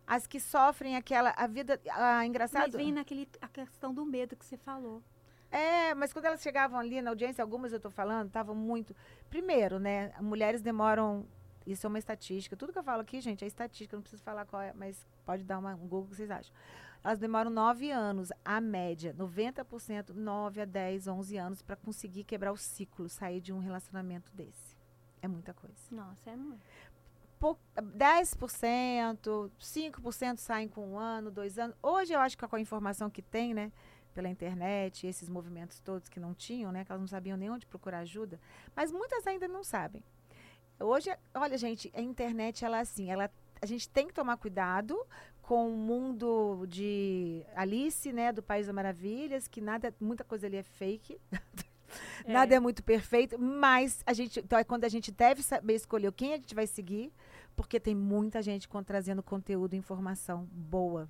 as 0.05 0.27
que 0.27 0.39
sofrem 0.39 0.95
aquela 0.95 1.33
a 1.35 1.47
vida 1.47 1.79
a 1.91 2.25
engraçado 2.25 2.63
mas 2.63 2.75
vem 2.75 2.91
naquele 2.91 3.27
a 3.41 3.47
questão 3.47 3.93
do 3.93 4.05
medo 4.05 4.35
que 4.35 4.45
você 4.45 4.57
falou 4.57 5.01
é 5.51 5.93
mas 5.93 6.11
quando 6.11 6.25
elas 6.25 6.41
chegavam 6.41 6.79
ali 6.79 7.01
na 7.01 7.11
audiência 7.11 7.41
algumas 7.41 7.71
eu 7.71 7.77
estou 7.77 7.91
falando 7.91 8.27
estavam 8.27 8.55
muito 8.55 8.95
primeiro 9.29 9.79
né 9.79 10.13
mulheres 10.21 10.61
demoram 10.61 11.25
isso 11.65 11.87
é 11.87 11.89
uma 11.89 11.99
estatística 11.99 12.55
tudo 12.55 12.73
que 12.73 12.79
eu 12.79 12.83
falo 12.83 13.01
aqui 13.01 13.21
gente 13.21 13.43
é 13.43 13.47
estatística 13.47 13.95
não 13.95 14.01
preciso 14.01 14.23
falar 14.23 14.45
qual 14.45 14.61
é 14.61 14.73
mas 14.73 15.07
pode 15.25 15.43
dar 15.43 15.59
uma, 15.59 15.73
um 15.73 15.87
Google 15.87 16.07
que 16.09 16.15
vocês 16.15 16.29
acham 16.31 16.53
elas 17.03 17.19
demoram 17.19 17.51
nove 17.51 17.91
anos, 17.91 18.31
a 18.45 18.61
média, 18.61 19.13
90%, 19.13 20.11
9 20.11 20.61
a 20.61 20.65
10, 20.65 21.07
11 21.07 21.37
anos 21.37 21.61
para 21.61 21.75
conseguir 21.75 22.23
quebrar 22.23 22.53
o 22.53 22.57
ciclo, 22.57 23.09
sair 23.09 23.41
de 23.41 23.51
um 23.51 23.59
relacionamento 23.59 24.31
desse. 24.33 24.77
É 25.21 25.27
muita 25.27 25.53
coisa. 25.53 25.75
Nossa, 25.91 26.29
é 26.29 26.35
muito. 26.35 26.65
10%, 27.75 29.51
5% 29.59 30.37
saem 30.37 30.67
com 30.67 30.93
um 30.93 30.97
ano, 30.97 31.29
dois 31.29 31.59
anos. 31.59 31.75
Hoje 31.83 32.13
eu 32.13 32.19
acho 32.19 32.37
que 32.37 32.47
com 32.47 32.55
a 32.55 32.59
informação 32.59 33.09
que 33.09 33.21
tem, 33.21 33.53
né? 33.53 33.71
Pela 34.13 34.29
internet, 34.29 35.07
esses 35.07 35.27
movimentos 35.27 35.79
todos 35.79 36.07
que 36.07 36.19
não 36.19 36.33
tinham, 36.33 36.71
né? 36.71 36.85
Que 36.85 36.91
elas 36.91 37.01
não 37.01 37.07
sabiam 37.07 37.35
nem 37.37 37.49
onde 37.49 37.65
procurar 37.65 37.99
ajuda. 37.99 38.39
Mas 38.75 38.91
muitas 38.91 39.25
ainda 39.27 39.47
não 39.47 39.63
sabem. 39.63 40.03
Hoje, 40.79 41.09
olha, 41.33 41.57
gente, 41.57 41.91
a 41.93 42.01
internet, 42.01 42.63
ela 42.63 42.79
assim, 42.79 43.09
ela, 43.11 43.29
a 43.61 43.65
gente 43.65 43.89
tem 43.89 44.07
que 44.07 44.13
tomar 44.13 44.37
cuidado 44.37 44.97
com 45.41 45.67
o 45.67 45.77
mundo 45.77 46.65
de 46.67 47.45
Alice, 47.55 48.11
né? 48.13 48.31
Do 48.31 48.41
País 48.41 48.67
das 48.67 48.75
Maravilhas, 48.75 49.47
que 49.47 49.59
nada, 49.59 49.93
muita 49.99 50.23
coisa 50.23 50.47
ali 50.47 50.57
é 50.57 50.63
fake. 50.63 51.19
É. 52.25 52.33
Nada 52.33 52.55
é 52.55 52.59
muito 52.59 52.83
perfeito, 52.83 53.37
mas 53.37 54.01
a 54.05 54.13
gente, 54.13 54.39
então 54.39 54.57
é 54.57 54.63
quando 54.63 54.83
a 54.85 54.89
gente 54.89 55.11
deve 55.11 55.43
saber 55.43 55.75
escolher 55.75 56.11
quem 56.11 56.33
a 56.33 56.37
gente 56.37 56.55
vai 56.55 56.65
seguir, 56.65 57.13
porque 57.55 57.79
tem 57.79 57.95
muita 57.95 58.41
gente 58.41 58.67
trazendo 58.85 59.23
conteúdo 59.23 59.73
e 59.73 59.77
informação 59.77 60.47
boa. 60.51 61.09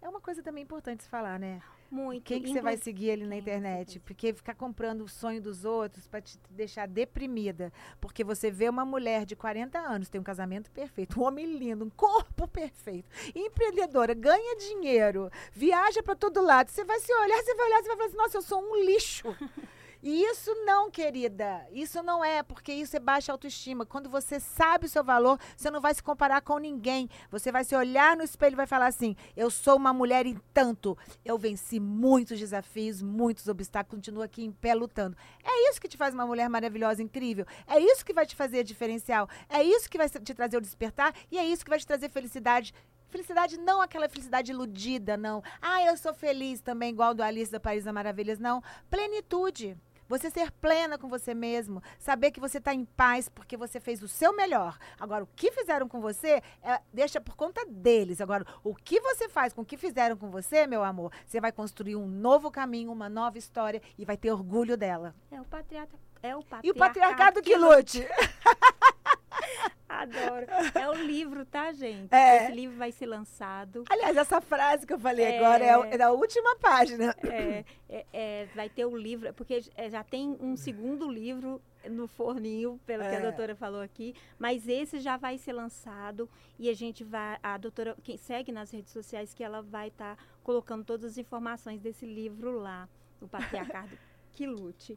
É 0.00 0.08
uma 0.08 0.20
coisa 0.20 0.42
também 0.42 0.64
importante 0.64 1.04
se 1.04 1.08
falar, 1.08 1.38
né? 1.38 1.62
Muito. 1.88 2.24
Quem 2.24 2.42
que 2.42 2.48
você 2.48 2.60
vai 2.60 2.76
seguir 2.76 3.12
ali 3.12 3.26
na 3.26 3.36
internet? 3.36 4.00
Porque 4.00 4.32
ficar 4.32 4.54
comprando 4.54 5.02
o 5.02 5.08
sonho 5.08 5.40
dos 5.40 5.64
outros 5.64 6.08
para 6.08 6.20
te 6.20 6.38
deixar 6.50 6.88
deprimida. 6.88 7.72
Porque 8.00 8.24
você 8.24 8.50
vê 8.50 8.68
uma 8.68 8.84
mulher 8.84 9.24
de 9.24 9.36
40 9.36 9.78
anos, 9.78 10.08
tem 10.08 10.20
um 10.20 10.24
casamento 10.24 10.70
perfeito, 10.72 11.20
um 11.20 11.24
homem 11.24 11.56
lindo, 11.56 11.84
um 11.84 11.90
corpo 11.90 12.48
perfeito, 12.48 13.08
empreendedora, 13.34 14.14
ganha 14.14 14.56
dinheiro, 14.56 15.30
viaja 15.52 16.02
para 16.02 16.16
todo 16.16 16.42
lado. 16.42 16.70
Você 16.70 16.82
vai 16.82 16.98
se 16.98 17.12
olhar, 17.12 17.40
você 17.42 17.54
vai 17.54 17.66
olhar, 17.66 17.82
você 17.82 17.88
vai 17.88 17.96
falar 17.96 18.08
assim: 18.08 18.16
nossa, 18.16 18.38
eu 18.38 18.42
sou 18.42 18.60
um 18.60 18.84
lixo. 18.84 19.28
E 20.02 20.24
isso 20.24 20.52
não, 20.64 20.90
querida. 20.90 21.64
Isso 21.70 22.02
não 22.02 22.24
é, 22.24 22.42
porque 22.42 22.72
isso 22.72 22.96
é 22.96 23.00
baixa 23.00 23.30
autoestima. 23.30 23.86
Quando 23.86 24.10
você 24.10 24.40
sabe 24.40 24.86
o 24.86 24.88
seu 24.88 25.04
valor, 25.04 25.38
você 25.56 25.70
não 25.70 25.80
vai 25.80 25.94
se 25.94 26.02
comparar 26.02 26.40
com 26.40 26.58
ninguém. 26.58 27.08
Você 27.30 27.52
vai 27.52 27.62
se 27.62 27.76
olhar 27.76 28.16
no 28.16 28.24
espelho 28.24 28.54
e 28.54 28.56
vai 28.56 28.66
falar 28.66 28.88
assim: 28.88 29.14
eu 29.36 29.48
sou 29.48 29.76
uma 29.76 29.92
mulher 29.92 30.26
em 30.26 30.36
tanto. 30.52 30.98
Eu 31.24 31.38
venci 31.38 31.78
muitos 31.78 32.38
desafios, 32.40 33.00
muitos 33.00 33.46
obstáculos, 33.46 34.00
continuo 34.00 34.22
aqui 34.24 34.44
em 34.44 34.50
pé 34.50 34.74
lutando. 34.74 35.16
É 35.44 35.70
isso 35.70 35.80
que 35.80 35.86
te 35.86 35.96
faz 35.96 36.14
uma 36.14 36.26
mulher 36.26 36.48
maravilhosa, 36.48 37.00
incrível. 37.00 37.46
É 37.68 37.78
isso 37.78 38.04
que 38.04 38.12
vai 38.12 38.26
te 38.26 38.34
fazer 38.34 38.64
diferencial. 38.64 39.28
É 39.48 39.62
isso 39.62 39.88
que 39.88 39.98
vai 39.98 40.08
te 40.08 40.34
trazer 40.34 40.56
o 40.56 40.60
despertar 40.60 41.14
e 41.30 41.38
é 41.38 41.44
isso 41.46 41.64
que 41.64 41.70
vai 41.70 41.78
te 41.78 41.86
trazer 41.86 42.08
felicidade 42.08 42.74
Felicidade 43.12 43.58
não 43.58 43.82
aquela 43.82 44.08
felicidade 44.08 44.52
iludida, 44.52 45.18
não. 45.18 45.42
Ah, 45.60 45.84
eu 45.84 45.98
sou 45.98 46.14
feliz 46.14 46.62
também, 46.62 46.88
igual 46.88 47.12
do 47.12 47.22
Alice 47.22 47.52
da 47.52 47.60
Paris 47.60 47.84
das 47.84 47.92
Maravilhas, 47.92 48.38
não. 48.38 48.62
Plenitude. 48.88 49.76
Você 50.12 50.28
ser 50.28 50.50
plena 50.50 50.98
com 50.98 51.08
você 51.08 51.32
mesmo, 51.32 51.82
saber 51.98 52.32
que 52.32 52.38
você 52.38 52.58
está 52.58 52.74
em 52.74 52.84
paz 52.84 53.30
porque 53.30 53.56
você 53.56 53.80
fez 53.80 54.02
o 54.02 54.08
seu 54.08 54.36
melhor. 54.36 54.76
Agora, 55.00 55.24
o 55.24 55.26
que 55.26 55.50
fizeram 55.50 55.88
com 55.88 56.02
você, 56.02 56.42
é, 56.62 56.82
deixa 56.92 57.18
por 57.18 57.34
conta 57.34 57.64
deles. 57.64 58.20
Agora, 58.20 58.44
o 58.62 58.74
que 58.74 59.00
você 59.00 59.26
faz 59.26 59.54
com 59.54 59.62
o 59.62 59.64
que 59.64 59.78
fizeram 59.78 60.14
com 60.14 60.30
você, 60.30 60.66
meu 60.66 60.84
amor, 60.84 61.10
você 61.24 61.40
vai 61.40 61.50
construir 61.50 61.96
um 61.96 62.06
novo 62.06 62.50
caminho, 62.50 62.92
uma 62.92 63.08
nova 63.08 63.38
história 63.38 63.80
e 63.96 64.04
vai 64.04 64.18
ter 64.18 64.30
orgulho 64.30 64.76
dela. 64.76 65.14
É 65.30 65.40
o 65.40 65.46
patriarca. 65.46 65.96
É 66.22 66.36
o 66.36 66.42
patriarcado, 66.42 66.66
e 66.66 66.70
o 66.70 66.74
patriarcado 66.74 67.40
que 67.40 67.56
lute. 67.56 68.06
Adoro. 69.92 70.46
É 70.74 70.88
o 70.88 70.94
livro, 70.94 71.44
tá, 71.44 71.70
gente? 71.72 72.12
É. 72.12 72.44
Esse 72.44 72.52
livro 72.52 72.76
vai 72.76 72.90
ser 72.90 73.06
lançado. 73.06 73.84
Aliás, 73.90 74.16
essa 74.16 74.40
frase 74.40 74.86
que 74.86 74.92
eu 74.92 74.98
falei 74.98 75.26
é, 75.26 75.38
agora 75.38 75.64
é, 75.64 75.94
é 75.94 75.98
da 75.98 76.10
última 76.12 76.56
página. 76.56 77.14
É, 77.22 77.64
é, 77.88 78.06
é, 78.12 78.48
vai 78.54 78.70
ter 78.70 78.86
o 78.86 78.96
livro, 78.96 79.32
porque 79.34 79.62
é, 79.76 79.90
já 79.90 80.02
tem 80.02 80.36
um 80.40 80.56
segundo 80.56 81.10
livro 81.10 81.60
no 81.88 82.06
forninho, 82.06 82.80
pelo 82.86 83.02
que 83.02 83.14
a 83.14 83.20
doutora 83.20 83.54
falou 83.54 83.80
aqui, 83.80 84.14
mas 84.38 84.68
esse 84.68 85.00
já 85.00 85.16
vai 85.16 85.36
ser 85.36 85.52
lançado 85.52 86.28
e 86.58 86.70
a 86.70 86.74
gente 86.74 87.02
vai, 87.02 87.38
a 87.42 87.58
doutora, 87.58 87.96
quem 88.02 88.16
segue 88.16 88.52
nas 88.52 88.70
redes 88.70 88.92
sociais, 88.92 89.34
que 89.34 89.42
ela 89.42 89.62
vai 89.62 89.88
estar 89.88 90.16
tá 90.16 90.24
colocando 90.44 90.84
todas 90.84 91.12
as 91.12 91.18
informações 91.18 91.80
desse 91.80 92.06
livro 92.06 92.52
lá, 92.52 92.88
o 93.20 93.26
Patriarcado 93.26 93.98
que 94.30 94.46
Lute. 94.46 94.96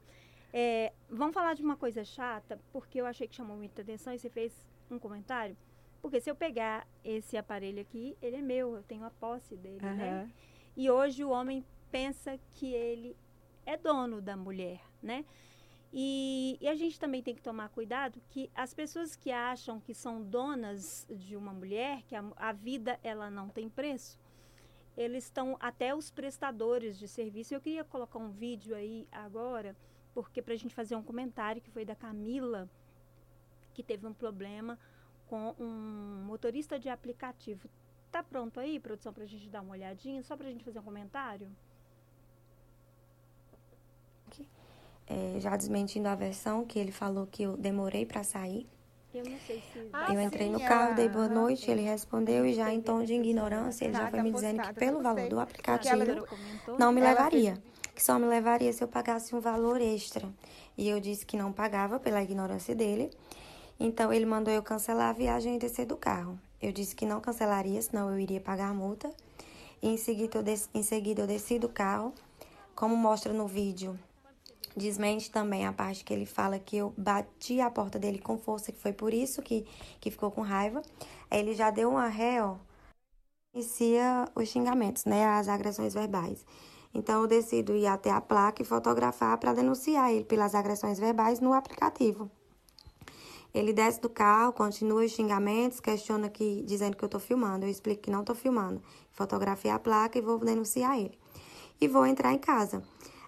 vamos 1.09 1.33
falar 1.33 1.55
de 1.55 1.63
uma 1.63 1.75
coisa 1.75 2.03
chata, 2.03 2.59
porque 2.71 3.01
eu 3.01 3.07
achei 3.07 3.27
que 3.27 3.35
chamou 3.35 3.57
muita 3.57 3.81
atenção 3.81 4.13
e 4.13 4.19
você 4.19 4.29
fez 4.29 4.53
um 4.93 4.99
comentário. 4.99 5.57
Porque 6.01 6.21
se 6.21 6.29
eu 6.29 6.35
pegar 6.35 6.87
esse 7.03 7.35
aparelho 7.35 7.81
aqui, 7.81 8.15
ele 8.21 8.35
é 8.37 8.41
meu, 8.41 8.75
eu 8.75 8.83
tenho 8.83 9.03
a 9.03 9.09
posse 9.09 9.55
dele, 9.55 9.83
uhum. 9.83 9.95
né? 9.95 10.31
E 10.77 10.89
hoje 10.89 11.23
o 11.23 11.29
homem 11.29 11.65
pensa 11.89 12.37
que 12.51 12.73
ele 12.73 13.17
é 13.65 13.75
dono 13.77 14.21
da 14.21 14.37
mulher, 14.37 14.81
né? 15.01 15.25
E, 15.97 16.57
e, 16.59 16.67
a 16.67 16.75
gente 16.75 16.99
também 16.99 17.23
tem 17.23 17.33
que 17.33 17.41
tomar 17.41 17.69
cuidado 17.69 18.21
que 18.29 18.51
as 18.53 18.73
pessoas 18.73 19.15
que 19.15 19.31
acham 19.31 19.79
que 19.79 19.93
são 19.93 20.21
donas 20.21 21.07
de 21.09 21.37
uma 21.37 21.53
mulher, 21.53 22.03
que 22.03 22.15
a, 22.15 22.23
a 22.35 22.51
vida 22.51 22.99
ela 23.01 23.31
não 23.31 23.47
tem 23.47 23.69
preço, 23.69 24.19
eles 24.97 25.23
estão 25.23 25.57
até 25.59 25.95
os 25.95 26.11
prestadores 26.11 26.99
de 26.99 27.07
serviço. 27.07 27.53
Eu 27.53 27.61
queria 27.61 27.83
colocar 27.83 28.19
um 28.19 28.29
vídeo 28.29 28.75
aí 28.75 29.07
agora, 29.11 29.75
porque 30.13 30.41
para 30.41 30.53
a 30.53 30.57
gente 30.57 30.75
fazer 30.75 30.95
um 30.95 31.03
comentário 31.03 31.61
que 31.61 31.71
foi 31.71 31.85
da 31.85 31.95
Camila, 31.95 32.69
que 33.75 33.83
teve 33.83 34.07
um 34.07 34.13
problema 34.13 34.79
com 35.27 35.53
um 35.59 36.23
motorista 36.25 36.79
de 36.79 36.87
aplicativo. 36.87 37.69
Tá 38.11 38.23
pronto 38.23 38.59
aí, 38.59 38.79
produção, 38.79 39.11
para 39.11 39.23
a 39.23 39.27
gente 39.27 39.49
dar 39.49 39.61
uma 39.61 39.73
olhadinha, 39.73 40.23
só 40.23 40.37
para 40.37 40.47
a 40.47 40.49
gente 40.49 40.63
fazer 40.63 40.79
um 40.79 40.83
comentário? 40.83 41.47
É, 45.07 45.39
já 45.39 45.55
desmentindo 45.55 46.07
a 46.07 46.15
versão 46.15 46.65
que 46.65 46.79
ele 46.79 46.91
falou 46.91 47.27
que 47.27 47.43
eu 47.43 47.57
demorei 47.57 48.05
para 48.05 48.23
sair. 48.23 48.67
Eu 49.13 49.23
não 49.23 49.37
sei 49.45 49.61
se. 49.71 49.89
Ah, 49.93 50.13
eu 50.13 50.19
entrei 50.19 50.47
sim, 50.47 50.53
no 50.53 50.59
carro, 50.59 50.95
dei 50.95 51.07
boa 51.07 51.27
noite, 51.27 51.69
ele 51.69 51.81
respondeu 51.81 52.45
e 52.45 52.53
já 52.53 52.73
em 52.73 52.81
tom 52.81 53.03
de 53.03 53.13
ignorância 53.13 53.85
ele 53.85 53.93
já 53.93 54.09
foi 54.09 54.21
me 54.21 54.31
dizendo 54.31 54.61
que 54.61 54.73
pelo 54.73 55.01
valor 55.01 55.29
do 55.29 55.39
aplicativo 55.39 56.25
não 56.77 56.91
me 56.91 56.99
levaria, 56.99 57.61
que 57.93 58.03
só 58.03 58.17
me 58.17 58.25
levaria 58.25 58.73
se 58.73 58.83
eu 58.83 58.87
pagasse 58.87 59.35
um 59.35 59.39
valor 59.39 59.79
extra. 59.79 60.27
E 60.77 60.89
eu 60.89 60.99
disse 60.99 61.25
que 61.25 61.37
não 61.37 61.53
pagava 61.53 61.99
pela 61.99 62.21
ignorância 62.21 62.75
dele 62.75 63.09
então 63.79 64.11
ele 64.11 64.25
mandou 64.25 64.53
eu 64.53 64.63
cancelar 64.63 65.09
a 65.09 65.13
viagem 65.13 65.55
e 65.55 65.59
descer 65.59 65.85
do 65.85 65.97
carro. 65.97 66.39
Eu 66.61 66.71
disse 66.71 66.95
que 66.95 67.05
não 67.05 67.19
cancelaria, 67.19 67.81
senão 67.81 68.09
eu 68.09 68.19
iria 68.19 68.39
pagar 68.39 68.69
a 68.69 68.73
multa. 68.73 69.11
E 69.81 69.89
em 69.89 69.97
seguida 69.97 70.37
eu, 70.39 70.43
des 70.43 70.69
em 70.73 70.81
seguida 70.81 71.21
eu 71.21 71.27
desci 71.27 71.59
do 71.59 71.69
carro. 71.69 72.13
Como 72.73 72.95
mostra 72.95 73.31
no 73.31 73.47
vídeo, 73.47 73.97
desmente 74.75 75.31
também 75.31 75.65
a 75.65 75.71
parte 75.71 76.03
que 76.03 76.13
ele 76.13 76.25
fala 76.25 76.59
que 76.59 76.75
eu 76.75 76.93
bati 76.97 77.61
a 77.61 77.69
porta 77.69 77.97
dele 77.97 78.19
com 78.19 78.37
força, 78.37 78.71
que 78.71 78.79
foi 78.79 78.91
por 78.91 79.13
isso 79.13 79.41
que, 79.41 79.65
que 79.99 80.11
ficou 80.11 80.31
com 80.31 80.41
raiva. 80.41 80.81
Ele 81.31 81.53
já 81.53 81.71
deu 81.71 81.89
uma 81.89 82.07
ré, 82.07 82.43
ó. 82.43 82.55
Inicia 83.53 84.27
os 84.35 84.49
xingamentos, 84.49 85.05
né? 85.05 85.25
As 85.25 85.47
agressões 85.47 85.93
verbais. 85.93 86.45
Então 86.93 87.21
eu 87.21 87.27
decido 87.27 87.75
ir 87.75 87.87
até 87.87 88.09
a 88.09 88.21
placa 88.21 88.61
e 88.61 88.65
fotografar 88.65 89.37
para 89.37 89.53
denunciar 89.53 90.11
ele 90.11 90.25
pelas 90.25 90.55
agressões 90.55 90.97
verbais 90.97 91.39
no 91.39 91.53
aplicativo. 91.53 92.29
Ele 93.55 93.71
desce 93.71 94.01
do 94.01 94.09
carro, 94.09 94.51
continua 94.51 95.05
os 95.05 95.11
xingamentos, 95.13 95.79
questiona 95.79 96.27
que, 96.27 96.61
dizendo 96.63 96.97
que 96.97 97.05
eu 97.05 97.07
tô 97.07 97.19
filmando. 97.19 97.65
Eu 97.65 97.69
explico 97.69 98.01
que 98.01 98.11
não 98.11 98.21
tô 98.21 98.35
filmando. 98.35 98.81
Fotografei 99.13 99.71
a 99.71 99.79
placa 99.79 100.17
e 100.17 100.21
vou 100.21 100.37
denunciar 100.39 100.99
ele. 100.99 101.17
E 101.79 101.87
vou 101.87 102.05
entrar 102.05 102.33
em 102.33 102.37
casa. 102.37 102.83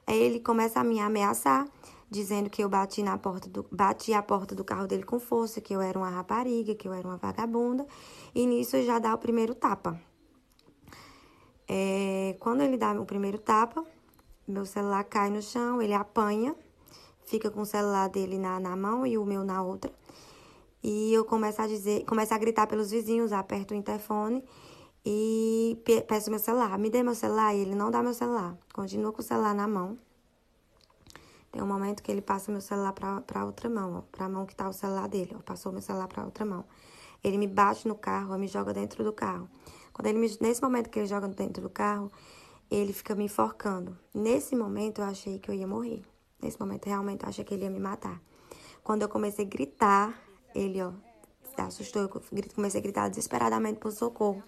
Aí 0.05 0.19
ele 0.19 0.41
começa 0.41 0.82
a 0.82 0.84
me 0.84 0.99
ameaçar, 0.99 1.65
dizendo 2.09 2.49
que 2.49 2.61
eu 2.61 2.67
bati 2.67 3.01
na 3.01 3.17
porta 3.17 3.47
do, 3.47 3.65
bati 3.71 4.13
a 4.13 4.21
porta 4.21 4.53
do 4.53 4.65
carro 4.65 4.86
dele 4.86 5.03
com 5.03 5.17
força, 5.17 5.61
que 5.61 5.73
eu 5.73 5.80
era 5.80 5.97
uma 5.97 6.09
rapariga, 6.09 6.75
que 6.75 6.89
eu 6.89 6.93
era 6.93 7.07
uma 7.07 7.15
vagabunda. 7.15 7.88
E 8.36 8.45
nisso 8.45 8.84
já 8.84 8.99
dá 8.99 9.15
o 9.15 9.17
primeiro 9.17 9.55
tapa. 9.55 9.97
É, 11.69 12.36
quando 12.41 12.59
ele 12.63 12.75
dá 12.75 12.91
o 12.91 13.05
primeiro 13.05 13.38
tapa, 13.38 13.82
meu 14.45 14.65
celular 14.65 15.05
cai 15.05 15.30
no 15.30 15.41
chão, 15.41 15.82
ele 15.82 15.93
apanha, 15.93 16.53
fica 17.25 17.49
com 17.49 17.61
o 17.61 17.65
celular 17.65 18.09
dele 18.09 18.38
na, 18.38 18.59
na 18.59 18.75
mão 18.75 19.07
e 19.07 19.17
o 19.17 19.23
meu 19.23 19.45
na 19.45 19.63
outra. 19.63 19.89
E 20.89 21.13
eu 21.13 21.25
começo 21.25 21.61
a 21.61 21.67
dizer, 21.67 22.05
começo 22.05 22.33
a 22.33 22.38
gritar 22.38 22.65
pelos 22.65 22.91
vizinhos, 22.91 23.33
aperto 23.33 23.73
o 23.73 23.77
interfone 23.77 24.41
e 25.05 25.77
peço 26.07 26.29
meu 26.29 26.39
celular. 26.39 26.79
Me 26.79 26.89
dê 26.89 27.03
meu 27.03 27.13
celular 27.13 27.53
e 27.53 27.59
ele 27.59 27.75
não 27.75 27.91
dá 27.91 28.01
meu 28.01 28.13
celular. 28.13 28.57
Continua 28.73 29.11
com 29.11 29.19
o 29.19 29.21
celular 29.21 29.53
na 29.53 29.67
mão. 29.67 29.99
Tem 31.51 31.61
um 31.61 31.67
momento 31.67 32.01
que 32.01 32.09
ele 32.09 32.21
passa 32.21 32.53
meu 32.53 32.61
celular 32.61 32.93
para 32.93 33.43
outra 33.43 33.69
mão, 33.69 34.05
para 34.13 34.27
a 34.27 34.29
mão 34.29 34.45
que 34.45 34.55
tá 34.55 34.69
o 34.69 34.71
celular 34.71 35.09
dele. 35.09 35.35
Ó, 35.38 35.41
passou 35.41 35.73
meu 35.73 35.81
celular 35.81 36.07
para 36.07 36.23
outra 36.23 36.45
mão. 36.45 36.63
Ele 37.21 37.38
me 37.38 37.47
bate 37.47 37.85
no 37.85 37.95
carro, 37.95 38.38
me 38.38 38.47
joga 38.47 38.73
dentro 38.73 39.03
do 39.03 39.11
carro. 39.11 39.49
Quando 39.91 40.07
ele 40.07 40.17
me, 40.17 40.38
nesse 40.39 40.61
momento 40.61 40.89
que 40.89 40.99
ele 40.99 41.07
joga 41.07 41.27
dentro 41.27 41.61
do 41.61 41.69
carro, 41.69 42.09
ele 42.71 42.93
fica 42.93 43.13
me 43.13 43.25
enforcando. 43.25 43.97
Nesse 44.13 44.55
momento 44.55 45.01
eu 45.01 45.05
achei 45.05 45.38
que 45.38 45.51
eu 45.51 45.55
ia 45.55 45.67
morrer. 45.67 46.01
Nesse 46.41 46.57
momento 46.57 46.85
realmente 46.85 47.23
eu 47.23 47.29
achei 47.29 47.43
que 47.43 47.53
ele 47.53 47.65
ia 47.65 47.69
me 47.69 47.79
matar. 47.79 48.21
Quando 48.85 49.01
eu 49.01 49.09
comecei 49.09 49.43
a 49.43 49.49
gritar, 49.49 50.26
ele, 50.57 50.81
ó, 50.81 50.91
se 51.43 51.61
assustou. 51.61 52.03
Eu 52.03 52.09
comecei 52.53 52.79
a 52.79 52.83
gritar 52.83 53.09
desesperadamente 53.09 53.79
por 53.79 53.91
socorro. 53.91 54.43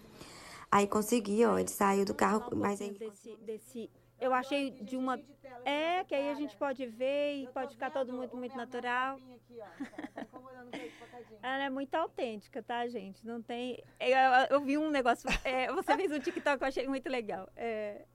Aí 0.72 0.88
consegui, 0.88 1.46
ó, 1.46 1.58
ele 1.58 1.70
saiu 1.70 2.06
do 2.06 2.14
carro, 2.14 2.56
mas 2.56 2.82
aí... 2.82 2.92
Desse, 2.92 3.36
desse, 3.38 3.90
eu 4.20 4.34
achei 4.34 4.72
de 4.72 4.96
uma... 4.96 5.20
É, 5.66 6.04
que 6.04 6.14
aí 6.14 6.30
a 6.30 6.36
gente 6.36 6.56
pode 6.56 6.86
ver 6.86 7.44
e 7.44 7.48
pode 7.48 7.74
ficar 7.74 7.90
todo 7.90 8.14
muito, 8.14 8.38
muito 8.38 8.56
natural. 8.56 9.20
Ela 11.42 11.64
é 11.64 11.70
muito 11.70 11.96
autêntica, 11.96 12.62
tá, 12.62 12.88
gente? 12.88 13.26
Não 13.26 13.42
tem... 13.42 13.84
Eu, 14.00 14.58
eu 14.58 14.62
vi 14.62 14.78
um 14.78 14.92
negócio... 14.92 15.28
É, 15.44 15.72
você 15.72 15.96
fez 15.96 16.12
um 16.12 16.20
TikTok 16.20 16.58
que 16.58 16.64
eu 16.64 16.68
achei 16.68 16.88
muito 16.88 17.10
legal. 17.10 17.50
É... 17.56 18.06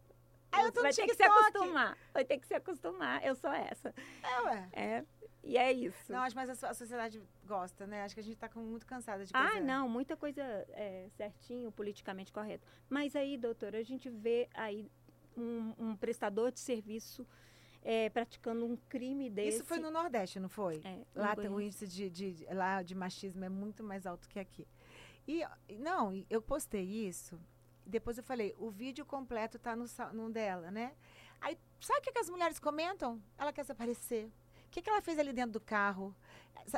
Ah, 0.52 0.62
eu 0.62 0.72
tô 0.72 0.82
vai 0.82 0.92
ter 0.92 1.06
que 1.06 1.14
se 1.14 1.22
acostumar. 1.24 1.98
Vai 2.12 2.24
ter 2.24 2.38
que 2.38 2.46
se 2.46 2.54
acostumar. 2.54 3.24
Eu 3.26 3.34
sou 3.34 3.50
essa. 3.50 3.92
É, 4.22 4.40
ué. 4.42 4.68
É. 4.72 5.04
E 5.44 5.58
é 5.58 5.70
isso. 5.70 6.10
Não, 6.10 6.26
mas 6.34 6.64
a, 6.64 6.74
sociedade 6.74 7.22
gosta, 7.46 7.86
né? 7.86 8.02
Acho 8.02 8.14
que 8.14 8.20
a 8.20 8.24
gente 8.24 8.34
está 8.34 8.50
muito 8.58 8.86
cansada 8.86 9.24
de 9.24 9.32
coisa. 9.32 9.48
Ah, 9.56 9.60
não, 9.60 9.88
muita 9.88 10.16
coisa 10.16 10.42
é, 10.42 11.06
certinho, 11.16 11.70
politicamente 11.70 12.32
correto. 12.32 12.66
Mas 12.88 13.14
aí, 13.14 13.36
doutora, 13.36 13.78
a 13.78 13.82
gente 13.82 14.08
vê 14.08 14.48
aí 14.54 14.90
um, 15.36 15.74
um 15.78 15.96
prestador 15.96 16.50
de 16.50 16.60
serviço 16.60 17.26
é, 17.82 18.08
praticando 18.08 18.64
um 18.64 18.76
crime 18.88 19.28
desse. 19.28 19.58
Isso 19.58 19.66
foi 19.66 19.78
no 19.78 19.90
Nordeste, 19.90 20.40
não 20.40 20.48
foi? 20.48 20.80
É, 20.82 21.04
lá 21.14 21.34
o 21.50 21.60
índice 21.60 21.86
de, 21.86 22.08
de, 22.08 22.46
lá 22.50 22.82
de 22.82 22.94
machismo 22.94 23.44
é 23.44 23.48
muito 23.50 23.84
mais 23.84 24.06
alto 24.06 24.26
que 24.28 24.38
aqui. 24.38 24.66
E 25.28 25.44
não, 25.78 26.24
eu 26.30 26.40
postei 26.40 26.84
isso. 26.84 27.38
Depois 27.86 28.16
eu 28.16 28.24
falei, 28.24 28.54
o 28.58 28.70
vídeo 28.70 29.04
completo 29.04 29.58
está 29.58 29.76
no, 29.76 29.84
no 30.14 30.30
dela, 30.30 30.70
né? 30.70 30.94
Aí, 31.38 31.58
sabe 31.78 32.00
o 32.00 32.02
que, 32.02 32.12
que 32.12 32.18
as 32.18 32.30
mulheres 32.30 32.58
comentam? 32.58 33.22
Ela 33.36 33.52
quer 33.52 33.64
se 33.64 33.72
aparecer 33.72 34.32
que, 34.74 34.82
que 34.82 34.90
ela 34.90 35.00
fez 35.00 35.18
ali 35.18 35.32
dentro 35.32 35.52
do 35.52 35.60
carro? 35.60 36.14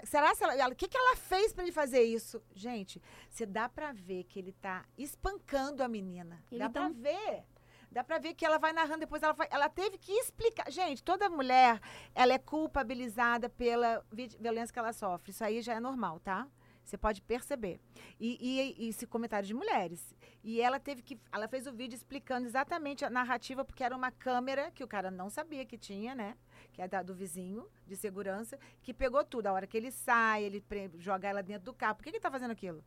Será 0.04 0.34
que 0.34 0.44
ela, 0.44 0.68
o 0.68 0.76
que, 0.76 0.88
que 0.88 0.96
ela 0.96 1.16
fez 1.16 1.52
para 1.52 1.62
ele 1.64 1.72
fazer 1.72 2.02
isso? 2.02 2.42
Gente, 2.54 3.00
você 3.30 3.46
dá 3.46 3.68
para 3.68 3.92
ver 3.92 4.24
que 4.24 4.38
ele 4.38 4.52
tá 4.52 4.84
espancando 4.98 5.82
a 5.82 5.88
menina. 5.88 6.42
Ele 6.50 6.58
dá 6.58 6.68
para 6.68 6.88
ver. 6.88 7.44
Dá 7.90 8.04
para 8.04 8.18
ver 8.18 8.34
que 8.34 8.44
ela 8.44 8.58
vai 8.58 8.72
narrando 8.74 9.00
depois 9.00 9.22
ela 9.22 9.32
vai, 9.32 9.48
ela 9.50 9.70
teve 9.70 9.96
que 9.96 10.12
explicar. 10.12 10.70
Gente, 10.70 11.02
toda 11.02 11.30
mulher, 11.30 11.80
ela 12.14 12.34
é 12.34 12.38
culpabilizada 12.38 13.48
pela 13.48 14.04
violência 14.12 14.72
que 14.72 14.78
ela 14.78 14.92
sofre. 14.92 15.30
Isso 15.30 15.42
aí 15.42 15.62
já 15.62 15.74
é 15.74 15.80
normal, 15.80 16.20
tá? 16.20 16.46
Você 16.86 16.96
pode 16.96 17.20
perceber. 17.20 17.80
E, 18.18 18.38
e, 18.78 18.88
esse 18.88 19.06
comentário 19.06 19.46
de 19.46 19.52
mulheres. 19.52 20.14
E 20.42 20.60
ela 20.60 20.78
teve 20.78 21.02
que. 21.02 21.20
Ela 21.32 21.48
fez 21.48 21.66
o 21.66 21.72
vídeo 21.72 21.96
explicando 21.96 22.46
exatamente 22.46 23.04
a 23.04 23.10
narrativa, 23.10 23.64
porque 23.64 23.82
era 23.82 23.94
uma 23.94 24.12
câmera 24.12 24.70
que 24.70 24.84
o 24.84 24.88
cara 24.88 25.10
não 25.10 25.28
sabia 25.28 25.66
que 25.66 25.76
tinha, 25.76 26.14
né? 26.14 26.36
que 26.76 26.82
é 26.82 26.86
da, 26.86 27.02
do 27.02 27.14
vizinho 27.14 27.66
de 27.86 27.96
segurança, 27.96 28.58
que 28.82 28.92
pegou 28.92 29.24
tudo. 29.24 29.46
A 29.46 29.52
hora 29.52 29.66
que 29.66 29.78
ele 29.78 29.90
sai, 29.90 30.44
ele 30.44 30.62
joga 30.98 31.26
ela 31.26 31.42
dentro 31.42 31.64
do 31.64 31.72
carro. 31.72 31.96
Por 31.96 32.04
que, 32.04 32.10
que 32.10 32.16
ele 32.16 32.22
tá 32.22 32.30
fazendo 32.30 32.50
aquilo? 32.50 32.84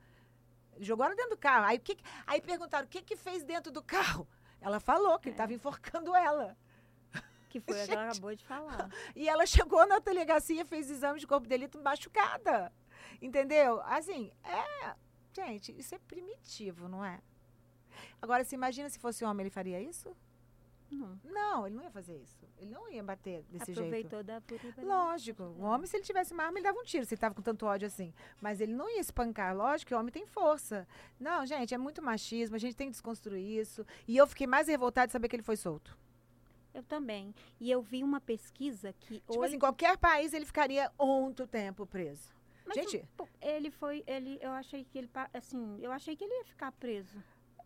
Jogou 0.79 1.05
ela 1.07 1.15
dentro 1.15 1.31
do 1.31 1.37
carro. 1.37 1.65
Aí, 1.65 1.79
que, 1.79 1.97
aí 2.27 2.39
perguntaram, 2.39 2.85
o 2.85 2.89
que 2.89 3.01
que 3.01 3.15
fez 3.15 3.43
dentro 3.43 3.71
do 3.71 3.81
carro? 3.81 4.27
Ela 4.61 4.79
falou 4.79 5.17
que 5.17 5.27
é. 5.27 5.29
ele 5.29 5.33
estava 5.33 5.53
enforcando 5.53 6.15
ela. 6.15 6.55
Que 7.49 7.59
foi 7.59 7.83
o 7.83 7.87
que 7.87 7.91
ela 7.91 8.05
acabou 8.11 8.35
de 8.35 8.45
falar. 8.45 8.91
E 9.15 9.27
ela 9.27 9.43
chegou 9.47 9.87
na 9.87 9.97
delegacia, 9.97 10.63
fez 10.65 10.87
exame 10.87 11.19
de 11.19 11.25
corpo 11.25 11.47
de 11.47 11.49
delito 11.49 11.81
machucada. 11.81 12.71
Entendeu? 13.21 13.81
Assim, 13.81 14.31
é. 14.43 14.95
Gente, 15.33 15.77
isso 15.77 15.95
é 15.95 15.99
primitivo, 15.99 16.87
não 16.87 17.03
é? 17.03 17.21
Agora, 18.21 18.43
se 18.43 18.55
imagina 18.55 18.89
se 18.89 18.99
fosse 18.99 19.23
homem, 19.23 19.43
ele 19.43 19.49
faria 19.49 19.81
isso? 19.81 20.15
Não. 20.91 21.19
Não, 21.23 21.67
ele 21.67 21.75
não 21.75 21.83
ia 21.83 21.91
fazer 21.91 22.17
isso. 22.17 22.47
Ele 22.57 22.71
não 22.71 22.89
ia 22.89 23.03
bater 23.03 23.43
desse 23.43 23.71
Aproveitou 23.71 24.23
jeito. 24.23 24.31
Aproveitou 24.31 24.83
da 24.83 24.95
Lógico. 24.95 25.43
O 25.43 25.61
homem, 25.61 25.85
se 25.85 25.95
ele 25.95 26.03
tivesse 26.03 26.33
uma 26.33 26.43
arma, 26.43 26.57
ele 26.57 26.63
dava 26.63 26.79
um 26.79 26.83
tiro, 26.83 27.05
se 27.05 27.13
ele 27.13 27.21
tava 27.21 27.35
com 27.35 27.41
tanto 27.41 27.65
ódio 27.65 27.85
assim. 27.85 28.13
Mas 28.41 28.59
ele 28.59 28.73
não 28.73 28.89
ia 28.89 28.99
espancar. 28.99 29.55
Lógico 29.55 29.89
que 29.89 29.95
o 29.95 29.99
homem 29.99 30.11
tem 30.11 30.25
força. 30.25 30.87
Não, 31.19 31.45
gente, 31.45 31.73
é 31.73 31.77
muito 31.77 32.01
machismo, 32.01 32.55
a 32.55 32.59
gente 32.59 32.75
tem 32.75 32.87
que 32.87 32.93
desconstruir 32.93 33.59
isso. 33.59 33.85
E 34.07 34.17
eu 34.17 34.25
fiquei 34.25 34.47
mais 34.47 34.67
revoltada 34.67 35.07
de 35.07 35.13
saber 35.13 35.29
que 35.29 35.35
ele 35.35 35.43
foi 35.43 35.57
solto. 35.57 35.97
Eu 36.73 36.83
também. 36.83 37.33
E 37.59 37.69
eu 37.69 37.81
vi 37.81 38.03
uma 38.03 38.19
pesquisa 38.19 38.93
que. 38.93 39.19
Tipo 39.19 39.39
hoje... 39.39 39.49
assim, 39.49 39.59
qualquer 39.59 39.97
país 39.97 40.33
ele 40.33 40.45
ficaria 40.45 40.91
muito 40.99 41.45
tempo 41.45 41.85
preso. 41.85 42.38
Mas 42.69 42.77
gente. 42.77 43.03
ele 43.41 43.71
foi. 43.71 44.03
Ele, 44.05 44.37
eu 44.41 44.51
achei 44.51 44.83
que 44.85 44.99
ele. 44.99 45.09
Assim, 45.33 45.79
eu 45.81 45.91
achei 45.91 46.15
que 46.15 46.23
ele 46.23 46.37
ia 46.37 46.45
ficar 46.45 46.71
preso. 46.73 47.17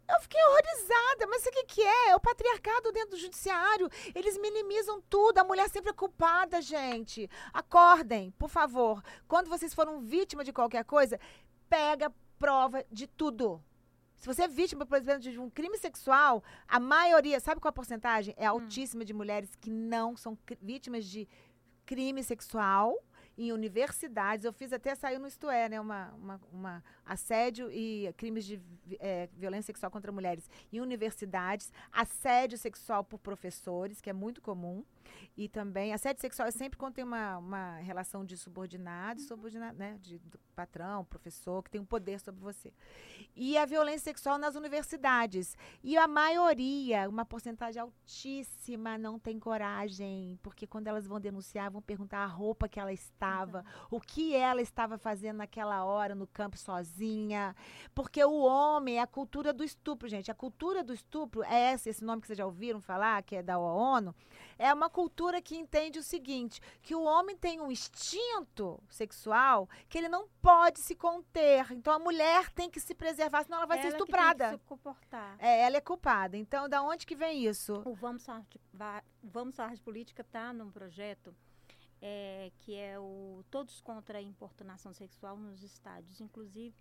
Eu 0.07 0.19
fiquei 0.21 0.41
horrorizada, 0.41 1.27
mas 1.27 1.45
o 1.45 1.51
que, 1.51 1.63
que 1.63 1.81
é? 1.81 2.09
É 2.09 2.15
o 2.15 2.19
patriarcado 2.19 2.91
dentro 2.91 3.11
do 3.11 3.17
judiciário. 3.17 3.89
Eles 4.15 4.37
minimizam 4.37 5.01
tudo, 5.09 5.39
a 5.39 5.43
mulher 5.43 5.69
sempre 5.69 5.91
é 5.91 5.93
culpada, 5.93 6.61
gente. 6.61 7.29
Acordem, 7.53 8.31
por 8.31 8.49
favor. 8.49 9.01
Quando 9.27 9.49
vocês 9.49 9.73
foram 9.73 10.01
vítima 10.01 10.43
de 10.43 10.53
qualquer 10.53 10.85
coisa, 10.85 11.19
pega, 11.69 12.13
prova 12.37 12.85
de 12.91 13.07
tudo. 13.07 13.63
Se 14.17 14.27
você 14.27 14.43
é 14.43 14.47
vítima, 14.47 14.85
por 14.85 14.97
exemplo, 14.97 15.21
de 15.21 15.39
um 15.39 15.49
crime 15.49 15.77
sexual, 15.77 16.43
a 16.67 16.79
maioria, 16.79 17.39
sabe 17.39 17.59
qual 17.59 17.69
a 17.69 17.73
porcentagem? 17.73 18.33
É 18.37 18.49
hum. 18.49 18.55
altíssima 18.55 19.03
hum. 19.03 19.05
de 19.05 19.13
mulheres 19.13 19.55
que 19.55 19.69
não 19.69 20.15
são 20.15 20.37
vítimas 20.61 21.05
de 21.05 21.27
crime 21.85 22.23
sexual 22.23 22.97
em 23.37 23.51
universidades. 23.51 24.45
Eu 24.45 24.53
fiz 24.53 24.71
até 24.73 24.95
saiu 24.95 25.19
no 25.19 25.27
Isto 25.27 25.49
É, 25.49 25.69
né? 25.69 25.79
Uma, 25.79 26.13
uma, 26.13 26.41
uma 26.51 26.83
assédio 27.05 27.71
e 27.71 28.13
crimes 28.17 28.45
de 28.45 28.61
é, 28.99 29.27
violência 29.37 29.67
sexual 29.67 29.91
contra 29.91 30.11
mulheres 30.11 30.49
em 30.71 30.79
universidades, 30.79 31.71
assédio 31.91 32.57
sexual 32.57 33.03
por 33.03 33.19
professores, 33.19 34.01
que 34.01 34.09
é 34.09 34.13
muito 34.13 34.41
comum. 34.41 34.83
E 35.35 35.49
também, 35.49 35.93
assédio 35.93 36.21
sexual 36.21 36.47
é 36.47 36.51
sempre 36.51 36.77
quando 36.77 36.93
tem 36.93 37.03
uma, 37.03 37.37
uma 37.37 37.77
relação 37.77 38.23
de 38.23 38.37
subordinado, 38.37 39.21
uhum. 39.21 39.27
subordinado, 39.27 39.77
né? 39.77 39.97
De, 39.99 40.21
patrão, 40.53 41.03
professor, 41.03 41.63
que 41.63 41.71
tem 41.71 41.81
um 41.81 41.85
poder 41.85 42.19
sobre 42.19 42.41
você. 42.41 42.71
E 43.35 43.57
a 43.57 43.65
violência 43.65 44.03
sexual 44.03 44.37
nas 44.37 44.55
universidades. 44.55 45.57
E 45.83 45.97
a 45.97 46.07
maioria, 46.07 47.09
uma 47.09 47.25
porcentagem 47.25 47.81
altíssima, 47.81 48.97
não 48.97 49.17
tem 49.17 49.39
coragem, 49.39 50.39
porque 50.41 50.67
quando 50.67 50.87
elas 50.87 51.07
vão 51.07 51.19
denunciar, 51.19 51.71
vão 51.71 51.81
perguntar 51.81 52.19
a 52.19 52.27
roupa 52.27 52.69
que 52.69 52.79
ela 52.79 52.93
estava, 52.93 53.59
uhum. 53.59 53.97
o 53.97 53.99
que 53.99 54.35
ela 54.35 54.61
estava 54.61 54.97
fazendo 54.97 55.37
naquela 55.37 55.83
hora 55.83 56.13
no 56.13 56.27
campo 56.27 56.57
sozinha. 56.57 57.55
Porque 57.93 58.23
o 58.23 58.41
homem 58.41 58.97
é 58.97 59.01
a 59.01 59.07
cultura 59.07 59.51
do 59.51 59.63
estupro, 59.63 60.07
gente. 60.07 60.31
A 60.31 60.35
cultura 60.35 60.83
do 60.83 60.93
estupro 60.93 61.43
é 61.43 61.73
esse, 61.73 61.89
esse 61.89 62.03
nome 62.03 62.21
que 62.21 62.27
vocês 62.27 62.37
já 62.37 62.45
ouviram 62.45 62.79
falar, 62.79 63.23
que 63.23 63.35
é 63.35 63.43
da 63.43 63.57
ONU, 63.57 64.13
é 64.57 64.71
uma 64.73 64.89
cultura 64.93 65.41
que 65.41 65.57
entende 65.57 65.99
o 65.99 66.03
seguinte: 66.03 66.61
que 66.81 66.95
o 66.95 67.03
homem 67.03 67.35
tem 67.35 67.59
um 67.59 67.71
instinto 67.71 68.81
sexual 68.87 69.67
que 69.89 69.97
ele 69.97 70.07
não 70.07 70.29
pode 70.41 70.79
se 70.79 70.95
conter. 70.95 71.69
Então 71.71 71.91
a 71.91 71.99
mulher 71.99 72.49
tem 72.51 72.69
que 72.69 72.79
se 72.79 72.95
preservar, 72.95 73.43
senão 73.43 73.57
ela 73.57 73.67
vai 73.67 73.79
ela 73.79 73.89
ser 73.89 73.97
estuprada. 73.97 74.45
Que 74.45 74.49
tem 74.51 74.57
que 74.59 74.63
se 74.63 74.69
comportar. 74.69 75.35
É, 75.39 75.61
ela 75.61 75.75
é 75.75 75.81
culpada. 75.81 76.37
Então, 76.37 76.69
da 76.69 76.81
onde 76.81 77.05
que 77.05 77.15
vem 77.15 77.45
isso? 77.45 77.81
O 77.83 77.93
Vamos 77.93 78.23
Falar 78.23 78.45
de, 78.49 78.59
Vamos 79.21 79.55
falar 79.55 79.73
de 79.73 79.81
Política 79.81 80.21
está 80.21 80.53
num 80.53 80.71
projeto 80.71 81.35
é, 82.01 82.51
que 82.59 82.75
é 82.75 82.99
o 82.99 83.43
Todos 83.49 83.81
contra 83.81 84.19
a 84.19 84.21
Importunação 84.21 84.93
Sexual 84.93 85.35
nos 85.35 85.63
Estádios. 85.63 86.21
Inclusive, 86.21 86.75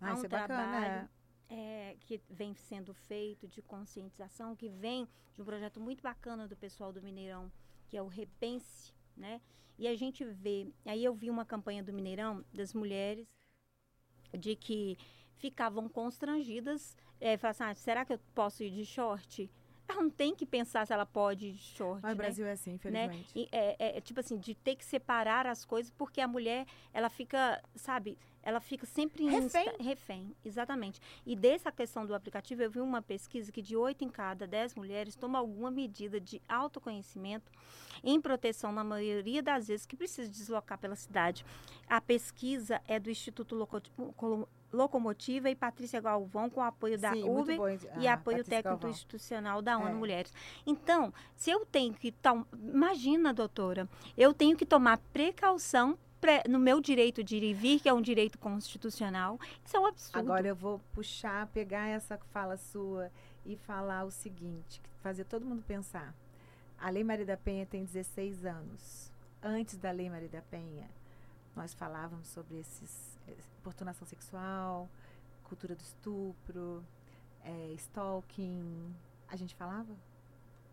ah, 0.00 0.10
há 0.10 0.14
um 0.14 0.24
é 0.24 0.28
trabalho. 0.28 0.48
Bacana, 0.48 0.86
é 0.86 1.23
é, 1.48 1.96
que 2.00 2.20
vem 2.28 2.54
sendo 2.54 2.94
feito 2.94 3.46
de 3.48 3.62
conscientização, 3.62 4.56
que 4.56 4.68
vem 4.68 5.08
de 5.34 5.42
um 5.42 5.44
projeto 5.44 5.80
muito 5.80 6.02
bacana 6.02 6.48
do 6.48 6.56
pessoal 6.56 6.92
do 6.92 7.02
Mineirão, 7.02 7.50
que 7.88 7.96
é 7.96 8.02
o 8.02 8.08
Repense, 8.08 8.92
né? 9.16 9.40
E 9.78 9.88
a 9.88 9.94
gente 9.94 10.24
vê, 10.24 10.68
aí 10.84 11.04
eu 11.04 11.14
vi 11.14 11.30
uma 11.30 11.44
campanha 11.44 11.82
do 11.82 11.92
Mineirão 11.92 12.44
das 12.52 12.72
mulheres 12.72 13.26
de 14.38 14.54
que 14.54 14.96
ficavam 15.36 15.88
constrangidas, 15.88 16.96
é, 17.20 17.36
falavam 17.36 17.66
assim, 17.66 17.72
ah, 17.72 17.74
será 17.74 18.04
que 18.04 18.12
eu 18.12 18.20
posso 18.34 18.62
ir 18.62 18.70
de 18.70 18.84
short? 18.84 19.50
ela 19.88 20.02
não 20.02 20.10
tem 20.10 20.34
que 20.34 20.46
pensar 20.46 20.86
se 20.86 20.92
ela 20.92 21.04
pode 21.04 21.48
ir 21.48 21.52
de 21.52 21.62
short. 21.62 22.00
Mas 22.02 22.10
né? 22.10 22.14
o 22.14 22.16
Brasil 22.16 22.46
é 22.46 22.52
assim, 22.52 22.70
né? 22.70 22.76
infelizmente. 22.76 23.38
Né? 23.38 23.48
É, 23.52 23.76
é, 23.78 23.98
é, 23.98 24.00
tipo 24.00 24.20
assim, 24.20 24.38
de 24.38 24.54
ter 24.54 24.76
que 24.76 24.84
separar 24.84 25.46
as 25.46 25.64
coisas, 25.64 25.90
porque 25.92 26.20
a 26.20 26.28
mulher, 26.28 26.66
ela 26.92 27.10
fica, 27.10 27.62
sabe, 27.74 28.18
ela 28.44 28.60
fica 28.60 28.86
sempre 28.86 29.24
refém. 29.24 29.66
Insta, 29.66 29.82
refém, 29.82 30.36
exatamente. 30.44 31.00
E 31.26 31.34
dessa 31.34 31.72
questão 31.72 32.04
do 32.06 32.14
aplicativo, 32.14 32.62
eu 32.62 32.70
vi 32.70 32.80
uma 32.80 33.00
pesquisa 33.00 33.50
que 33.50 33.62
de 33.62 33.76
8 33.76 34.04
em 34.04 34.08
cada 34.08 34.46
10 34.46 34.74
mulheres 34.74 35.16
tomam 35.16 35.40
alguma 35.40 35.70
medida 35.70 36.20
de 36.20 36.40
autoconhecimento 36.48 37.50
em 38.02 38.20
proteção 38.20 38.70
na 38.70 38.84
maioria 38.84 39.42
das 39.42 39.68
vezes 39.68 39.86
que 39.86 39.96
precisa 39.96 40.30
deslocar 40.30 40.78
pela 40.78 40.94
cidade. 40.94 41.44
A 41.88 42.00
pesquisa 42.00 42.80
é 42.86 43.00
do 43.00 43.10
Instituto 43.10 43.54
Loco 43.54 43.80
Locomotiva 44.74 45.48
e 45.48 45.54
Patrícia 45.54 46.00
Galvão, 46.00 46.50
com 46.50 46.60
apoio 46.60 46.98
da 46.98 47.12
Sim, 47.12 47.22
Uber 47.22 47.56
e 48.00 48.08
ah, 48.08 48.14
apoio 48.14 48.38
Patrícia 48.38 48.44
técnico 48.44 48.68
Galvão. 48.70 48.90
institucional 48.90 49.62
da 49.62 49.78
ONU 49.78 49.88
é. 49.88 49.94
Mulheres. 49.94 50.32
Então, 50.66 51.14
se 51.36 51.50
eu 51.50 51.64
tenho 51.64 51.94
que. 51.94 52.12
Imagina, 52.52 53.32
doutora, 53.32 53.88
eu 54.16 54.34
tenho 54.34 54.56
que 54.56 54.66
tomar 54.66 54.98
precaução 55.12 55.96
no 56.48 56.58
meu 56.58 56.80
direito 56.80 57.22
de 57.22 57.36
ir 57.36 57.42
e 57.42 57.54
vir, 57.54 57.80
que 57.80 57.88
é 57.88 57.92
um 57.92 58.02
direito 58.02 58.38
constitucional. 58.38 59.38
Isso 59.64 59.76
é 59.76 59.80
um 59.80 59.86
absurdo. 59.86 60.18
Agora 60.18 60.46
eu 60.46 60.56
vou 60.56 60.80
puxar, 60.92 61.46
pegar 61.48 61.86
essa 61.88 62.18
fala 62.32 62.56
sua 62.56 63.10
e 63.44 63.56
falar 63.56 64.04
o 64.04 64.10
seguinte, 64.10 64.80
fazer 65.02 65.24
todo 65.24 65.44
mundo 65.44 65.62
pensar. 65.66 66.14
A 66.78 66.90
Lei 66.90 67.04
Maria 67.04 67.26
da 67.26 67.36
Penha 67.36 67.66
tem 67.66 67.84
16 67.84 68.44
anos. 68.44 69.12
Antes 69.42 69.76
da 69.76 69.90
Lei 69.90 70.08
Maria 70.08 70.28
da 70.28 70.42
Penha, 70.42 70.88
nós 71.54 71.74
falávamos 71.74 72.28
sobre 72.28 72.58
esses 72.58 73.14
importunação 73.64 74.06
sexual, 74.06 74.88
cultura 75.44 75.74
do 75.74 75.80
estupro, 75.80 76.84
é, 77.42 77.72
stalking. 77.76 78.94
A 79.28 79.36
gente 79.36 79.54
falava? 79.54 79.94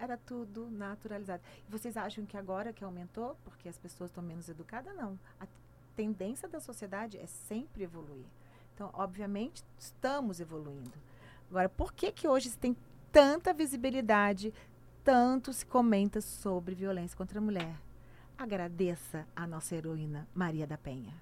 Era 0.01 0.17
tudo 0.17 0.67
naturalizado. 0.71 1.43
E 1.67 1.71
vocês 1.71 1.95
acham 1.95 2.25
que 2.25 2.35
agora 2.35 2.73
que 2.73 2.83
aumentou, 2.83 3.37
porque 3.43 3.69
as 3.69 3.77
pessoas 3.77 4.09
estão 4.09 4.23
menos 4.23 4.49
educadas? 4.49 4.95
Não. 4.95 5.19
A 5.39 5.45
tendência 5.95 6.49
da 6.49 6.59
sociedade 6.59 7.19
é 7.19 7.27
sempre 7.27 7.83
evoluir. 7.83 8.25
Então, 8.73 8.89
obviamente, 8.93 9.63
estamos 9.77 10.39
evoluindo. 10.39 10.91
Agora, 11.51 11.69
por 11.69 11.93
que 11.93 12.11
que 12.11 12.27
hoje 12.27 12.49
tem 12.57 12.75
tanta 13.11 13.53
visibilidade, 13.53 14.51
tanto 15.03 15.53
se 15.53 15.67
comenta 15.67 16.19
sobre 16.19 16.73
violência 16.73 17.15
contra 17.15 17.37
a 17.37 17.41
mulher? 17.41 17.75
Agradeça 18.35 19.27
a 19.35 19.45
nossa 19.45 19.75
heroína 19.75 20.27
Maria 20.33 20.65
da 20.65 20.79
Penha 20.79 21.13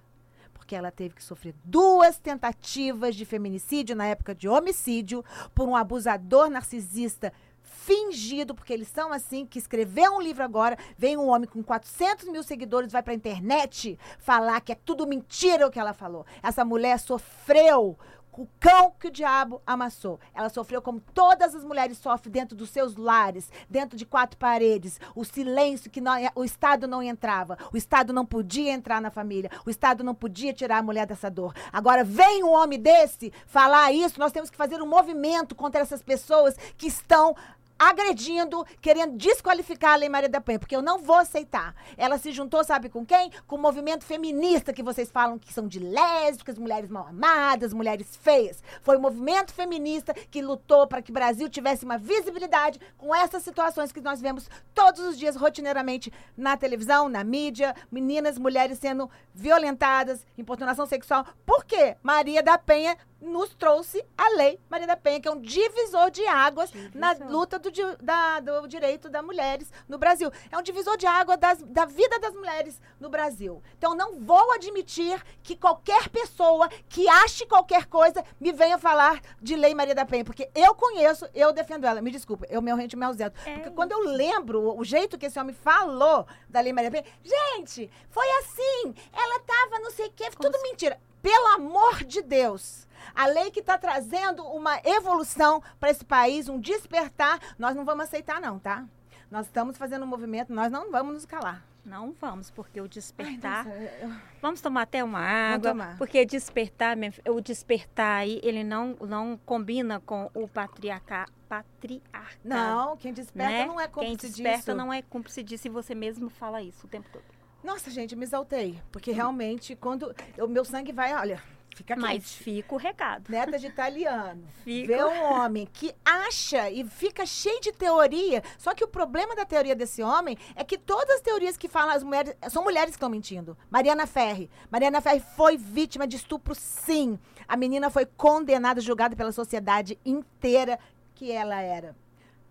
porque 0.70 0.76
ela 0.76 0.92
teve 0.92 1.16
que 1.16 1.24
sofrer 1.24 1.56
duas 1.64 2.20
tentativas 2.20 3.16
de 3.16 3.26
feminicídio 3.26 3.96
na 3.96 4.06
época 4.06 4.36
de 4.36 4.48
homicídio 4.48 5.26
por 5.56 5.68
um 5.68 5.76
abusador 5.76 6.48
narcisista 6.48 7.34
fingido, 7.64 8.54
porque 8.54 8.74
eles 8.74 8.88
são 8.88 9.12
assim, 9.12 9.46
que 9.46 9.58
escreveu 9.58 10.14
um 10.14 10.22
livro 10.22 10.44
agora, 10.44 10.78
vem 10.98 11.18
um 11.18 11.28
homem 11.30 11.48
com 11.48 11.64
400 11.64 12.28
mil 12.30 12.44
seguidores, 12.44 12.92
vai 12.92 13.02
pra 13.02 13.14
internet 13.14 13.98
falar 14.20 14.62
que 14.62 14.72
é 14.72 14.76
tudo 14.76 15.08
mentira 15.08 15.66
o 15.66 15.72
que 15.72 15.80
ela 15.80 15.94
falou. 15.94 16.26
Essa 16.44 16.64
mulher 16.64 17.00
sofreu 17.00 17.98
o 18.32 18.48
cão 18.60 18.94
que 18.98 19.08
o 19.08 19.12
diabo 19.12 19.62
amassou. 19.66 20.20
Ela 20.34 20.50
sofreu 20.50 20.82
como 20.82 21.02
todas 21.14 21.54
as 21.54 21.64
mulheres 21.64 21.98
sofrem 21.98 22.32
dentro 22.32 22.56
dos 22.56 22.70
seus 22.70 22.96
lares, 22.96 23.52
dentro 23.70 23.98
de 23.98 24.06
quatro 24.06 24.38
paredes. 24.38 25.00
O 25.14 25.26
silêncio 25.26 25.92
que 25.92 26.00
não, 26.00 26.14
o 26.36 26.46
Estado 26.46 26.88
não 26.88 27.04
entrava. 27.04 27.58
O 27.74 27.78
Estado 27.78 28.14
não 28.14 28.26
podia 28.26 28.72
entrar 28.72 29.02
na 29.02 29.12
família. 29.12 29.52
O 29.66 29.70
Estado 29.70 30.04
não 30.04 30.16
podia 30.16 30.54
tirar 30.54 30.78
a 30.78 30.84
mulher 30.84 31.06
dessa 31.06 31.30
dor. 31.30 31.54
Agora 31.72 32.04
vem 32.04 32.44
um 32.44 32.52
homem 32.52 32.80
desse 32.80 33.34
falar 33.46 33.92
isso. 33.92 34.20
Nós 34.20 34.32
temos 34.32 34.50
que 34.50 34.58
fazer 34.58 34.82
um 34.82 34.88
movimento 34.88 35.54
contra 35.54 35.82
essas 35.82 36.02
pessoas 36.02 36.56
que 36.78 36.88
estão 36.88 37.36
agredindo, 37.80 38.66
querendo 38.82 39.16
desqualificar 39.16 39.94
a 39.94 39.96
Lei 39.96 40.10
Maria 40.10 40.28
da 40.28 40.42
Penha, 40.42 40.60
porque 40.60 40.76
eu 40.76 40.82
não 40.82 41.00
vou 41.00 41.16
aceitar. 41.16 41.74
Ela 41.98 42.18
se 42.18 42.34
juntou, 42.34 42.62
sabe 42.64 42.90
com 42.90 43.06
quem? 43.06 43.32
Com 43.48 43.56
o 43.56 43.60
movimento 43.60 44.04
feminista 44.04 44.74
que 44.74 44.84
vocês 44.84 45.10
falam 45.10 45.40
que 45.40 45.54
são 45.54 45.66
de 45.66 45.80
lésbicas, 45.80 46.60
mulheres 46.60 46.90
mal 46.90 47.08
amadas, 47.08 47.74
mulheres 47.74 48.18
feias. 48.18 48.62
Foi 48.82 48.98
o 48.98 49.00
movimento 49.00 49.54
feminista 49.54 50.14
que 50.14 50.42
lutou 50.42 50.86
para 50.86 51.02
que 51.02 51.12
o 51.12 51.14
Brasil 51.14 51.48
tivesse 51.48 51.86
uma 51.86 51.98
visibilidade 51.98 52.80
com 52.98 53.16
essas 53.16 53.44
situações 53.44 53.94
que 53.94 54.02
nós 54.02 54.20
vemos 54.20 54.50
todos 54.74 55.00
os 55.00 55.18
dias 55.18 55.38
rotineiramente 55.38 56.12
na 56.36 56.58
televisão, 56.58 57.08
na 57.08 57.24
mídia, 57.24 57.74
meninas, 57.90 58.38
mulheres 58.38 58.78
sendo 58.78 59.10
violentadas, 59.34 60.26
importunação 60.38 60.86
sexual. 60.86 61.26
Por 61.46 61.64
quê? 61.64 61.96
Maria 62.04 62.44
da 62.44 62.58
Penha 62.58 62.98
nos 63.22 63.54
trouxe 63.54 64.04
a 64.18 64.30
lei 64.36 64.60
Maria 64.70 64.88
da 64.88 64.96
Penha, 64.96 65.20
que 65.20 65.28
é 65.28 65.32
um 65.32 65.42
divisor 65.42 66.10
de 66.10 66.26
águas 66.26 66.72
divisor. 66.72 66.92
na 66.96 67.12
luta 67.30 67.60
do, 67.60 67.69
da, 68.02 68.40
do 68.40 68.68
direito 68.68 69.10
das 69.10 69.24
mulheres 69.24 69.72
no 69.88 69.98
Brasil. 69.98 70.32
É 70.52 70.58
um 70.58 70.62
divisor 70.62 70.98
de 70.98 71.06
água 71.06 71.38
das, 71.38 71.62
da 71.64 71.86
vida 71.86 72.20
das 72.20 72.34
mulheres 72.34 72.82
no 73.00 73.10
Brasil. 73.10 73.62
Então, 73.78 73.96
não 73.96 74.20
vou 74.20 74.52
admitir 74.54 75.22
que 75.44 75.56
qualquer 75.56 76.10
pessoa 76.10 76.70
que 76.88 77.08
ache 77.08 77.46
qualquer 77.46 77.86
coisa 77.86 78.24
me 78.40 78.52
venha 78.52 78.78
falar 78.78 79.22
de 79.42 79.56
lei 79.56 79.74
Maria 79.74 79.96
da 79.96 80.06
Penha, 80.06 80.26
porque 80.26 80.50
eu 80.54 80.74
conheço, 80.76 81.28
eu 81.34 81.52
defendo 81.52 81.86
ela. 81.86 82.02
Me 82.02 82.12
desculpa, 82.12 82.46
eu 82.50 82.62
me 82.62 82.74
rente 82.74 82.96
me 82.96 83.06
ausento. 83.06 83.40
É 83.46 83.54
porque 83.56 83.72
quando 83.72 83.92
eu 83.92 84.00
lembro 84.00 84.78
o 84.78 84.84
jeito 84.84 85.18
que 85.18 85.26
esse 85.26 85.40
homem 85.40 85.56
falou 85.56 86.26
da 86.48 86.62
lei 86.62 86.74
Maria 86.74 86.90
da 86.90 87.02
Penha, 87.02 87.14
gente, 87.24 87.90
foi 88.10 88.28
assim, 88.40 88.94
ela 89.14 89.40
tava 89.40 89.80
não 89.80 89.92
sei 89.92 90.08
o 90.08 90.12
quê, 90.12 90.30
tudo 90.32 90.58
se... 90.58 90.64
mentira. 90.64 91.00
Pelo 91.22 91.48
amor 91.48 92.04
de 92.06 92.22
Deus. 92.22 92.88
A 93.14 93.26
lei 93.28 93.52
que 93.52 93.60
está 93.60 93.78
trazendo 93.78 94.44
uma 94.46 94.80
evolução 94.84 95.62
para 95.80 95.90
esse 95.90 96.06
país, 96.06 96.50
um 96.50 96.60
despertar, 96.60 97.40
nós 97.58 97.76
não 97.76 97.86
vamos 97.86 98.06
aceitar, 98.06 98.40
não, 98.42 98.60
tá? 98.60 98.86
Nós 99.30 99.46
estamos 99.46 99.78
fazendo 99.78 100.04
um 100.04 100.08
movimento, 100.08 100.52
nós 100.52 100.72
não 100.72 100.92
vamos 100.92 101.14
nos 101.14 101.26
calar. 101.26 101.64
Não 101.86 102.12
vamos, 102.12 102.52
porque 102.52 102.80
o 102.80 102.88
despertar. 102.88 103.66
Ai, 103.68 103.90
eu... 104.02 104.12
Vamos 104.42 104.62
tomar 104.62 104.84
até 104.84 105.04
uma 105.04 105.20
água. 105.20 105.96
Porque 105.98 106.26
despertar, 106.26 106.96
o 107.28 107.42
despertar 107.42 108.22
aí, 108.22 108.40
ele 108.44 108.64
não, 108.64 108.96
não 109.02 109.40
combina 109.46 110.00
com 110.00 110.30
o 110.34 110.48
patriarca, 110.48 111.26
patriarca. 111.48 112.38
Não, 112.44 112.98
quem 112.98 113.14
desperta 113.14 113.52
né? 113.52 113.66
não 113.66 113.80
é 113.80 113.88
cúmplice 113.88 114.16
disso. 114.16 114.22
Quem 114.22 114.44
desperta 114.44 114.72
disso. 114.72 114.76
não 114.76 114.94
é 114.94 115.02
cúmplice 115.02 115.44
disso 115.44 115.68
e 115.68 115.70
você 115.70 115.96
mesmo 115.96 116.30
fala 116.30 116.62
isso 116.62 116.86
o 116.86 116.90
tempo 116.90 117.10
todo. 117.12 117.24
Nossa, 117.64 117.90
gente, 117.90 118.16
me 118.16 118.24
exaltei. 118.24 118.82
Porque 118.92 119.12
realmente, 119.12 119.76
quando 119.76 120.14
o 120.38 120.48
meu 120.48 120.64
sangue 120.64 120.92
vai, 120.92 121.14
olha, 121.14 121.42
fica 121.80 121.96
quente. 121.96 122.06
Mas 122.06 122.34
fica 122.36 122.76
o 122.76 122.78
recado. 122.78 123.30
Neta 123.30 123.58
de 123.58 123.68
italiano. 123.68 124.44
Fica. 124.64 124.88
Vê 124.88 125.04
um 125.04 125.24
homem 125.24 125.68
que 125.72 125.96
acha 126.06 126.70
e 126.70 126.84
fica 126.86 127.26
cheio 127.26 127.60
de 127.62 127.72
teoria. 127.72 128.44
Só 128.58 128.74
que 128.74 128.84
o 128.84 128.88
problema 128.88 129.36
da 129.36 129.46
teoria 129.46 129.76
desse 129.76 130.04
homem 130.04 130.38
é 130.56 130.64
que 130.64 130.78
todas 130.78 131.16
as 131.16 131.22
teorias 131.22 131.58
que 131.58 131.68
falam 131.68 131.96
as 131.96 132.04
mulheres 132.04 132.36
são 132.50 132.64
mulheres 132.64 132.92
que 132.92 132.98
estão 132.98 133.10
mentindo. 133.10 133.58
Mariana 133.70 134.06
Ferri. 134.06 134.50
Mariana 134.70 135.02
Ferri 135.02 135.24
foi 135.36 135.58
vítima 135.58 136.06
de 136.06 136.18
estupro, 136.18 136.54
sim. 136.54 137.18
A 137.48 137.58
menina 137.58 137.90
foi 137.90 138.06
condenada, 138.06 138.82
julgada 138.82 139.16
pela 139.16 139.32
sociedade 139.32 139.98
inteira 140.06 140.78
que 141.16 141.32
ela 141.32 141.60
era. 141.62 141.96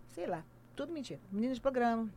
Sei 0.09 0.27
lá, 0.27 0.43
tudo 0.75 0.93
mentira. 0.93 1.21
Menina 1.31 1.55
de 1.55 1.61
programa, 1.61 2.09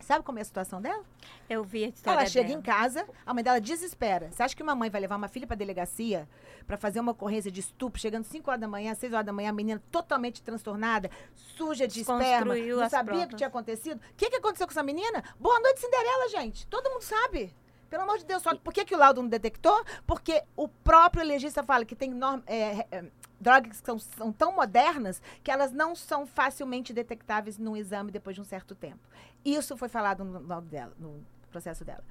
Sabe 0.00 0.24
como 0.24 0.38
é 0.38 0.42
a 0.42 0.44
situação 0.44 0.80
dela? 0.80 1.02
Eu 1.48 1.64
vi 1.64 1.84
a 1.84 1.88
história 1.88 2.20
Ela 2.20 2.28
chega 2.28 2.48
dela. 2.48 2.60
em 2.60 2.62
casa, 2.62 3.06
a 3.24 3.34
mãe 3.34 3.42
dela 3.42 3.60
desespera. 3.60 4.30
Você 4.30 4.42
acha 4.42 4.54
que 4.54 4.62
uma 4.62 4.74
mãe 4.74 4.90
vai 4.90 5.00
levar 5.00 5.16
uma 5.16 5.28
filha 5.28 5.46
para 5.46 5.56
delegacia 5.56 6.28
para 6.66 6.76
fazer 6.76 7.00
uma 7.00 7.12
ocorrência 7.12 7.50
de 7.50 7.60
estupro, 7.60 8.00
chegando 8.00 8.24
5 8.24 8.50
horas 8.50 8.60
da 8.60 8.68
manhã, 8.68 8.94
6 8.94 9.12
horas 9.12 9.24
da 9.26 9.32
manhã, 9.32 9.50
a 9.50 9.52
menina 9.52 9.82
totalmente 9.90 10.42
transtornada, 10.42 11.10
suja 11.34 11.86
de 11.86 12.00
esperma, 12.00 12.56
não 12.56 12.90
sabia 12.90 13.24
o 13.24 13.28
que 13.28 13.36
tinha 13.36 13.46
acontecido? 13.46 13.98
O 13.98 14.14
que, 14.16 14.28
que 14.28 14.36
aconteceu 14.36 14.66
com 14.66 14.72
essa 14.72 14.82
menina? 14.82 15.22
Boa 15.38 15.60
noite, 15.60 15.80
Cinderela, 15.80 16.28
gente. 16.28 16.66
Todo 16.66 16.90
mundo 16.90 17.02
sabe. 17.02 17.54
Pelo 17.88 18.02
amor 18.02 18.18
de 18.18 18.24
Deus, 18.24 18.42
só 18.42 18.54
por 18.56 18.74
que, 18.74 18.84
que 18.84 18.94
o 18.94 18.98
laudo 18.98 19.22
não 19.22 19.28
detectou? 19.28 19.84
Porque 20.06 20.42
o 20.56 20.66
próprio 20.66 21.24
legista 21.24 21.62
fala 21.62 21.84
que 21.84 21.94
tem 21.94 22.10
norma, 22.10 22.42
é, 22.46 22.84
é, 22.90 23.04
drogas 23.40 23.80
que 23.80 23.86
são, 23.86 23.98
são, 23.98 24.32
tão 24.32 24.54
modernas 24.54 25.20
que 25.42 25.50
elas 25.50 25.72
não 25.72 25.94
são 25.94 26.26
facilmente 26.26 26.92
detectáveis 26.92 27.58
num 27.58 27.76
exame 27.76 28.10
depois 28.10 28.34
de 28.34 28.40
um 28.40 28.44
certo 28.44 28.74
tempo. 28.74 29.00
Isso 29.44 29.76
foi 29.76 29.88
falado 29.88 30.24
no, 30.24 30.60
dela, 30.62 30.92
no 30.98 31.24
processo 31.50 31.84
dela. 31.84 32.04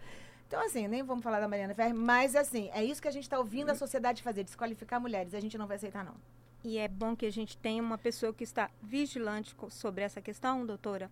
Então, 0.48 0.64
assim, 0.64 0.88
nem 0.88 1.04
vamos 1.04 1.24
falar 1.24 1.40
da 1.40 1.48
Mariana 1.48 1.74
Ferre, 1.74 1.94
mas, 1.94 2.36
assim, 2.36 2.70
é 2.74 2.84
isso 2.84 3.02
que 3.02 3.08
a 3.08 3.12
gente 3.12 3.24
está 3.24 3.40
ouvindo 3.40 3.72
a 3.72 3.76
sociedade 3.76 4.22
fazer, 4.22 4.44
desqualificar 4.44 5.02
mulheres. 5.02 5.34
A 5.34 5.40
gente 5.40 5.58
não 5.58 5.66
vai 5.66 5.78
aceitar, 5.78 6.04
não. 6.04 6.16
E 6.64 6.78
é 6.78 6.88
bom 6.88 7.16
que 7.16 7.26
a 7.26 7.32
gente 7.32 7.58
tenha 7.58 7.82
uma 7.82 7.98
pessoa 7.98 8.34
que 8.34 8.44
está 8.44 8.70
vigilante 8.82 9.56
sobre 9.70 10.04
essa 10.04 10.22
questão, 10.22 10.66
doutora, 10.66 11.12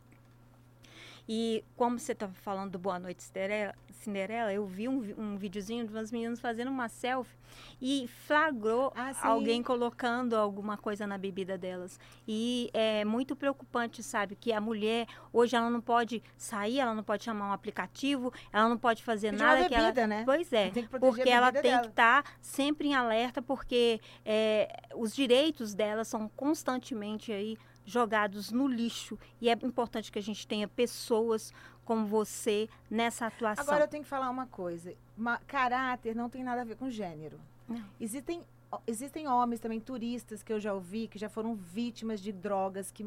e 1.28 1.64
como 1.76 1.98
você 2.00 2.12
estava 2.12 2.34
falando 2.34 2.72
do 2.72 2.80
Boa 2.80 3.00
Noite 3.00 3.24
Cinderela, 3.24 4.54
eu 4.54 4.66
vi 4.66 4.90
um, 4.90 5.00
um 5.18 5.38
videozinho 5.38 5.86
de 5.86 5.94
umas 5.94 6.12
meninas 6.12 6.40
fazendo 6.40 6.70
uma 6.70 6.90
selfie 6.90 7.38
e 7.82 8.10
flagrou 8.26 8.92
ah, 8.96 9.14
alguém 9.22 9.64
colocando 9.64 10.36
alguma 10.36 10.78
coisa 10.78 11.08
na 11.08 11.18
bebida 11.18 11.58
delas. 11.58 12.00
E 12.28 12.70
é 12.74 13.06
muito 13.06 13.36
preocupante, 13.36 14.04
sabe, 14.04 14.36
que 14.36 14.52
a 14.52 14.60
mulher 14.60 15.08
hoje 15.32 15.56
ela 15.56 15.70
não 15.70 15.80
pode 15.80 16.22
sair, 16.36 16.80
ela 16.80 16.94
não 16.94 17.04
pode 17.04 17.24
chamar 17.24 17.50
um 17.50 17.54
aplicativo, 17.54 18.34
ela 18.52 18.68
não 18.68 18.78
pode 18.78 19.04
fazer 19.04 19.32
Pedir 19.32 19.44
nada 19.44 19.64
bebida, 19.64 19.94
que 19.94 20.00
ela, 20.00 20.08
né? 20.08 20.24
pois 20.26 20.52
é, 20.52 20.72
porque 21.00 21.30
ela 21.30 21.52
tem 21.52 21.80
que 21.80 21.88
estar 21.88 22.24
tá 22.24 22.32
sempre 22.42 22.90
em 22.90 22.96
alerta 22.96 23.42
porque 23.42 24.02
é, 24.26 24.82
os 24.96 25.16
direitos 25.16 25.74
dela 25.74 26.04
são 26.04 26.28
constantemente 26.36 27.32
aí 27.32 27.58
jogados 27.86 28.52
no 28.52 28.68
lixo. 28.68 29.18
E 29.42 29.50
é 29.50 29.54
importante 29.64 30.12
que 30.12 30.20
a 30.20 30.22
gente 30.22 30.48
tenha 30.48 30.68
pessoas 30.68 31.54
como 31.86 32.06
você 32.06 32.70
nessa 32.90 33.28
atuação. 33.28 33.64
Agora 33.64 33.84
eu 33.84 33.88
tenho 33.88 34.04
que 34.04 34.10
falar 34.10 34.30
uma 34.30 34.48
coisa. 34.48 34.96
Uma, 35.18 35.38
caráter 35.40 36.16
não 36.16 36.30
tem 36.30 36.44
nada 36.44 36.62
a 36.62 36.66
ver 36.66 36.76
com 36.76 36.90
gênero. 36.90 37.40
Não. 37.68 37.84
Existem 38.00 38.44
existem 38.88 39.28
homens 39.28 39.60
também 39.60 39.80
turistas 39.80 40.42
que 40.42 40.52
eu 40.52 40.60
já 40.60 40.74
ouvi 40.74 41.08
que 41.08 41.20
já 41.20 41.30
foram 41.30 41.56
vítimas 41.56 42.20
de 42.20 42.32
drogas 42.32 42.92
que 42.92 43.06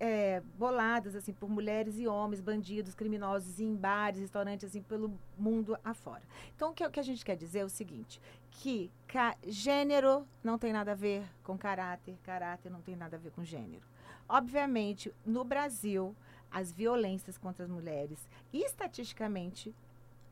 é, 0.00 0.40
boladas 0.56 1.14
assim 1.14 1.32
por 1.32 1.48
mulheres 1.48 1.98
e 1.98 2.06
homens 2.06 2.40
bandidos 2.40 2.94
criminosos 2.94 3.60
em 3.60 3.74
bares 3.74 4.20
restaurantes 4.20 4.70
assim 4.70 4.82
pelo 4.82 5.12
mundo 5.36 5.76
afora. 5.84 6.22
Então 6.54 6.70
o 6.70 6.74
que, 6.74 6.84
o 6.84 6.90
que 6.90 7.00
a 7.00 7.02
gente 7.02 7.24
quer 7.24 7.36
dizer 7.36 7.60
é 7.60 7.64
o 7.64 7.68
seguinte 7.68 8.20
que 8.50 8.90
gênero 9.46 10.26
não 10.42 10.58
tem 10.58 10.72
nada 10.72 10.92
a 10.92 10.94
ver 10.94 11.24
com 11.42 11.58
caráter 11.58 12.16
caráter 12.22 12.70
não 12.70 12.80
tem 12.80 12.96
nada 12.96 13.16
a 13.16 13.20
ver 13.20 13.30
com 13.32 13.44
gênero. 13.44 13.84
Obviamente 14.28 15.12
no 15.24 15.44
Brasil 15.44 16.14
as 16.50 16.72
violências 16.72 17.36
contra 17.36 17.64
as 17.64 17.70
mulheres 17.70 18.18
estatisticamente 18.52 19.74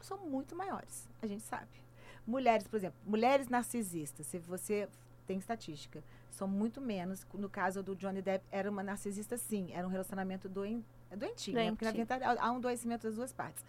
são 0.00 0.18
muito 0.18 0.54
maiores 0.54 1.08
a 1.20 1.26
gente 1.26 1.42
sabe 1.42 1.83
Mulheres, 2.26 2.66
por 2.66 2.76
exemplo, 2.76 2.98
mulheres 3.04 3.48
narcisistas, 3.48 4.26
se 4.26 4.38
você 4.38 4.88
tem 5.26 5.38
estatística, 5.38 6.02
são 6.30 6.48
muito 6.48 6.80
menos. 6.80 7.26
No 7.34 7.48
caso 7.48 7.82
do 7.82 7.94
Johnny 7.94 8.22
Depp, 8.22 8.44
era 8.50 8.70
uma 8.70 8.82
narcisista, 8.82 9.36
sim. 9.36 9.72
Era 9.72 9.86
um 9.86 9.90
relacionamento 9.90 10.48
doen, 10.48 10.82
doentio, 11.14 11.54
né? 11.54 11.70
Porque, 11.70 11.84
na 11.84 11.92
verdade, 11.92 12.24
há 12.24 12.52
um 12.52 12.56
adoecimento 12.56 13.06
das 13.06 13.16
duas 13.16 13.32
partes. 13.32 13.64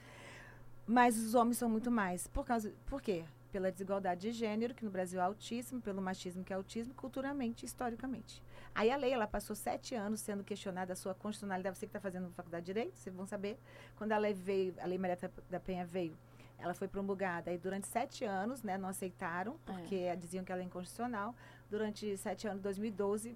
Mas 0.88 1.18
os 1.18 1.34
homens 1.34 1.58
são 1.58 1.70
muito 1.70 1.91
mais. 1.91 2.28
Por, 2.28 2.45
causa, 2.45 2.74
por 2.86 3.01
quê? 3.01 3.26
Pela 3.51 3.72
desigualdade 3.72 4.22
de 4.22 4.32
gênero, 4.32 4.74
que 4.74 4.86
no 4.86 4.91
Brasil 4.91 5.20
é 5.20 5.24
altíssimo, 5.24 5.82
pelo 5.82 6.01
machismo, 6.01 6.43
que 6.43 6.53
é 6.53 6.56
autismo, 6.56 6.93
culturalmente, 6.93 7.66
historicamente. 7.66 8.41
Aí 8.74 8.91
a 8.91 8.97
lei, 8.97 9.14
ela 9.14 9.26
passou 9.26 9.56
sete 9.56 9.95
anos 9.95 10.20
sendo 10.20 10.43
questionada 10.43 10.93
a 10.93 10.95
sua 10.95 11.14
constitucionalidade. 11.14 11.78
Você 11.78 11.86
que 11.86 11.89
está 11.89 11.99
fazendo 11.99 12.30
faculdade 12.32 12.66
de 12.66 12.74
Direito, 12.74 12.97
vocês 12.97 13.16
vão 13.16 13.26
saber. 13.26 13.58
Quando 13.95 14.12
a 14.12 14.18
lei 14.18 14.34
veio, 14.34 14.76
a 14.80 14.86
Lei 14.86 14.97
Maria 14.97 15.18
da 15.49 15.60
Penha 15.60 15.86
veio 15.86 16.16
ela 16.58 16.74
foi 16.74 16.88
promulgada 16.88 17.51
e 17.51 17.58
durante 17.58 17.88
sete 17.88 18.26
anos, 18.26 18.64
né, 18.64 18.78
não 18.78 18.89
aceitaram, 18.89 19.58
porque 19.66 19.95
é. 19.95 20.16
diziam 20.16 20.43
que 20.43 20.51
ela 20.51 20.62
é 20.62 20.66
inconstitucional. 20.66 21.36
Durante 21.70 22.16
sete 22.18 22.47
anos, 22.47 22.62
2012, 22.62 23.36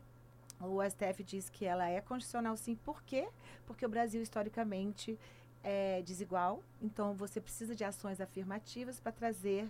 o 0.62 0.82
STF 0.84 1.24
diz 1.24 1.50
que 1.50 1.66
ela 1.66 1.88
é 1.88 2.02
constitucional 2.02 2.56
sim. 2.58 2.76
Por 2.76 3.04
quê? 3.04 3.28
Porque 3.66 3.86
o 3.86 3.90
Brasil, 3.90 4.22
historicamente, 4.22 5.18
é 5.64 6.02
desigual. 6.02 6.64
Então, 6.82 7.14
você 7.14 7.40
precisa 7.40 7.76
de 7.76 7.84
ações 7.84 8.20
afirmativas 8.20 9.00
para 9.00 9.12
trazer, 9.12 9.70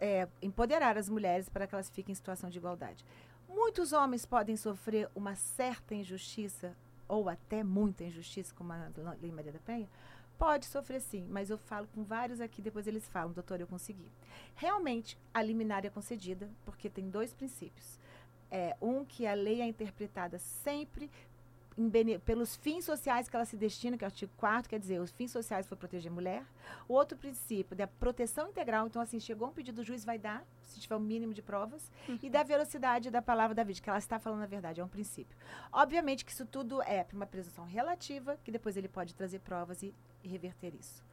é, 0.00 0.28
empoderar 0.42 0.96
as 0.96 1.08
mulheres 1.08 1.48
para 1.48 1.66
que 1.66 1.74
elas 1.74 1.90
fiquem 1.90 2.12
em 2.12 2.16
situação 2.16 2.50
de 2.50 2.58
igualdade. 2.58 3.04
Muitos 3.48 3.92
homens 3.92 4.26
podem 4.26 4.56
sofrer 4.56 5.08
uma 5.14 5.34
certa 5.34 5.94
injustiça, 5.94 6.76
ou 7.08 7.28
até 7.28 7.62
muita 7.62 8.04
injustiça, 8.04 8.52
como 8.54 8.72
a 8.72 8.90
Lei 9.20 9.30
Maria 9.30 9.52
da 9.52 9.60
Penha, 9.60 9.88
Pode 10.38 10.66
sofrer 10.66 11.00
sim, 11.00 11.26
mas 11.30 11.48
eu 11.48 11.56
falo 11.56 11.86
com 11.94 12.04
vários 12.04 12.40
aqui, 12.40 12.60
depois 12.60 12.86
eles 12.86 13.08
falam, 13.08 13.32
doutor, 13.32 13.60
eu 13.60 13.66
consegui. 13.66 14.10
Realmente, 14.54 15.18
a 15.32 15.42
liminar 15.42 15.86
é 15.86 15.90
concedida, 15.90 16.50
porque 16.64 16.90
tem 16.90 17.08
dois 17.08 17.32
princípios. 17.32 17.98
É, 18.50 18.76
um, 18.80 19.04
que 19.04 19.26
a 19.26 19.34
lei 19.34 19.60
é 19.60 19.66
interpretada 19.66 20.38
sempre 20.38 21.10
pelos 22.24 22.56
fins 22.56 22.84
sociais 22.84 23.28
que 23.28 23.36
ela 23.36 23.44
se 23.44 23.56
destina, 23.56 23.98
que 23.98 24.04
é 24.04 24.06
o 24.06 24.08
artigo 24.08 24.32
4 24.36 24.68
quer 24.68 24.78
dizer, 24.78 25.00
os 25.00 25.10
fins 25.10 25.30
sociais 25.30 25.66
foi 25.66 25.76
proteger 25.76 26.10
a 26.10 26.14
mulher. 26.14 26.44
O 26.88 26.94
outro 26.94 27.16
princípio 27.18 27.76
da 27.76 27.86
proteção 27.86 28.48
integral, 28.48 28.86
então 28.86 29.00
assim, 29.02 29.20
chegou 29.20 29.48
um 29.48 29.52
pedido, 29.52 29.80
o 29.80 29.84
juiz 29.84 30.04
vai 30.04 30.18
dar, 30.18 30.44
se 30.62 30.80
tiver 30.80 30.94
o 30.94 30.98
um 30.98 31.02
mínimo 31.02 31.34
de 31.34 31.42
provas, 31.42 31.90
uhum. 32.08 32.18
e 32.22 32.30
da 32.30 32.42
velocidade 32.42 33.10
da 33.10 33.20
palavra 33.20 33.54
da 33.54 33.62
vítima, 33.62 33.84
que 33.84 33.90
ela 33.90 33.98
está 33.98 34.18
falando 34.18 34.42
a 34.42 34.46
verdade, 34.46 34.80
é 34.80 34.84
um 34.84 34.88
princípio. 34.88 35.36
Obviamente 35.70 36.24
que 36.24 36.32
isso 36.32 36.46
tudo 36.46 36.82
é 36.82 37.04
para 37.04 37.16
uma 37.16 37.26
presunção 37.26 37.64
relativa, 37.64 38.38
que 38.42 38.50
depois 38.50 38.76
ele 38.76 38.88
pode 38.88 39.14
trazer 39.14 39.40
provas 39.40 39.82
e, 39.82 39.94
e 40.24 40.28
reverter 40.28 40.74
isso 40.74 41.05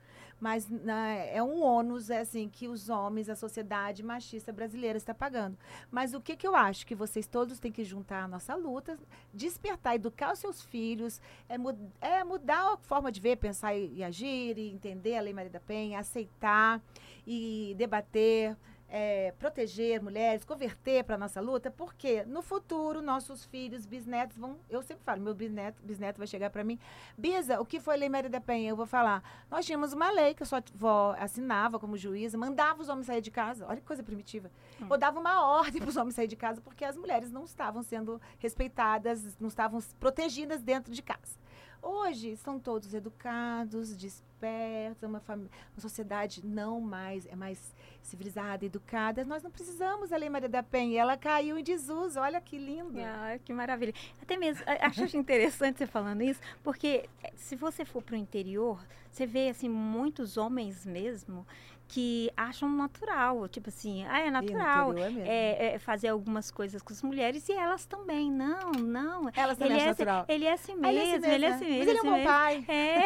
mas 0.43 0.67
né, 0.67 1.29
é 1.33 1.41
um 1.41 1.63
ônus 1.63 2.09
é 2.09 2.19
assim 2.19 2.49
que 2.49 2.67
os 2.67 2.89
homens, 2.89 3.29
a 3.29 3.35
sociedade 3.35 4.03
machista 4.03 4.51
brasileira 4.51 4.97
está 4.97 5.13
pagando. 5.13 5.57
Mas 5.89 6.13
o 6.13 6.19
que, 6.19 6.35
que 6.35 6.45
eu 6.45 6.53
acho 6.53 6.85
que 6.85 6.93
vocês 6.93 7.25
todos 7.25 7.59
têm 7.59 7.71
que 7.71 7.85
juntar 7.85 8.25
a 8.25 8.27
nossa 8.27 8.53
luta, 8.53 8.99
despertar, 9.33 9.95
educar 9.95 10.33
os 10.33 10.39
seus 10.39 10.61
filhos, 10.61 11.21
é, 11.47 11.55
é 12.01 12.25
mudar 12.25 12.73
a 12.73 12.75
forma 12.75 13.09
de 13.09 13.21
ver, 13.21 13.37
pensar 13.37 13.73
e, 13.73 13.93
e 13.93 14.03
agir, 14.03 14.57
e 14.57 14.69
entender 14.69 15.15
a 15.15 15.21
Lei 15.21 15.33
Maria 15.33 15.49
da 15.49 15.61
Penha, 15.61 15.99
aceitar 15.99 16.81
e 17.25 17.73
debater 17.77 18.57
é, 18.95 19.33
proteger 19.39 19.99
mulheres, 20.03 20.45
converter 20.45 21.03
para 21.03 21.15
a 21.15 21.17
nossa 21.17 21.41
luta, 21.41 21.71
porque 21.71 22.23
no 22.25 22.43
futuro 22.43 23.01
nossos 23.01 23.43
filhos, 23.43 23.87
bisnetos 23.87 24.37
vão. 24.37 24.59
Eu 24.69 24.83
sempre 24.83 25.03
falo, 25.03 25.19
meu 25.19 25.33
bisneto, 25.33 25.81
bisneto 25.81 26.19
vai 26.19 26.27
chegar 26.27 26.51
para 26.51 26.63
mim. 26.63 26.77
Bisa, 27.17 27.59
o 27.59 27.65
que 27.65 27.79
foi 27.79 27.95
a 27.95 27.97
Lei 27.97 28.07
Maria 28.07 28.29
da 28.29 28.39
Penha? 28.39 28.69
Eu 28.69 28.75
vou 28.75 28.85
falar. 28.85 29.23
Nós 29.49 29.65
tínhamos 29.65 29.93
uma 29.93 30.11
lei 30.11 30.35
que 30.35 30.43
a 30.43 30.45
sua 30.45 30.63
avó 30.75 31.15
assinava 31.17 31.79
como 31.79 31.97
juíza, 31.97 32.37
mandava 32.37 32.83
os 32.83 32.87
homens 32.87 33.07
sair 33.07 33.21
de 33.21 33.31
casa. 33.31 33.65
Olha 33.65 33.77
que 33.77 33.87
coisa 33.87 34.03
primitiva. 34.03 34.51
Hum. 34.79 34.85
Ou 34.87 34.95
dava 34.95 35.19
uma 35.19 35.43
ordem 35.43 35.81
para 35.81 35.89
os 35.89 35.97
homens 35.97 36.13
sair 36.13 36.27
de 36.27 36.35
casa, 36.35 36.61
porque 36.61 36.85
as 36.85 36.95
mulheres 36.95 37.31
não 37.31 37.45
estavam 37.45 37.81
sendo 37.81 38.21
respeitadas, 38.37 39.35
não 39.39 39.47
estavam 39.47 39.81
protegidas 39.99 40.61
dentro 40.61 40.93
de 40.93 41.01
casa. 41.01 41.35
Hoje 41.81 42.37
são 42.37 42.59
todos 42.59 42.93
educados, 42.93 43.95
despertos, 43.97 44.32
é 44.47 44.93
uma, 45.01 45.21
uma 45.27 45.49
sociedade 45.79 46.45
não 46.45 46.81
mais, 46.81 47.25
é 47.27 47.35
mais 47.35 47.73
civilizada, 48.01 48.65
educada. 48.65 49.23
Nós 49.23 49.43
não 49.43 49.51
precisamos 49.51 50.09
da 50.09 50.17
Lei 50.17 50.29
Maria 50.29 50.49
da 50.49 50.61
Penha, 50.61 51.01
ela 51.01 51.17
caiu 51.17 51.57
em 51.57 51.63
desuso, 51.63 52.19
olha 52.19 52.39
que 52.41 52.57
lindo. 52.57 52.99
Ah, 52.99 53.39
que 53.43 53.53
maravilha. 53.53 53.93
Até 54.21 54.37
mesmo, 54.37 54.63
acho 54.81 55.17
interessante 55.17 55.77
você 55.77 55.87
falando 55.87 56.21
isso, 56.21 56.41
porque 56.63 57.09
eh, 57.23 57.33
se 57.35 57.55
você 57.55 57.85
for 57.85 58.01
para 58.01 58.15
o 58.15 58.17
interior, 58.17 58.79
você 59.11 59.25
vê 59.25 59.49
assim 59.49 59.69
muitos 59.69 60.37
homens 60.37 60.85
mesmo 60.85 61.45
que 61.93 62.31
acham 62.35 62.67
natural, 62.67 63.47
tipo 63.47 63.69
assim, 63.69 64.03
ah, 64.05 64.19
é 64.19 64.31
natural 64.31 64.97
é, 64.97 65.11
é, 65.27 65.73
é, 65.75 65.77
fazer 65.77 66.07
algumas 66.07 66.49
coisas 66.49 66.81
com 66.81 66.91
as 66.91 67.03
mulheres 67.03 67.47
e 67.47 67.51
elas 67.51 67.85
também, 67.85 68.31
não, 68.31 68.71
não. 68.71 69.29
Elas 69.35 69.59
também 69.59 69.73
ele 69.73 69.83
é, 69.83 69.85
natural. 69.85 70.25
Ele 70.27 70.45
é 70.45 70.53
assim 70.53 70.73
mesmo, 70.73 70.87
ele 70.87 70.97
é 70.97 71.03
assim 71.03 71.19
mesmo. 71.19 71.33
Ele 71.35 71.45
é 71.45 71.49
assim 71.49 71.65
mesmo. 71.65 71.77
Mas 71.77 71.87
ele 71.87 71.97
é 71.99 72.01
um 72.01 72.17
bom 72.17 72.23
pai. 72.23 72.65
É. 72.67 72.99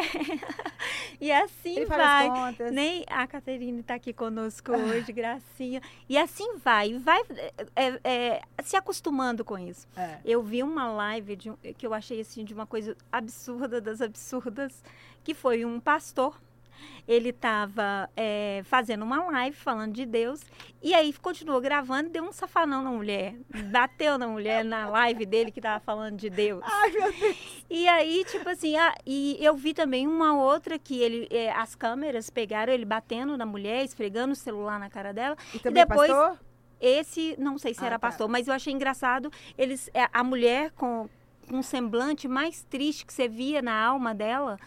e 1.20 1.30
assim 1.30 1.76
ele 1.76 1.84
vai. 1.84 2.30
Nem 2.72 3.04
a 3.08 3.26
Caterine 3.26 3.80
está 3.80 3.92
aqui 3.92 4.14
conosco 4.14 4.72
hoje, 4.72 5.12
gracinha. 5.12 5.82
E 6.08 6.16
assim 6.16 6.56
vai, 6.56 6.98
vai 6.98 7.20
é, 7.76 8.00
é, 8.02 8.42
se 8.62 8.74
acostumando 8.74 9.44
com 9.44 9.58
isso. 9.58 9.86
É. 9.94 10.16
Eu 10.24 10.42
vi 10.42 10.62
uma 10.62 10.90
live 10.90 11.36
de, 11.36 11.52
que 11.76 11.86
eu 11.86 11.92
achei 11.92 12.22
assim 12.22 12.42
de 12.42 12.54
uma 12.54 12.66
coisa 12.66 12.96
absurda 13.12 13.82
das 13.82 14.00
absurdas, 14.00 14.82
que 15.22 15.34
foi 15.34 15.66
um 15.66 15.78
pastor 15.78 16.40
ele 17.08 17.30
estava 17.30 18.10
é, 18.14 18.60
fazendo 18.64 19.02
uma 19.02 19.24
live 19.30 19.56
falando 19.56 19.94
de 19.94 20.04
Deus 20.04 20.42
e 20.82 20.94
aí 20.94 21.12
continuou 21.14 21.58
gravando 21.58 22.10
e 22.10 22.12
deu 22.12 22.22
um 22.22 22.32
safanão 22.32 22.82
na 22.82 22.90
mulher. 22.90 23.34
Bateu 23.70 24.18
na 24.18 24.28
mulher 24.28 24.62
na 24.62 24.88
live 24.88 25.24
dele 25.24 25.50
que 25.50 25.58
estava 25.58 25.80
falando 25.80 26.16
de 26.16 26.28
Deus. 26.28 26.62
Ai, 26.68 26.90
meu 26.90 27.12
Deus. 27.12 27.64
E 27.70 27.88
aí, 27.88 28.24
tipo 28.26 28.46
assim, 28.48 28.76
ah, 28.76 28.94
e 29.06 29.38
eu 29.40 29.56
vi 29.56 29.72
também 29.72 30.06
uma 30.06 30.36
outra 30.36 30.78
que 30.78 31.00
ele, 31.00 31.26
é, 31.30 31.50
as 31.50 31.74
câmeras 31.74 32.28
pegaram 32.28 32.72
ele 32.72 32.84
batendo 32.84 33.36
na 33.38 33.46
mulher, 33.46 33.84
esfregando 33.84 34.34
o 34.34 34.36
celular 34.36 34.78
na 34.78 34.90
cara 34.90 35.12
dela. 35.12 35.36
E, 35.54 35.58
também 35.58 35.82
e 35.82 35.86
depois. 35.86 36.10
Pastor? 36.10 36.38
Esse, 36.80 37.34
não 37.38 37.58
sei 37.58 37.74
se 37.74 37.82
ah, 37.82 37.86
era 37.86 37.98
tá. 37.98 38.06
pastor, 38.06 38.28
mas 38.28 38.46
eu 38.46 38.54
achei 38.54 38.72
engraçado. 38.72 39.32
Eles, 39.56 39.90
é, 39.92 40.08
a 40.12 40.22
mulher 40.22 40.70
com, 40.72 41.08
com 41.48 41.56
um 41.56 41.62
semblante 41.62 42.28
mais 42.28 42.62
triste 42.64 43.04
que 43.04 43.12
você 43.12 43.26
via 43.26 43.60
na 43.60 43.74
alma 43.74 44.14
dela 44.14 44.58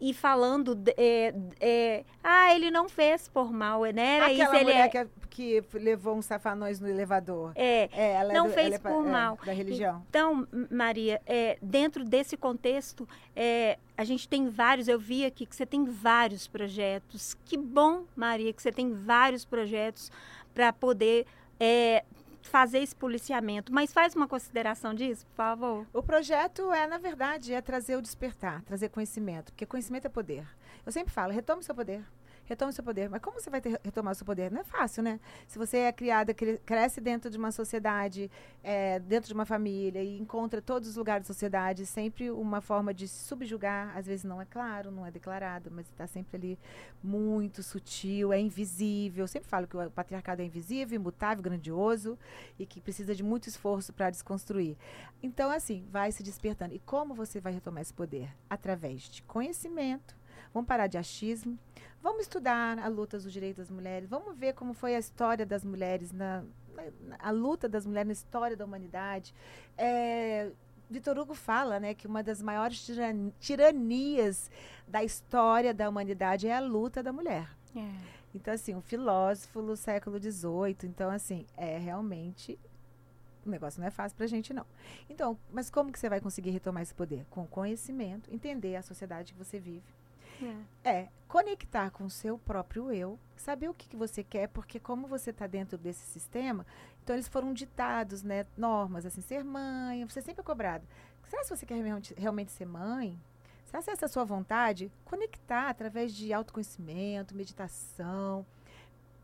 e 0.00 0.14
falando 0.14 0.78
é, 0.96 1.34
é, 1.60 2.04
ah 2.22 2.54
ele 2.54 2.70
não 2.70 2.88
fez 2.88 3.28
por 3.28 3.52
mal 3.52 3.82
né? 3.92 4.16
Era 4.16 4.26
Aquela 4.26 4.44
isso 4.44 4.54
ele 4.54 4.64
mulher 4.64 4.90
é... 4.94 5.04
que, 5.28 5.62
que 5.62 5.78
levou 5.78 6.16
uns 6.16 6.26
safanões 6.26 6.80
no 6.80 6.88
elevador. 6.88 7.52
É, 7.54 7.88
é 7.92 8.32
não 8.32 8.48
do, 8.48 8.52
fez 8.52 8.78
por 8.78 9.06
é, 9.06 9.10
mal. 9.10 9.38
da 9.44 9.52
religião. 9.52 10.02
Então 10.08 10.46
Maria 10.70 11.20
é, 11.26 11.58
dentro 11.60 12.04
desse 12.04 12.36
contexto 12.36 13.08
é, 13.34 13.78
a 13.96 14.04
gente 14.04 14.28
tem 14.28 14.48
vários 14.48 14.88
eu 14.88 14.98
vi 14.98 15.24
aqui 15.24 15.44
que 15.44 15.54
você 15.54 15.66
tem 15.66 15.84
vários 15.84 16.46
projetos. 16.46 17.36
Que 17.44 17.56
bom 17.56 18.04
Maria 18.16 18.52
que 18.52 18.62
você 18.62 18.72
tem 18.72 18.92
vários 18.92 19.44
projetos 19.44 20.10
para 20.54 20.72
poder 20.72 21.26
é, 21.58 22.04
fazer 22.48 22.78
esse 22.78 22.94
policiamento. 22.94 23.72
Mas 23.72 23.92
faz 23.92 24.14
uma 24.14 24.28
consideração 24.28 24.94
disso, 24.94 25.26
por 25.26 25.36
favor. 25.36 25.86
O 25.92 26.02
projeto 26.02 26.72
é, 26.72 26.86
na 26.86 26.98
verdade, 26.98 27.52
é 27.52 27.60
trazer 27.60 27.96
o 27.96 28.02
despertar, 28.02 28.62
trazer 28.62 28.88
conhecimento, 28.88 29.52
porque 29.52 29.66
conhecimento 29.66 30.06
é 30.06 30.08
poder. 30.08 30.46
Eu 30.84 30.92
sempre 30.92 31.12
falo, 31.12 31.32
retome 31.32 31.62
seu 31.62 31.74
poder 31.74 32.02
retome 32.50 32.72
seu 32.72 32.82
poder. 32.82 33.08
Mas 33.08 33.22
como 33.22 33.40
você 33.40 33.48
vai 33.48 33.60
ter, 33.60 33.80
retomar 33.82 34.14
seu 34.14 34.26
poder? 34.26 34.50
Não 34.50 34.60
é 34.60 34.64
fácil, 34.64 35.02
né? 35.02 35.20
Se 35.46 35.56
você 35.56 35.78
é 35.78 35.92
criada, 35.92 36.34
cresce 36.34 37.00
dentro 37.00 37.30
de 37.30 37.38
uma 37.38 37.52
sociedade, 37.52 38.30
é, 38.62 38.98
dentro 38.98 39.28
de 39.28 39.34
uma 39.34 39.46
família 39.46 40.02
e 40.02 40.18
encontra 40.18 40.60
todos 40.60 40.88
os 40.88 40.96
lugares 40.96 41.26
da 41.26 41.32
sociedade, 41.32 41.86
sempre 41.86 42.30
uma 42.30 42.60
forma 42.60 42.92
de 42.92 43.06
se 43.06 43.24
subjugar, 43.24 43.96
às 43.96 44.06
vezes 44.06 44.24
não 44.24 44.42
é 44.42 44.44
claro, 44.44 44.90
não 44.90 45.06
é 45.06 45.10
declarado, 45.10 45.70
mas 45.70 45.86
está 45.86 46.06
sempre 46.08 46.36
ali 46.36 46.58
muito 47.02 47.62
sutil, 47.62 48.32
é 48.32 48.40
invisível. 48.40 49.22
Eu 49.24 49.28
sempre 49.28 49.48
falo 49.48 49.68
que 49.68 49.76
o 49.76 49.90
patriarcado 49.90 50.42
é 50.42 50.44
invisível, 50.44 50.96
imutável, 50.96 51.42
grandioso 51.42 52.18
e 52.58 52.66
que 52.66 52.80
precisa 52.80 53.14
de 53.14 53.22
muito 53.22 53.48
esforço 53.48 53.92
para 53.92 54.10
desconstruir. 54.10 54.76
Então, 55.22 55.50
assim, 55.50 55.86
vai 55.90 56.10
se 56.10 56.22
despertando. 56.22 56.74
E 56.74 56.80
como 56.80 57.14
você 57.14 57.40
vai 57.40 57.52
retomar 57.52 57.82
esse 57.82 57.94
poder? 57.94 58.28
Através 58.48 59.02
de 59.02 59.22
conhecimento, 59.22 60.18
Vamos 60.52 60.66
parar 60.66 60.86
de 60.86 60.98
achismo. 60.98 61.58
Vamos 62.02 62.22
estudar 62.22 62.78
a 62.78 62.88
luta 62.88 63.18
dos 63.18 63.32
direitos 63.32 63.68
das 63.68 63.70
mulheres. 63.70 64.08
Vamos 64.08 64.36
ver 64.36 64.54
como 64.54 64.72
foi 64.72 64.94
a 64.94 64.98
história 64.98 65.44
das 65.44 65.64
mulheres, 65.64 66.12
na, 66.12 66.42
na 66.74 67.16
a 67.18 67.30
luta 67.30 67.68
das 67.68 67.84
mulheres 67.84 68.06
na 68.06 68.12
história 68.12 68.56
da 68.56 68.64
humanidade. 68.64 69.34
É, 69.76 70.50
Vitor 70.88 71.18
Hugo 71.18 71.34
fala 71.34 71.78
né, 71.78 71.94
que 71.94 72.06
uma 72.06 72.22
das 72.22 72.42
maiores 72.42 72.84
tiran 72.84 73.30
tiranias 73.38 74.50
da 74.88 75.04
história 75.04 75.72
da 75.72 75.88
humanidade 75.88 76.48
é 76.48 76.56
a 76.56 76.60
luta 76.60 77.02
da 77.02 77.12
mulher. 77.12 77.48
É. 77.76 78.20
Então, 78.34 78.54
assim, 78.54 78.74
um 78.74 78.80
filósofo 78.80 79.60
do 79.62 79.76
século 79.76 80.18
XVIII. 80.18 80.76
Então, 80.84 81.10
assim, 81.10 81.46
é 81.56 81.78
realmente 81.78 82.58
o 83.44 83.50
negócio 83.50 83.80
não 83.80 83.86
é 83.86 83.90
fácil 83.90 84.16
para 84.16 84.24
a 84.24 84.28
gente, 84.28 84.52
não. 84.52 84.66
Então, 85.08 85.38
mas 85.50 85.70
como 85.70 85.92
que 85.92 85.98
você 85.98 86.08
vai 86.08 86.20
conseguir 86.20 86.50
retomar 86.50 86.82
esse 86.82 86.94
poder? 86.94 87.24
Com 87.30 87.46
conhecimento, 87.46 88.32
entender 88.32 88.76
a 88.76 88.82
sociedade 88.82 89.32
que 89.32 89.38
você 89.38 89.58
vive, 89.58 89.82
é. 90.84 90.90
é 90.90 91.08
conectar 91.28 91.90
com 91.90 92.04
o 92.04 92.10
seu 92.10 92.38
próprio 92.38 92.92
eu, 92.92 93.18
saber 93.36 93.68
o 93.68 93.74
que, 93.74 93.88
que 93.88 93.96
você 93.96 94.24
quer, 94.24 94.48
porque 94.48 94.80
como 94.80 95.06
você 95.06 95.30
está 95.30 95.46
dentro 95.46 95.78
desse 95.78 96.04
sistema, 96.06 96.66
então 97.02 97.14
eles 97.14 97.28
foram 97.28 97.52
ditados, 97.52 98.22
né, 98.22 98.46
normas, 98.56 99.06
assim, 99.06 99.20
ser 99.20 99.44
mãe, 99.44 100.04
você 100.04 100.20
sempre 100.20 100.40
é 100.40 100.44
cobrado. 100.44 100.86
Será 101.28 101.44
se 101.44 101.50
você 101.50 101.64
quer 101.64 101.74
realmente, 101.74 102.14
realmente 102.14 102.50
ser 102.50 102.66
mãe? 102.66 103.16
Será 103.64 103.80
se 103.80 103.90
essa 103.90 104.04
é 104.04 104.06
a 104.06 104.08
sua 104.08 104.24
vontade? 104.24 104.90
Conectar 105.04 105.68
através 105.68 106.12
de 106.12 106.32
autoconhecimento, 106.32 107.36
meditação, 107.36 108.44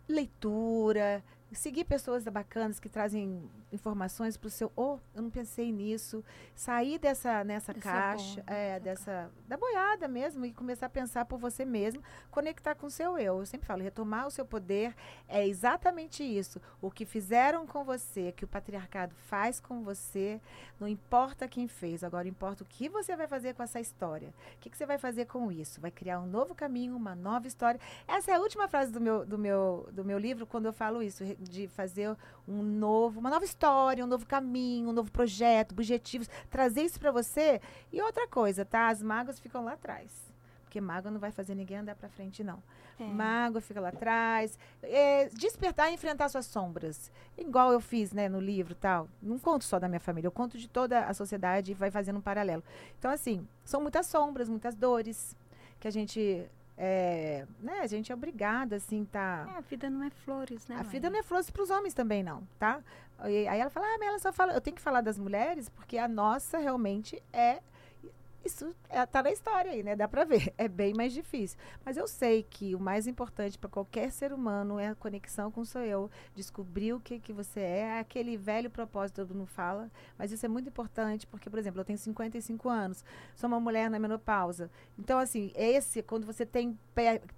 leitura, 0.08 1.24
seguir 1.52 1.84
pessoas 1.84 2.24
bacanas 2.24 2.78
que 2.78 2.88
trazem 2.88 3.50
informações 3.72 4.36
para 4.36 4.48
o 4.48 4.50
seu, 4.50 4.72
oh, 4.76 4.98
eu 5.14 5.22
não 5.22 5.30
pensei 5.30 5.72
nisso, 5.72 6.24
sair 6.54 6.98
dessa 6.98 7.44
nessa 7.44 7.74
caixa, 7.74 8.42
é, 8.46 8.76
é 8.76 8.80
dessa 8.80 9.30
da 9.46 9.56
boiada 9.56 10.08
mesmo 10.08 10.44
e 10.44 10.52
começar 10.52 10.86
a 10.86 10.90
pensar 10.90 11.24
por 11.24 11.38
você 11.38 11.64
mesmo, 11.64 12.02
conectar 12.30 12.74
com 12.74 12.86
o 12.86 12.90
seu 12.90 13.18
eu. 13.18 13.38
Eu 13.38 13.46
sempre 13.46 13.66
falo, 13.66 13.82
retomar 13.82 14.26
o 14.26 14.30
seu 14.30 14.44
poder 14.44 14.94
é 15.28 15.46
exatamente 15.46 16.22
isso. 16.22 16.60
O 16.80 16.90
que 16.90 17.04
fizeram 17.04 17.66
com 17.66 17.84
você, 17.84 18.32
que 18.32 18.44
o 18.44 18.48
patriarcado 18.48 19.14
faz 19.14 19.60
com 19.60 19.82
você, 19.82 20.40
não 20.78 20.86
importa 20.86 21.48
quem 21.48 21.66
fez, 21.66 22.04
agora 22.04 22.28
importa 22.28 22.62
o 22.62 22.66
que 22.66 22.88
você 22.88 23.16
vai 23.16 23.26
fazer 23.26 23.54
com 23.54 23.62
essa 23.62 23.80
história. 23.80 24.28
O 24.56 24.60
que, 24.60 24.70
que 24.70 24.76
você 24.76 24.86
vai 24.86 24.98
fazer 24.98 25.26
com 25.26 25.50
isso? 25.50 25.80
Vai 25.80 25.90
criar 25.90 26.20
um 26.20 26.26
novo 26.26 26.54
caminho, 26.54 26.96
uma 26.96 27.14
nova 27.14 27.46
história. 27.46 27.80
Essa 28.06 28.32
é 28.32 28.34
a 28.34 28.40
última 28.40 28.68
frase 28.68 28.92
do 28.92 29.00
meu 29.00 29.26
do 29.26 29.38
meu 29.38 29.88
do 29.92 30.04
meu 30.04 30.18
livro 30.18 30.46
quando 30.46 30.66
eu 30.66 30.72
falo 30.72 31.02
isso, 31.02 31.24
de 31.38 31.66
fazer 31.68 32.16
um 32.46 32.62
novo, 32.62 33.18
uma 33.18 33.30
nova 33.30 33.44
história, 33.44 33.55
um 34.02 34.06
novo 34.06 34.26
caminho, 34.26 34.90
um 34.90 34.92
novo 34.92 35.10
projeto, 35.10 35.72
objetivos, 35.72 36.28
trazer 36.50 36.82
isso 36.82 36.98
para 36.98 37.10
você. 37.10 37.60
E 37.92 38.00
outra 38.02 38.28
coisa, 38.28 38.64
tá? 38.64 38.88
As 38.88 39.02
mágoas 39.02 39.38
ficam 39.38 39.64
lá 39.64 39.72
atrás. 39.72 40.10
Porque 40.64 40.80
mágoa 40.80 41.10
não 41.10 41.18
vai 41.18 41.30
fazer 41.30 41.54
ninguém 41.54 41.78
andar 41.78 41.94
para 41.94 42.08
frente, 42.08 42.44
não. 42.44 42.62
É. 42.98 43.04
Mágoa 43.04 43.60
fica 43.60 43.80
lá 43.80 43.88
atrás. 43.88 44.58
É, 44.82 45.28
despertar 45.30 45.90
e 45.90 45.94
enfrentar 45.94 46.28
suas 46.28 46.46
sombras. 46.46 47.10
Igual 47.36 47.72
eu 47.72 47.80
fiz, 47.80 48.12
né, 48.12 48.28
no 48.28 48.40
livro 48.40 48.74
tal. 48.74 49.08
Não 49.22 49.38
conto 49.38 49.64
só 49.64 49.78
da 49.78 49.88
minha 49.88 50.00
família, 50.00 50.26
eu 50.28 50.32
conto 50.32 50.58
de 50.58 50.68
toda 50.68 51.04
a 51.04 51.14
sociedade 51.14 51.72
e 51.72 51.74
vai 51.74 51.90
fazendo 51.90 52.18
um 52.18 52.22
paralelo. 52.22 52.64
Então, 52.98 53.10
assim, 53.10 53.46
são 53.64 53.80
muitas 53.80 54.06
sombras, 54.06 54.48
muitas 54.48 54.74
dores 54.74 55.36
que 55.78 55.86
a 55.86 55.90
gente 55.90 56.48
é, 56.76 57.46
né, 57.60 57.80
a 57.80 57.86
gente 57.86 58.12
é 58.12 58.14
obrigada, 58.14 58.76
assim, 58.76 59.04
tá... 59.04 59.48
É, 59.54 59.58
a 59.58 59.60
vida 59.60 59.88
não 59.88 60.02
é 60.04 60.10
flores, 60.10 60.66
né? 60.68 60.76
A 60.76 60.82
mãe? 60.82 60.88
vida 60.88 61.08
não 61.08 61.18
é 61.18 61.22
flores 61.22 61.50
para 61.50 61.62
os 61.62 61.70
homens 61.70 61.94
também, 61.94 62.22
não, 62.22 62.46
tá? 62.58 62.80
E, 63.24 63.48
aí 63.48 63.60
ela 63.60 63.70
fala, 63.70 63.86
ah, 63.86 63.96
mas 63.98 64.08
ela 64.08 64.18
só 64.18 64.32
fala... 64.32 64.52
Eu 64.52 64.60
tenho 64.60 64.76
que 64.76 64.82
falar 64.82 65.00
das 65.00 65.18
mulheres 65.18 65.68
porque 65.70 65.96
a 65.96 66.06
nossa 66.06 66.58
realmente 66.58 67.22
é 67.32 67.60
isso 68.46 68.74
é, 68.88 69.04
tá 69.04 69.22
na 69.22 69.30
história 69.30 69.72
aí, 69.72 69.82
né? 69.82 69.94
Dá 69.94 70.08
para 70.08 70.24
ver. 70.24 70.54
É 70.56 70.68
bem 70.68 70.94
mais 70.94 71.12
difícil. 71.12 71.58
Mas 71.84 71.96
eu 71.96 72.06
sei 72.06 72.42
que 72.42 72.74
o 72.74 72.80
mais 72.80 73.06
importante 73.06 73.58
para 73.58 73.68
qualquer 73.68 74.10
ser 74.10 74.32
humano 74.32 74.78
é 74.78 74.88
a 74.88 74.94
conexão 74.94 75.50
com 75.50 75.60
o 75.60 75.66
seu 75.66 75.82
eu, 75.82 76.10
descobrir 76.34 76.92
o 76.92 77.00
que 77.00 77.18
que 77.18 77.32
você 77.32 77.60
é, 77.60 77.78
é 77.78 77.98
aquele 77.98 78.36
velho 78.36 78.70
propósito 78.70 79.16
todo 79.16 79.34
mundo 79.34 79.46
fala, 79.46 79.90
mas 80.18 80.32
isso 80.32 80.44
é 80.44 80.48
muito 80.48 80.68
importante 80.68 81.26
porque, 81.26 81.50
por 81.50 81.58
exemplo, 81.58 81.80
eu 81.80 81.84
tenho 81.84 81.98
55 81.98 82.68
anos, 82.68 83.04
sou 83.34 83.48
uma 83.48 83.60
mulher 83.60 83.90
na 83.90 83.98
menopausa. 83.98 84.70
Então, 84.98 85.18
assim, 85.18 85.52
esse 85.54 86.02
quando 86.02 86.24
você 86.24 86.46
tem 86.46 86.78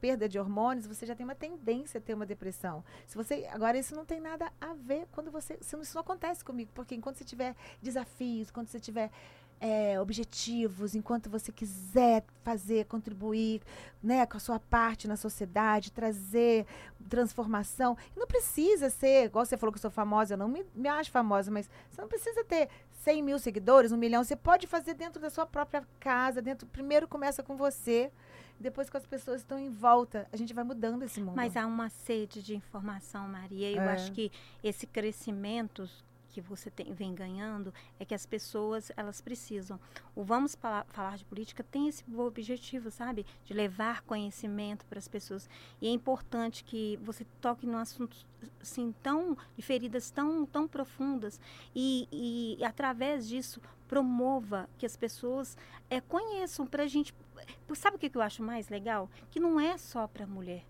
perda 0.01 0.29
de 0.29 0.39
hormônios, 0.39 0.87
você 0.87 1.05
já 1.05 1.15
tem 1.15 1.25
uma 1.25 1.35
tendência 1.35 1.99
a 1.99 2.01
ter 2.01 2.15
uma 2.15 2.27
depressão. 2.27 2.85
Se 3.07 3.17
você 3.17 3.49
agora 3.51 3.79
isso 3.79 3.95
não 3.95 4.05
tem 4.05 4.21
nada 4.21 4.53
a 4.61 4.75
ver 4.75 5.07
quando 5.13 5.31
você, 5.31 5.59
isso 5.61 5.95
não 5.95 6.01
acontece 6.01 6.45
comigo, 6.45 6.71
porque 6.75 6.95
enquanto 6.95 7.17
você 7.17 7.25
tiver 7.25 7.57
desafios, 7.83 8.51
quando 8.51 8.69
você 8.69 8.79
tiver 8.79 9.11
é, 9.61 10.01
objetivos, 10.01 10.95
enquanto 10.95 11.29
você 11.29 11.51
quiser 11.51 12.25
fazer, 12.43 12.87
contribuir 12.87 13.61
né, 14.03 14.25
com 14.27 14.37
a 14.37 14.41
sua 14.41 14.59
parte 14.59 15.09
na 15.09 15.17
sociedade, 15.17 15.93
trazer 15.93 16.67
transformação. 17.09 17.97
Não 18.17 18.27
precisa 18.27 18.91
ser, 18.91 19.27
igual 19.27 19.45
você 19.45 19.57
falou 19.57 19.73
que 19.73 19.79
eu 19.79 19.83
sou 19.83 19.91
famosa, 19.91 20.35
eu 20.35 20.39
não 20.39 20.49
me, 20.49 20.65
me 20.75 20.89
acho 20.89 21.11
famosa, 21.11 21.51
mas 21.51 21.69
você 21.91 22.01
não 22.01 22.09
precisa 22.09 22.45
ter 22.45 22.69
100 23.03 23.23
mil 23.23 23.39
seguidores, 23.39 23.93
um 23.93 23.97
milhão. 23.97 24.23
Você 24.23 24.37
pode 24.37 24.67
fazer 24.67 24.95
dentro 24.95 25.21
da 25.21 25.31
sua 25.31 25.47
própria 25.47 25.87
casa. 25.99 26.43
dentro 26.43 26.67
Primeiro 26.67 27.09
começa 27.09 27.43
com 27.43 27.57
você 27.57 28.11
depois 28.61 28.91
que 28.91 28.97
as 28.97 29.07
pessoas 29.07 29.41
estão 29.41 29.59
em 29.59 29.71
volta, 29.71 30.27
a 30.33 30.37
gente 30.37 30.53
vai 30.53 30.65
mudando 30.65 31.05
esse 31.05 31.21
mundo. 31.21 31.37
Mas 31.37 31.57
há 31.57 31.67
uma 31.67 31.89
sede 31.89 32.43
de 32.43 32.57
informação, 32.57 33.29
Maria. 33.29 33.71
Eu 33.71 33.83
é. 33.83 33.93
acho 33.93 34.11
que 34.13 34.33
esse 34.63 34.87
crescimento 34.87 35.89
que 36.29 36.41
você 36.41 36.71
tem, 36.71 36.93
vem 36.93 37.15
ganhando 37.15 37.73
é 37.99 38.05
que 38.05 38.15
as 38.15 38.27
pessoas 38.27 38.91
elas 38.97 39.21
precisam. 39.21 39.79
O 40.15 40.23
Vamos 40.23 40.57
Falar 40.89 41.17
de 41.17 41.25
Política 41.25 41.65
tem 41.65 41.89
esse 41.89 42.05
objetivo, 42.17 42.91
sabe? 42.91 43.27
De 43.45 43.55
levar 43.55 44.03
conhecimento 44.03 44.85
para 44.87 44.99
as 44.99 45.09
pessoas. 45.09 45.49
E 45.81 45.89
é 45.89 45.91
importante 45.91 46.65
que 46.65 46.99
você 47.03 47.25
toque 47.41 47.67
num 47.67 47.79
assunto 47.79 48.17
assim, 48.61 48.95
tão, 49.03 49.37
de 49.57 49.63
feridas 49.63 50.11
tão, 50.11 50.47
tão 50.47 50.69
profundas 50.69 51.41
e, 51.75 52.09
e, 52.13 52.57
e 52.59 52.65
através 52.65 53.29
disso 53.29 53.61
promova 53.89 54.69
que 54.79 54.87
as 54.87 54.97
pessoas 54.97 55.57
é, 55.89 56.01
conheçam 56.01 56.67
para 56.67 56.85
a 56.85 56.87
gente. 56.87 57.15
Sabe 57.75 57.97
o 57.97 57.99
que 57.99 58.11
eu 58.15 58.23
acho 58.23 58.43
mais 58.43 58.69
legal? 58.69 59.11
Que 59.31 59.41
não 59.41 59.59
é 59.59 59.79
só 59.79 60.07
para 60.07 60.25
a 60.25 60.27
mulher 60.27 60.65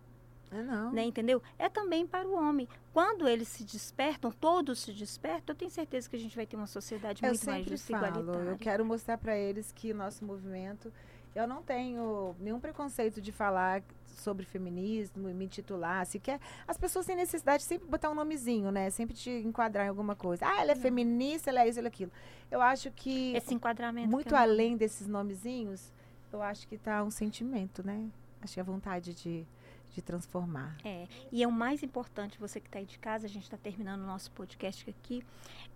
é 0.51 0.63
não. 0.63 0.93
Né, 0.93 1.05
entendeu? 1.05 1.43
É 1.59 1.69
também 1.69 2.07
para 2.07 2.27
o 2.27 2.35
homem. 2.35 2.69
Quando 2.93 3.29
eles 3.29 3.49
se 3.49 3.65
despertam, 3.65 4.31
todos 4.31 4.81
se 4.81 4.93
despertam, 4.93 5.55
eu 5.55 5.59
tenho 5.59 5.71
certeza 5.71 6.09
que 6.09 6.17
a 6.17 6.19
gente 6.19 6.35
vai 6.35 6.47
ter 6.47 6.57
uma 6.57 6.67
sociedade 6.67 7.23
eu 7.23 7.29
muito 7.29 7.47
mais 7.47 7.67
justa 7.67 7.93
igualitária. 7.93 8.51
Eu 8.51 8.59
quero 8.59 8.85
mostrar 8.85 9.19
para 9.19 9.37
eles 9.37 9.73
que 9.73 9.93
nosso 9.93 10.25
movimento, 10.25 10.93
eu 11.35 11.47
não 11.47 11.63
tenho 11.63 12.35
nenhum 12.41 12.59
preconceito 12.59 13.21
de 13.21 13.31
falar 13.31 13.83
sobre 14.07 14.45
feminismo 14.45 15.29
e 15.29 15.35
me 15.35 15.47
titular, 15.47 16.05
se 16.05 16.19
quer. 16.19 16.41
As 16.67 16.77
pessoas 16.77 17.07
têm 17.07 17.15
necessidade 17.15 17.63
de 17.63 17.69
sempre 17.69 17.89
botar 17.89 18.11
um 18.11 18.15
nomezinho, 18.15 18.71
né? 18.71 18.91
Sempre 18.91 19.15
te 19.15 19.31
enquadrar 19.31 19.87
em 19.87 19.89
alguma 19.89 20.17
coisa. 20.17 20.45
Ah, 20.47 20.61
ela 20.61 20.73
é 20.73 20.75
não. 20.75 20.83
feminista, 20.83 21.51
ela 21.51 21.63
é 21.63 21.69
isso, 21.69 21.79
ela 21.79 21.89
é 21.89 21.91
aquilo. 21.91 22.11
Eu 22.51 22.61
acho 22.61 22.91
que 22.91 23.35
esse 23.37 23.55
enquadramento 23.55 24.11
muito 24.11 24.35
além 24.35 24.77
desses 24.77 25.07
nomezinhos, 25.07 25.93
eu 26.33 26.43
acho 26.43 26.67
que 26.67 26.75
está 26.75 27.05
um 27.05 27.11
sentimento, 27.11 27.87
né? 27.87 28.11
Acho 28.41 28.55
que 28.55 28.61
a 28.61 28.65
vontade 28.65 29.15
de 29.15 29.47
de 29.93 30.03
transformar. 30.03 30.77
É, 30.85 31.07
e 31.31 31.43
é 31.43 31.47
o 31.47 31.53
mais 31.53 31.83
importante, 31.83 32.39
você 32.39 32.61
que 32.61 32.69
está 32.69 32.79
aí 32.79 32.87
de 32.87 32.99
casa, 32.99 33.27
a 33.27 33.29
gente 33.29 33.45
está 33.45 33.57
terminando 33.57 34.03
o 34.03 34.07
nosso 34.07 34.31
podcast 34.33 34.89
aqui, 34.89 35.25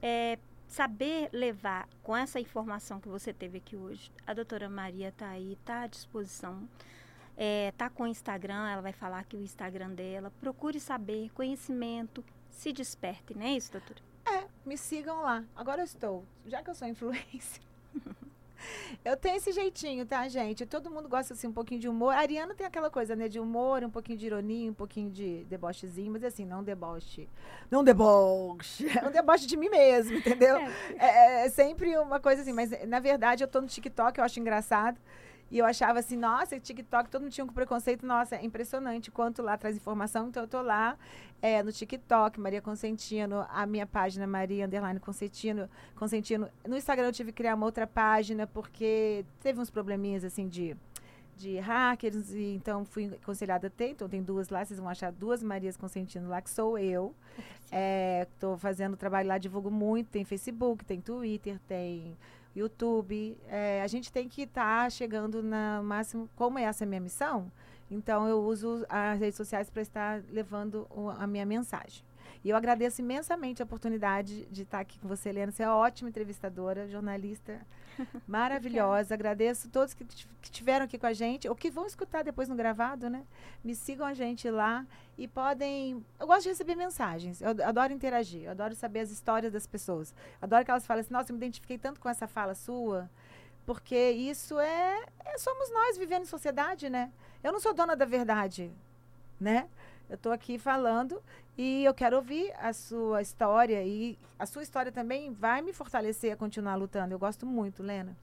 é 0.00 0.38
saber 0.72 1.28
levar 1.32 1.86
com 2.02 2.16
essa 2.16 2.40
informação 2.40 2.98
que 2.98 3.08
você 3.08 3.32
teve 3.32 3.58
aqui 3.58 3.76
hoje. 3.76 4.10
A 4.26 4.32
doutora 4.32 4.70
Maria 4.70 5.08
está 5.08 5.28
aí, 5.28 5.52
está 5.52 5.82
à 5.82 5.86
disposição. 5.86 6.66
É, 7.36 7.72
tá 7.76 7.90
com 7.90 8.04
o 8.04 8.06
Instagram, 8.06 8.68
ela 8.68 8.80
vai 8.80 8.92
falar 8.92 9.18
aqui 9.18 9.36
o 9.36 9.42
Instagram 9.42 9.90
dela. 9.90 10.32
Procure 10.40 10.80
saber, 10.80 11.30
conhecimento, 11.32 12.24
se 12.50 12.72
desperte, 12.72 13.34
não 13.34 13.44
é 13.44 13.52
isso, 13.52 13.72
doutora? 13.72 14.00
É, 14.24 14.46
me 14.64 14.78
sigam 14.78 15.20
lá. 15.20 15.44
Agora 15.54 15.82
eu 15.82 15.84
estou, 15.84 16.24
já 16.46 16.62
que 16.62 16.70
eu 16.70 16.74
sou 16.74 16.88
influência, 16.88 17.62
Eu 19.04 19.16
tenho 19.16 19.36
esse 19.36 19.52
jeitinho, 19.52 20.06
tá, 20.06 20.26
gente? 20.28 20.66
Todo 20.66 20.90
mundo 20.90 21.08
gosta, 21.08 21.34
assim, 21.34 21.46
um 21.46 21.52
pouquinho 21.52 21.80
de 21.80 21.88
humor. 21.88 22.14
A 22.14 22.18
Ariana 22.18 22.54
tem 22.54 22.66
aquela 22.66 22.90
coisa, 22.90 23.16
né, 23.16 23.28
de 23.28 23.38
humor, 23.38 23.82
um 23.84 23.90
pouquinho 23.90 24.18
de 24.18 24.26
ironia, 24.26 24.70
um 24.70 24.74
pouquinho 24.74 25.10
de 25.10 25.44
debochezinho, 25.44 26.12
mas 26.12 26.24
assim, 26.24 26.44
não 26.44 26.62
deboche. 26.62 27.28
Não 27.70 27.82
deboche. 27.82 28.86
É 28.98 29.06
um 29.06 29.10
deboche 29.10 29.46
de 29.46 29.56
mim 29.56 29.68
mesmo, 29.68 30.16
entendeu? 30.16 30.56
É. 30.98 31.42
é, 31.42 31.46
é 31.46 31.48
sempre 31.48 31.96
uma 31.96 32.20
coisa 32.20 32.42
assim, 32.42 32.52
mas 32.52 32.70
na 32.86 33.00
verdade 33.00 33.42
eu 33.42 33.48
tô 33.48 33.60
no 33.60 33.66
TikTok, 33.66 34.18
eu 34.18 34.24
acho 34.24 34.38
engraçado. 34.40 34.98
E 35.52 35.58
eu 35.58 35.66
achava 35.66 35.98
assim, 35.98 36.16
nossa, 36.16 36.58
TikTok, 36.58 37.10
todo 37.10 37.20
mundo 37.20 37.30
tinha 37.30 37.44
um 37.44 37.48
preconceito. 37.48 38.06
Nossa, 38.06 38.36
é 38.36 38.42
impressionante 38.42 39.10
quanto 39.10 39.42
lá 39.42 39.54
traz 39.54 39.76
informação. 39.76 40.28
Então, 40.28 40.44
eu 40.44 40.48
tô 40.48 40.62
lá 40.62 40.96
é, 41.42 41.62
no 41.62 41.70
TikTok, 41.70 42.40
Maria 42.40 42.62
Consentino, 42.62 43.44
a 43.50 43.66
minha 43.66 43.86
página 43.86 44.26
Maria 44.26 44.64
Underline 44.64 44.98
Consentino, 44.98 45.68
Consentino. 45.94 46.48
No 46.66 46.74
Instagram 46.74 47.08
eu 47.08 47.12
tive 47.12 47.32
que 47.32 47.36
criar 47.36 47.54
uma 47.54 47.66
outra 47.66 47.86
página, 47.86 48.46
porque 48.46 49.26
teve 49.42 49.60
uns 49.60 49.68
probleminhas, 49.68 50.24
assim, 50.24 50.48
de 50.48 50.74
de 51.34 51.58
hackers, 51.58 52.30
e 52.30 52.54
então 52.54 52.84
fui 52.84 53.06
aconselhada 53.06 53.66
a 53.66 53.70
ter, 53.70 53.88
então 53.88 54.08
tem 54.08 54.22
duas 54.22 54.48
lá, 54.48 54.64
vocês 54.64 54.78
vão 54.78 54.88
achar 54.88 55.10
duas 55.10 55.42
Marias 55.42 55.76
Consentino 55.76 56.28
lá, 56.28 56.40
que 56.40 56.50
sou 56.50 56.78
eu. 56.78 57.14
Estou 58.22 58.54
é, 58.54 58.58
fazendo 58.58 58.96
trabalho 58.96 59.28
lá, 59.28 59.38
divulgo 59.38 59.70
muito, 59.70 60.08
tem 60.08 60.24
Facebook, 60.24 60.84
tem 60.84 61.00
Twitter, 61.00 61.58
tem 61.66 62.16
YouTube. 62.54 63.36
É, 63.48 63.82
a 63.82 63.86
gente 63.86 64.12
tem 64.12 64.28
que 64.28 64.42
estar 64.42 64.84
tá 64.84 64.90
chegando 64.90 65.42
na 65.42 65.82
máximo. 65.82 66.28
Como 66.36 66.58
essa 66.58 66.84
é 66.84 66.86
a 66.86 66.88
minha 66.88 67.00
missão, 67.00 67.50
então 67.90 68.28
eu 68.28 68.42
uso 68.42 68.84
as 68.88 69.18
redes 69.18 69.36
sociais 69.36 69.70
para 69.70 69.82
estar 69.82 70.22
levando 70.30 70.86
o, 70.90 71.10
a 71.10 71.26
minha 71.26 71.46
mensagem. 71.46 72.02
E 72.44 72.50
eu 72.50 72.56
agradeço 72.56 73.00
imensamente 73.00 73.62
a 73.62 73.64
oportunidade 73.64 74.46
de 74.46 74.62
estar 74.62 74.80
aqui 74.80 74.98
com 74.98 75.06
você, 75.06 75.28
Helena. 75.28 75.52
Você 75.52 75.62
é 75.62 75.68
ótima 75.68 76.08
entrevistadora, 76.08 76.88
jornalista 76.88 77.60
maravilhosa. 78.26 79.14
agradeço 79.14 79.68
todos 79.68 79.94
que, 79.94 80.04
que 80.04 80.50
tiveram 80.50 80.84
aqui 80.84 80.98
com 80.98 81.06
a 81.06 81.12
gente, 81.12 81.48
ou 81.48 81.54
que 81.54 81.70
vão 81.70 81.86
escutar 81.86 82.24
depois 82.24 82.48
no 82.48 82.56
gravado, 82.56 83.08
né? 83.08 83.24
Me 83.62 83.74
sigam 83.74 84.06
a 84.06 84.14
gente 84.14 84.50
lá 84.50 84.84
e 85.16 85.28
podem. 85.28 86.04
Eu 86.18 86.26
gosto 86.26 86.42
de 86.42 86.48
receber 86.48 86.74
mensagens, 86.74 87.40
eu 87.40 87.50
adoro 87.64 87.92
interagir, 87.92 88.44
eu 88.44 88.50
adoro 88.50 88.74
saber 88.74 89.00
as 89.00 89.10
histórias 89.10 89.52
das 89.52 89.66
pessoas. 89.66 90.14
Adoro 90.40 90.64
que 90.64 90.70
elas 90.70 90.86
falem 90.86 91.02
assim: 91.02 91.12
nossa, 91.12 91.30
eu 91.30 91.34
me 91.34 91.38
identifiquei 91.38 91.78
tanto 91.78 92.00
com 92.00 92.08
essa 92.08 92.26
fala 92.26 92.54
sua 92.54 93.08
porque 93.64 94.10
isso 94.10 94.58
é, 94.58 95.04
é, 95.24 95.38
somos 95.38 95.70
nós 95.70 95.96
vivendo 95.96 96.22
em 96.22 96.26
sociedade, 96.26 96.90
né? 96.90 97.12
Eu 97.42 97.52
não 97.52 97.60
sou 97.60 97.72
dona 97.72 97.94
da 97.94 98.04
verdade, 98.04 98.72
né? 99.40 99.68
Eu 100.08 100.16
estou 100.16 100.32
aqui 100.32 100.58
falando 100.58 101.22
e 101.56 101.84
eu 101.84 101.94
quero 101.94 102.16
ouvir 102.16 102.52
a 102.58 102.72
sua 102.72 103.22
história 103.22 103.82
e 103.84 104.18
a 104.38 104.46
sua 104.46 104.62
história 104.62 104.92
também 104.92 105.32
vai 105.32 105.62
me 105.62 105.72
fortalecer 105.72 106.32
a 106.32 106.36
continuar 106.36 106.74
lutando. 106.74 107.14
Eu 107.14 107.18
gosto 107.18 107.46
muito, 107.46 107.82
Lena. 107.82 108.16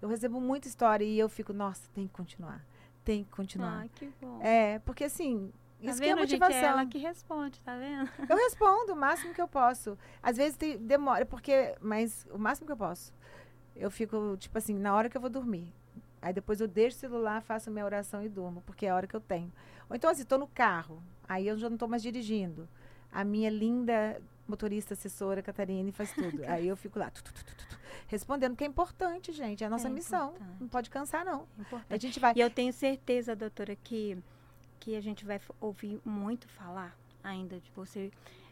Eu 0.00 0.08
recebo 0.08 0.40
muita 0.40 0.68
história 0.68 1.04
e 1.04 1.18
eu 1.18 1.28
fico, 1.28 1.52
nossa, 1.52 1.88
tem 1.94 2.06
que 2.06 2.12
continuar. 2.12 2.64
Tem 3.04 3.24
que 3.24 3.30
continuar. 3.30 3.84
Ah, 3.84 3.88
que 3.88 4.12
bom. 4.20 4.40
É, 4.42 4.78
porque 4.80 5.04
assim, 5.04 5.52
Tá 5.82 5.90
isso 5.90 5.98
vendo, 5.98 6.16
que 6.16 6.20
é 6.20 6.22
motivação. 6.22 6.54
Gente, 6.54 6.64
é 6.64 6.68
ela 6.68 6.86
que 6.86 6.98
responde, 6.98 7.60
tá 7.60 7.76
vendo? 7.76 8.10
Eu 8.28 8.36
respondo 8.36 8.92
o 8.92 8.96
máximo 8.96 9.34
que 9.34 9.40
eu 9.40 9.48
posso. 9.48 9.98
Às 10.22 10.36
vezes 10.36 10.56
tem, 10.56 10.78
demora, 10.78 11.26
porque, 11.26 11.74
mas 11.80 12.26
o 12.30 12.38
máximo 12.38 12.66
que 12.66 12.72
eu 12.72 12.76
posso. 12.76 13.12
Eu 13.74 13.90
fico, 13.90 14.36
tipo 14.38 14.56
assim, 14.56 14.74
na 14.74 14.94
hora 14.94 15.08
que 15.10 15.16
eu 15.16 15.20
vou 15.20 15.28
dormir. 15.28 15.72
Aí 16.20 16.32
depois 16.32 16.60
eu 16.60 16.68
deixo 16.68 16.96
o 16.96 17.00
celular, 17.00 17.42
faço 17.42 17.70
minha 17.70 17.84
oração 17.84 18.22
e 18.22 18.28
durmo, 18.28 18.62
porque 18.62 18.86
é 18.86 18.90
a 18.90 18.94
hora 18.94 19.06
que 19.06 19.14
eu 19.14 19.20
tenho. 19.20 19.52
Ou 19.88 19.96
então, 19.96 20.10
assim, 20.10 20.22
estou 20.22 20.38
no 20.38 20.46
carro, 20.46 21.02
aí 21.28 21.46
eu 21.46 21.56
já 21.56 21.68
não 21.68 21.76
estou 21.76 21.88
mais 21.88 22.02
dirigindo. 22.02 22.68
A 23.12 23.24
minha 23.24 23.50
linda 23.50 24.20
motorista, 24.46 24.94
assessora, 24.94 25.42
Catarina, 25.42 25.92
faz 25.92 26.12
tudo. 26.12 26.42
aí 26.46 26.68
eu 26.68 26.76
fico 26.76 26.98
lá, 26.98 27.10
tu, 27.10 27.22
tu, 27.22 27.32
tu, 27.32 27.78
respondendo, 28.06 28.52
porque 28.52 28.64
é 28.64 28.66
importante, 28.66 29.32
gente, 29.32 29.62
é 29.64 29.66
a 29.66 29.70
nossa 29.70 29.88
é 29.88 29.90
missão. 29.90 30.30
Importante. 30.30 30.60
Não 30.60 30.68
pode 30.68 30.90
cansar, 30.90 31.24
não. 31.24 31.46
É 31.90 31.94
a 31.94 31.98
gente 31.98 32.20
vai. 32.20 32.32
E 32.36 32.40
eu 32.40 32.50
tenho 32.50 32.72
certeza, 32.72 33.34
doutora, 33.34 33.76
que, 33.76 34.16
que 34.78 34.96
a 34.96 35.00
gente 35.00 35.24
vai 35.24 35.40
ouvir 35.60 36.00
muito 36.04 36.48
falar 36.48 36.96
ainda 37.22 37.58
de 37.58 37.70
você, 37.74 38.10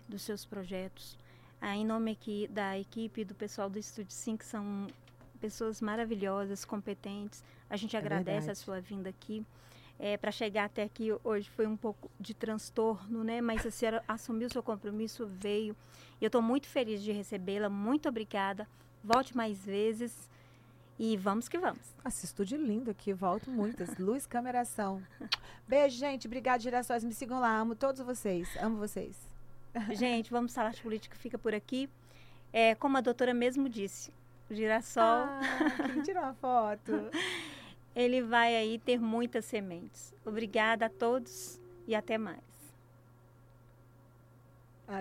dos 0.09 0.23
seus 0.23 0.45
projetos. 0.45 1.17
Ah, 1.61 1.77
em 1.77 1.87
nome 1.87 2.11
aqui 2.11 2.49
da 2.49 2.79
equipe 2.79 3.25
do 3.25 3.35
pessoal 3.35 3.71
do 3.71 3.79
Estúdio 3.79 4.13
5, 4.13 4.39
que 4.39 4.45
são 4.45 4.89
pessoas 5.45 5.83
maravilhosas, 5.83 6.65
competentes. 6.65 7.45
A 7.69 7.77
gente 7.77 7.95
é 7.95 7.99
agradece 7.99 8.47
verdade. 8.47 8.51
a 8.51 8.55
sua 8.55 8.81
vinda 8.81 9.11
aqui. 9.11 9.45
É, 9.99 10.17
para 10.17 10.33
chegar 10.33 10.65
até 10.65 10.83
aqui 10.83 11.15
hoje 11.23 11.51
foi 11.51 11.67
um 11.67 11.77
pouco 11.77 12.11
de 12.19 12.33
transtorno, 12.33 13.23
né? 13.23 13.43
Mas 13.43 13.65
a 13.67 13.71
senhora 13.71 14.03
assumiu 14.09 14.49
seu 14.49 14.63
compromisso, 14.63 15.27
veio. 15.27 15.77
E 16.19 16.25
eu 16.25 16.29
estou 16.29 16.41
muito 16.41 16.67
feliz 16.67 17.03
de 17.03 17.13
recebê-la. 17.13 17.69
Muito 17.69 18.09
obrigada. 18.09 18.67
Volte 19.03 19.37
mais 19.37 19.63
vezes. 19.67 20.31
E 20.99 21.15
vamos 21.15 21.47
que 21.47 21.59
vamos. 21.59 21.95
Assisto 22.03 22.43
de 22.43 22.57
lindo 22.57 22.91
aqui, 22.91 23.13
volto 23.13 23.51
muitas. 23.51 23.95
Luz, 23.99 24.25
câmera, 24.25 24.63
ação. 24.63 25.03
Beijo, 25.69 25.99
gente. 25.99 26.27
Obrigada, 26.27 26.61
Girassóis. 26.61 27.05
Me 27.05 27.13
sigam 27.13 27.39
lá. 27.39 27.55
Amo 27.59 27.75
todos 27.75 28.01
vocês. 28.01 28.49
Amo 28.63 28.79
vocês. 28.79 29.15
Gente, 29.93 30.31
vamos 30.31 30.55
falar 30.55 30.71
de 30.71 30.81
política. 30.81 31.15
Fica 31.17 31.37
por 31.37 31.55
aqui. 31.55 31.91
É, 32.51 32.75
como 32.75 32.97
a 32.97 33.01
doutora 33.03 33.35
mesmo 33.35 33.69
disse, 33.69 34.11
o 34.51 34.55
girassol. 34.55 35.03
Ah, 35.03 35.41
quem 35.93 36.03
tirou 36.03 36.23
uma 36.23 36.35
foto? 36.35 36.93
Ele 37.95 38.23
vai 38.23 38.57
aí 38.57 38.79
ter 38.79 38.99
muitas 38.99 39.45
sementes. 39.45 40.13
Obrigada 40.25 40.87
a 40.87 40.91
todos 40.91 41.61
e 41.87 41.95
até 41.95 42.19
mais. 42.19 42.54